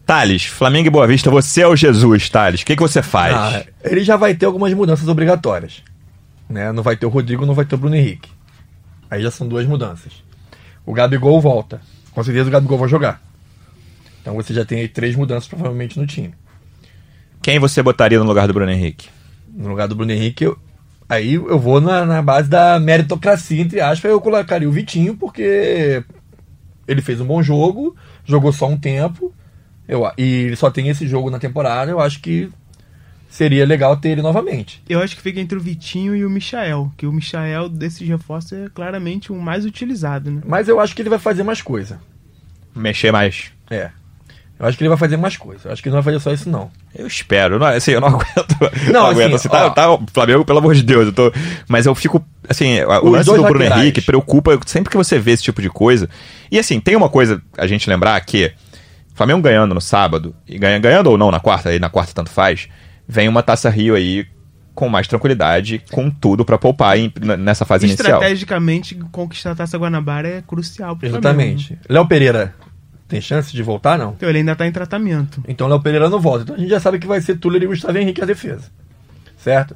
Thales, 0.05 0.45
Flamengo 0.45 0.87
e 0.87 0.91
Boa 0.91 1.07
Vista, 1.07 1.31
você 1.31 1.61
é 1.61 1.67
o 1.67 1.75
Jesus, 1.75 2.29
Thales. 2.29 2.61
O 2.61 2.65
que, 2.65 2.75
que 2.75 2.81
você 2.81 3.01
faz? 3.01 3.35
Ah, 3.35 3.65
ele 3.83 4.03
já 4.03 4.15
vai 4.15 4.35
ter 4.35 4.45
algumas 4.45 4.71
mudanças 4.73 5.07
obrigatórias. 5.07 5.81
Né? 6.47 6.71
Não 6.71 6.83
vai 6.83 6.95
ter 6.95 7.07
o 7.07 7.09
Rodrigo, 7.09 7.43
não 7.45 7.55
vai 7.55 7.65
ter 7.65 7.73
o 7.73 7.77
Bruno 7.79 7.95
Henrique. 7.95 8.29
Aí 9.09 9.23
já 9.23 9.31
são 9.31 9.47
duas 9.47 9.65
mudanças. 9.65 10.13
O 10.85 10.93
Gabigol 10.93 11.41
volta. 11.41 11.81
Com 12.11 12.23
certeza 12.23 12.47
o 12.47 12.51
Gabigol 12.51 12.77
vai 12.77 12.87
jogar. 12.87 13.19
Então 14.21 14.35
você 14.35 14.53
já 14.53 14.63
tem 14.63 14.79
aí 14.81 14.87
três 14.87 15.15
mudanças 15.15 15.47
provavelmente 15.47 15.99
no 15.99 16.05
time. 16.05 16.35
Quem 17.41 17.57
você 17.57 17.81
botaria 17.81 18.19
no 18.19 18.25
lugar 18.25 18.45
do 18.47 18.53
Bruno 18.53 18.71
Henrique? 18.71 19.07
No 19.51 19.69
lugar 19.69 19.87
do 19.87 19.95
Bruno 19.95 20.11
Henrique, 20.11 20.43
eu- 20.45 20.57
aí 21.07 21.33
eu 21.33 21.59
vou 21.59 21.79
na, 21.79 22.05
na 22.05 22.21
base 22.21 22.49
da 22.49 22.79
meritocracia, 22.79 23.61
entre 23.61 23.79
aspas, 23.79 24.11
eu 24.11 24.21
colocaria 24.21 24.67
o 24.67 24.71
Vitinho, 24.71 25.15
porque 25.15 26.03
ele 26.87 27.01
fez 27.01 27.19
um 27.21 27.25
bom 27.25 27.41
jogo, 27.41 27.95
jogou 28.25 28.51
só 28.51 28.67
um 28.67 28.77
tempo, 28.77 29.33
eu, 29.87 30.03
e 30.17 30.23
ele 30.23 30.55
só 30.55 30.69
tem 30.69 30.89
esse 30.89 31.07
jogo 31.07 31.29
na 31.29 31.39
temporada, 31.39 31.91
eu 31.91 31.99
acho 31.99 32.19
que 32.21 32.49
seria 33.29 33.65
legal 33.65 33.97
ter 33.97 34.09
ele 34.09 34.21
novamente. 34.21 34.81
Eu 34.87 35.01
acho 35.01 35.15
que 35.15 35.21
fica 35.21 35.39
entre 35.39 35.57
o 35.57 35.61
Vitinho 35.61 36.15
e 36.15 36.25
o 36.25 36.29
Michael, 36.29 36.91
que 36.95 37.05
o 37.05 37.11
Michael 37.11 37.69
desses 37.69 38.07
reforços 38.07 38.53
é 38.53 38.69
claramente 38.73 39.31
o 39.31 39.35
mais 39.35 39.65
utilizado, 39.65 40.31
né? 40.31 40.41
Mas 40.45 40.67
eu 40.67 40.79
acho 40.79 40.95
que 40.95 41.01
ele 41.01 41.09
vai 41.09 41.19
fazer 41.19 41.43
mais 41.43 41.61
coisa. 41.61 41.99
Mexer 42.73 43.11
mais. 43.11 43.51
É. 43.69 43.91
Eu 44.57 44.65
acho 44.65 44.77
que 44.77 44.83
ele 44.83 44.89
vai 44.89 44.97
fazer 44.97 45.17
mais 45.17 45.35
coisa. 45.35 45.67
Eu 45.67 45.73
acho 45.73 45.81
que 45.83 45.89
ele 45.89 45.95
não 45.95 46.01
vai 46.01 46.13
fazer 46.13 46.23
só 46.23 46.31
isso, 46.33 46.49
não. 46.49 46.71
Eu 46.95 47.05
espero. 47.07 47.59
Não, 47.59 47.67
assim, 47.67 47.91
eu 47.91 47.99
não 48.01 48.07
aguento. 48.15 48.55
Não, 48.91 49.05
aguento. 49.07 49.35
assim, 49.35 49.47
Assim, 49.47 49.49
tá, 49.49 49.65
ó. 49.65 49.69
tá, 49.71 49.91
o 49.93 50.05
Flamengo, 50.13 50.45
pelo 50.45 50.59
amor 50.59 50.73
de 50.73 50.81
Deus. 50.83 51.07
Eu 51.07 51.13
tô, 51.13 51.31
mas 51.67 51.85
eu 51.85 51.93
fico. 51.93 52.25
Assim, 52.47 52.79
o 52.81 53.05
Os 53.05 53.11
lance 53.11 53.25
do 53.29 53.35
Bruno 53.43 53.53
laterais. 53.59 53.81
Henrique 53.81 54.01
preocupa 54.01 54.57
sempre 54.65 54.89
que 54.91 54.97
você 54.97 55.19
vê 55.19 55.31
esse 55.31 55.43
tipo 55.43 55.61
de 55.61 55.69
coisa. 55.69 56.09
E 56.49 56.57
assim, 56.57 56.79
tem 56.79 56.95
uma 56.95 57.09
coisa 57.09 57.41
a 57.57 57.67
gente 57.67 57.89
lembrar 57.89 58.19
que 58.21 58.51
Flamengo 59.13 59.41
ganhando 59.41 59.73
no 59.75 59.81
sábado, 59.81 60.33
e 60.47 60.57
ganha, 60.57 60.79
ganhando 60.79 61.07
ou 61.07 61.17
não 61.17 61.31
na 61.31 61.39
quarta, 61.39 61.69
aí 61.69 61.79
na 61.79 61.89
quarta 61.89 62.13
tanto 62.13 62.29
faz, 62.29 62.69
vem 63.07 63.27
uma 63.27 63.43
taça 63.43 63.69
Rio 63.69 63.93
aí 63.95 64.25
com 64.73 64.87
mais 64.89 65.07
tranquilidade, 65.07 65.81
com 65.91 66.09
tudo 66.11 66.43
pra 66.43 66.57
poupar 66.57 66.97
em- 66.99 67.11
nessa 67.39 67.63
fase 67.65 67.85
inicial. 67.87 68.13
Estrategicamente, 68.15 68.93
conquistar 69.11 69.51
a 69.51 69.55
Taça 69.55 69.77
Guanabara 69.77 70.27
é 70.27 70.41
crucial 70.45 70.95
pro 70.97 71.09
Flamengo. 71.09 71.27
Exatamente. 71.29 71.79
Léo 71.89 72.05
Pereira 72.05 72.53
tem 73.07 73.21
chance 73.21 73.51
de 73.53 73.61
voltar, 73.63 73.97
não? 73.97 74.13
Então 74.17 74.27
ele 74.29 74.39
ainda 74.39 74.55
tá 74.55 74.65
em 74.65 74.71
tratamento. 74.71 75.43
Então 75.47 75.67
Léo 75.67 75.79
Pereira 75.81 76.09
não 76.09 76.19
volta. 76.19 76.43
Então 76.43 76.55
a 76.55 76.59
gente 76.59 76.69
já 76.69 76.79
sabe 76.79 76.99
que 76.99 77.07
vai 77.07 77.21
ser 77.21 77.35
Tuller 77.37 77.61
e 77.63 77.67
Gustavo 77.67 77.97
Henrique 77.97 78.21
a 78.21 78.25
defesa. 78.25 78.63
Certo? 79.37 79.75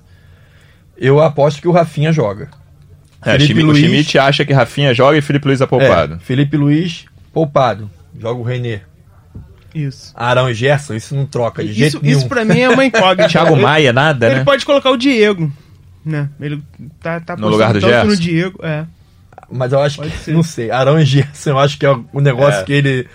Eu 0.97 1.21
aposto 1.21 1.61
que 1.61 1.67
o 1.67 1.71
Rafinha 1.71 2.11
joga. 2.11 2.49
É, 3.23 3.33
Felipe 3.37 3.61
Luiz- 3.61 3.83
O 3.83 3.85
Schmidt 3.87 4.17
acha 4.17 4.45
que 4.45 4.53
Rafinha 4.53 4.93
joga 4.93 5.17
e 5.17 5.21
Felipe 5.21 5.47
Luiz 5.47 5.61
é 5.61 5.65
poupado. 5.65 6.15
É, 6.15 6.19
Felipe 6.19 6.57
Luiz, 6.57 7.05
poupado. 7.33 7.89
Joga 8.17 8.39
o 8.39 8.43
Renê. 8.43 8.79
Isso. 9.75 10.11
Arão 10.15 10.49
e 10.49 10.53
Gerson, 10.53 10.95
isso 10.95 11.15
não 11.15 11.25
troca 11.27 11.63
de 11.63 11.69
Isso, 11.69 11.79
jeito 11.79 12.01
nenhum. 12.01 12.17
isso 12.17 12.27
pra 12.27 12.43
mim 12.43 12.59
é 12.59 12.69
uma 12.69 12.83
incógnita. 12.83 13.27
Thiago 13.29 13.53
Ele- 13.53 13.61
Maia, 13.61 13.93
nada, 13.93 14.25
Ele 14.27 14.35
né? 14.37 14.43
pode 14.43 14.65
colocar 14.65 14.89
o 14.89 14.97
Diego, 14.97 15.51
né? 16.03 16.29
Ele 16.41 16.63
tá, 16.99 17.19
tá 17.19 17.35
No 17.37 17.47
lugar 17.49 17.73
do 17.73 17.79
Gerson? 17.79 18.07
no 18.07 18.17
Diego, 18.17 18.59
é. 18.63 18.85
Mas 19.51 19.71
eu 19.71 19.79
acho 19.79 19.97
Pode 19.97 20.11
que, 20.11 20.17
ser. 20.19 20.33
não 20.33 20.43
sei, 20.43 20.71
Arão 20.71 20.99
e 20.99 21.05
Gerson, 21.05 21.51
eu 21.51 21.59
acho 21.59 21.77
que 21.77 21.85
é 21.85 21.91
o 22.13 22.21
negócio 22.21 22.61
É. 22.61 22.63
que 22.63 22.73
ele 22.73 23.07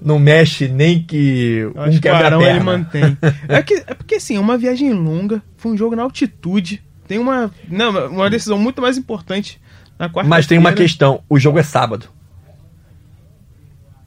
não 0.00 0.18
mexe 0.18 0.68
nem 0.68 1.02
que 1.02 1.68
um 1.74 1.90
que 1.90 2.00
quebra 2.00 2.26
Arão 2.26 2.42
ele 2.42 2.60
mantém. 2.60 3.16
é, 3.48 3.62
que, 3.62 3.82
é 3.86 3.94
porque 3.94 4.16
assim, 4.16 4.36
é 4.36 4.40
uma 4.40 4.58
viagem 4.58 4.92
longa, 4.92 5.42
foi 5.56 5.72
um 5.72 5.76
jogo 5.76 5.96
na 5.96 6.02
altitude, 6.02 6.82
tem 7.06 7.18
uma, 7.18 7.50
não, 7.68 8.08
uma 8.08 8.30
decisão 8.30 8.58
muito 8.58 8.82
mais 8.82 8.98
importante 8.98 9.60
na 9.98 10.08
quarta 10.08 10.28
Mas 10.28 10.46
tem 10.46 10.58
uma 10.58 10.72
questão, 10.72 11.22
o 11.28 11.38
jogo 11.38 11.58
é 11.58 11.62
sábado. 11.62 12.08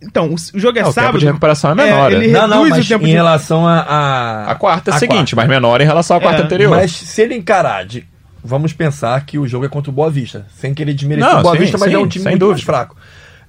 Então, 0.02 0.34
o 0.34 0.60
jogo 0.60 0.80
é, 0.80 0.82
não, 0.82 0.92
sábado. 0.92 1.10
O 1.10 1.12
tempo 1.12 1.20
de 1.20 1.26
recuperação 1.28 1.72
é 1.72 1.76
menor. 1.76 2.12
É, 2.12 2.16
ele 2.16 2.28
não, 2.30 2.48
não, 2.48 2.70
mas 2.70 2.90
em 2.90 2.98
de... 2.98 3.06
relação 3.12 3.68
a, 3.68 3.80
a. 3.82 4.52
A 4.52 4.56
quarta 4.56 4.90
é 4.90 4.94
a 4.96 4.98
seguinte, 4.98 5.36
quarta. 5.36 5.36
mas 5.36 5.48
menor 5.48 5.80
em 5.80 5.86
relação 5.86 6.18
à 6.18 6.20
quarta 6.20 6.42
é, 6.42 6.46
anterior. 6.46 6.72
Mas 6.72 6.92
se 6.92 7.22
ele 7.22 7.36
encarar 7.36 7.86
de. 7.86 8.08
Vamos 8.44 8.74
pensar 8.74 9.26
que 9.26 9.38
o 9.38 9.48
jogo 9.48 9.66
é 9.66 9.70
contra 9.70 9.92
o 9.92 9.94
Boa 9.94 10.10
Vista. 10.10 10.48
Sem 10.56 10.74
querer 10.74 10.94
desmerecer 10.94 11.38
o 11.38 11.42
Boa 11.42 11.56
sim, 11.56 11.62
Vista, 11.62 11.78
mas 11.78 11.90
sim, 11.90 11.96
é 11.96 12.00
um 12.00 12.08
time 12.08 12.26
muito 12.26 12.40
dúvida. 12.40 12.54
mais 12.54 12.64
fraco. 12.64 12.98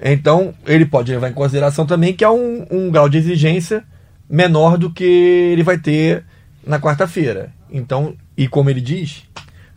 Então, 0.00 0.52
ele 0.66 0.84
pode 0.84 1.12
levar 1.12 1.28
em 1.28 1.32
consideração 1.32 1.86
também 1.86 2.12
que 2.12 2.24
há 2.24 2.30
um, 2.30 2.66
um 2.70 2.90
grau 2.90 3.08
de 3.08 3.18
exigência 3.18 3.84
menor 4.28 4.76
do 4.76 4.90
que 4.90 5.04
ele 5.04 5.62
vai 5.62 5.78
ter 5.78 6.24
na 6.66 6.80
quarta-feira. 6.80 7.52
Então, 7.70 8.14
e 8.36 8.48
como 8.48 8.68
ele 8.68 8.80
diz, 8.80 9.24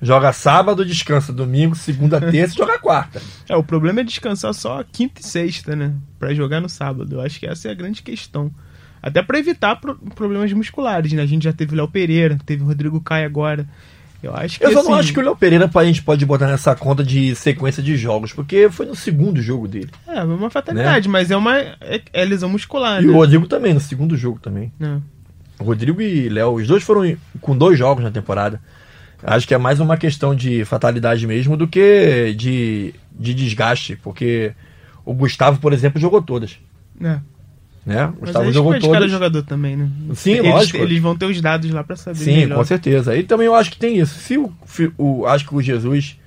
Joga 0.01 0.33
sábado, 0.33 0.85
descansa 0.85 1.31
domingo, 1.31 1.75
segunda, 1.75 2.19
terça 2.31 2.53
e 2.53 2.57
joga 2.57 2.77
quarta. 2.77 3.21
É, 3.47 3.55
o 3.55 3.63
problema 3.63 4.01
é 4.01 4.03
descansar 4.03 4.53
só 4.53 4.83
quinta 4.83 5.21
e 5.21 5.23
sexta, 5.23 5.75
né? 5.75 5.93
Pra 6.19 6.33
jogar 6.33 6.59
no 6.59 6.69
sábado. 6.69 7.15
Eu 7.15 7.21
acho 7.21 7.39
que 7.39 7.47
essa 7.47 7.69
é 7.69 7.71
a 7.71 7.75
grande 7.75 8.03
questão. 8.03 8.51
Até 9.01 9.21
para 9.21 9.39
evitar 9.39 9.75
pro 9.77 9.95
problemas 9.95 10.51
musculares, 10.51 11.13
né? 11.13 11.21
A 11.23 11.25
gente 11.25 11.43
já 11.43 11.53
teve 11.53 11.73
o 11.73 11.77
Léo 11.77 11.87
Pereira, 11.87 12.37
teve 12.45 12.63
o 12.63 12.67
Rodrigo 12.67 12.99
Caio 13.01 13.25
agora. 13.25 13.67
Eu 14.25 14.35
acho 14.35 14.59
que 14.59 14.65
Eu 14.65 14.71
só 14.71 14.79
assim... 14.79 14.89
não 14.89 14.97
acho 14.97 15.13
que 15.13 15.19
o 15.19 15.23
Léo 15.23 15.35
Pereira 15.35 15.69
a 15.73 15.83
gente 15.85 16.01
pode 16.01 16.25
botar 16.25 16.47
nessa 16.47 16.75
conta 16.75 17.03
de 17.03 17.35
sequência 17.35 17.81
de 17.81 17.95
jogos, 17.95 18.33
porque 18.33 18.69
foi 18.69 18.85
no 18.85 18.95
segundo 18.95 19.41
jogo 19.41 19.67
dele. 19.67 19.89
É, 20.07 20.23
uma 20.23 20.49
fatalidade, 20.49 21.07
né? 21.07 21.11
mas 21.11 21.29
é 21.29 21.37
uma 21.37 21.57
é, 21.57 22.01
é 22.11 22.25
lesão 22.25 22.49
muscular. 22.49 23.03
E 23.03 23.05
né? 23.05 23.11
o 23.11 23.15
Rodrigo 23.15 23.47
também, 23.47 23.73
no 23.73 23.79
segundo 23.79 24.17
jogo 24.17 24.39
também. 24.39 24.73
É. 24.81 24.97
Rodrigo 25.63 26.01
e 26.01 26.27
Léo, 26.27 26.53
os 26.53 26.67
dois 26.67 26.83
foram 26.83 27.15
com 27.39 27.57
dois 27.57 27.77
jogos 27.77 28.03
na 28.03 28.11
temporada. 28.11 28.59
Acho 29.23 29.47
que 29.47 29.53
é 29.53 29.57
mais 29.57 29.79
uma 29.79 29.97
questão 29.97 30.35
de 30.35 30.65
fatalidade 30.65 31.25
mesmo 31.25 31.55
do 31.55 31.67
que 31.67 32.33
de, 32.37 32.93
de 33.11 33.33
desgaste, 33.33 33.95
porque 33.95 34.53
o 35.05 35.13
Gustavo, 35.13 35.59
por 35.59 35.71
exemplo, 35.71 36.01
jogou 36.01 36.21
todas. 36.21 36.59
É. 37.01 37.19
Né? 37.85 38.05
O 38.17 38.21
Gustavo 38.21 38.51
jogou 38.51 38.73
todas. 38.79 38.91
cada 38.91 39.07
jogador 39.07 39.43
também, 39.43 39.75
né? 39.77 39.89
Sim, 40.15 40.33
eles, 40.33 40.51
lógico. 40.51 40.77
Eles 40.77 40.99
vão 40.99 41.15
ter 41.15 41.27
os 41.27 41.39
dados 41.39 41.69
lá 41.69 41.83
para 41.83 41.95
saber. 41.95 42.17
Sim, 42.17 42.37
melhor. 42.37 42.57
com 42.57 42.65
certeza. 42.65 43.15
E 43.15 43.21
também 43.21 43.45
eu 43.45 43.53
acho 43.53 43.69
que 43.69 43.77
tem 43.77 43.99
isso. 43.99 44.17
Se 44.19 44.37
o, 44.37 44.51
o 44.97 45.25
acho 45.27 45.45
que 45.45 45.53
o 45.53 45.61
Jesus 45.61 46.17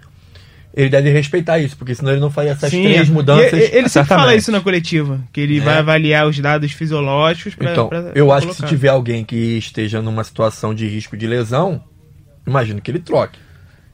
ele 0.78 0.90
deve 0.90 1.10
respeitar 1.10 1.58
isso, 1.58 1.76
porque 1.76 1.92
senão 1.92 2.12
ele 2.12 2.20
não 2.20 2.30
faria 2.30 2.52
essas 2.52 2.70
Sim, 2.70 2.84
três 2.84 3.08
mudanças. 3.08 3.52
E, 3.52 3.76
ele 3.76 3.88
sempre 3.88 4.08
fala 4.10 4.36
isso 4.36 4.52
na 4.52 4.60
coletiva, 4.60 5.20
que 5.32 5.40
ele 5.40 5.58
é. 5.58 5.60
vai 5.60 5.78
avaliar 5.78 6.28
os 6.28 6.38
dados 6.38 6.70
fisiológicos 6.70 7.56
para 7.56 7.72
Então, 7.72 7.88
pra, 7.88 8.12
eu 8.14 8.26
pra 8.26 8.36
acho 8.36 8.46
colocar. 8.46 8.62
que 8.62 8.68
se 8.68 8.74
tiver 8.76 8.88
alguém 8.88 9.24
que 9.24 9.58
esteja 9.58 10.00
numa 10.00 10.22
situação 10.22 10.72
de 10.72 10.86
risco 10.86 11.16
de 11.16 11.26
lesão, 11.26 11.82
imagino 12.46 12.80
que 12.80 12.92
ele 12.92 13.00
troque. 13.00 13.40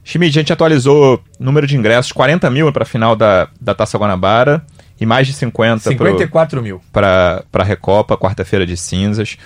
Schmidt, 0.03 0.37
a 0.37 0.41
gente 0.41 0.53
atualizou 0.53 1.23
número 1.39 1.65
de 1.65 1.75
ingressos, 1.75 2.11
40 2.11 2.51
mil 2.51 2.71
para 2.71 2.83
a 2.83 2.85
final 2.85 3.15
da, 3.15 3.47
da 3.59 3.73
Taça 3.73 3.97
Guanabara 3.97 4.63
e 4.99 5.05
mais 5.05 5.27
de 5.27 5.33
50 5.33 5.89
54 5.89 6.57
pro, 6.57 6.63
mil 6.63 6.81
para 6.91 7.43
a 7.53 7.63
Recopa, 7.63 8.17
quarta-feira 8.17 8.65
de 8.65 8.77
cinzas. 8.77 9.37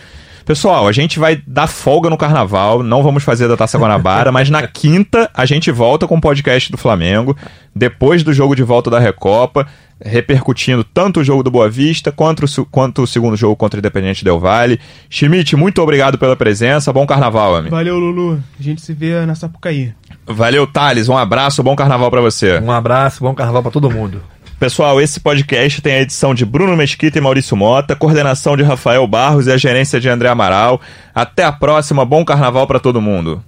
Pessoal, 0.45 0.87
a 0.87 0.91
gente 0.91 1.19
vai 1.19 1.39
dar 1.45 1.67
folga 1.67 2.09
no 2.09 2.17
carnaval, 2.17 2.81
não 2.81 3.03
vamos 3.03 3.23
fazer 3.23 3.47
da 3.47 3.55
Taça 3.55 3.77
Guanabara, 3.77 4.31
mas 4.33 4.49
na 4.49 4.65
quinta 4.65 5.29
a 5.33 5.45
gente 5.45 5.69
volta 5.69 6.07
com 6.07 6.17
o 6.17 6.21
podcast 6.21 6.71
do 6.71 6.77
Flamengo, 6.77 7.37
depois 7.75 8.23
do 8.23 8.33
jogo 8.33 8.55
de 8.55 8.63
volta 8.63 8.89
da 8.89 8.99
Recopa 8.99 9.67
repercutindo 10.03 10.83
tanto 10.83 11.19
o 11.19 11.23
jogo 11.23 11.43
do 11.43 11.51
Boa 11.51 11.69
Vista 11.69 12.11
quanto 12.11 12.45
o, 12.45 12.65
quanto 12.65 13.03
o 13.03 13.07
segundo 13.07 13.35
jogo 13.35 13.55
contra 13.55 13.77
o 13.77 13.79
Independente 13.79 14.23
Del 14.23 14.39
Vale. 14.39 14.79
Schmidt, 15.09 15.55
muito 15.55 15.81
obrigado 15.81 16.17
pela 16.17 16.35
presença. 16.35 16.93
Bom 16.93 17.05
carnaval, 17.05 17.55
amigo. 17.55 17.75
Valeu, 17.75 17.99
Lulu. 17.99 18.41
A 18.59 18.63
gente 18.63 18.81
se 18.81 18.93
vê 18.93 19.25
na 19.25 19.35
Sapucaí. 19.35 19.93
Valeu, 20.25 20.65
Thales. 20.65 21.09
Um 21.09 21.17
abraço, 21.17 21.61
bom 21.61 21.75
carnaval 21.75 22.09
para 22.09 22.21
você. 22.21 22.59
Um 22.59 22.71
abraço, 22.71 23.21
bom 23.21 23.33
carnaval 23.33 23.61
para 23.61 23.71
todo 23.71 23.89
mundo. 23.89 24.21
Pessoal, 24.59 24.99
esse 24.99 25.21
podcast 25.21 25.81
tem 25.81 25.93
a 25.93 26.01
edição 26.01 26.35
de 26.35 26.45
Bruno 26.45 26.75
Mesquita 26.75 27.17
e 27.17 27.21
Maurício 27.21 27.55
Mota, 27.55 27.95
coordenação 27.95 28.57
de 28.57 28.63
Rafael 28.63 29.07
Barros 29.07 29.47
e 29.47 29.51
a 29.53 29.57
gerência 29.57 30.01
de 30.01 30.09
André 30.09 30.27
Amaral. 30.27 30.81
Até 31.15 31.45
a 31.45 31.51
próxima, 31.51 32.03
bom 32.03 32.25
carnaval 32.25 32.67
para 32.67 32.77
todo 32.77 32.99
mundo. 32.99 33.41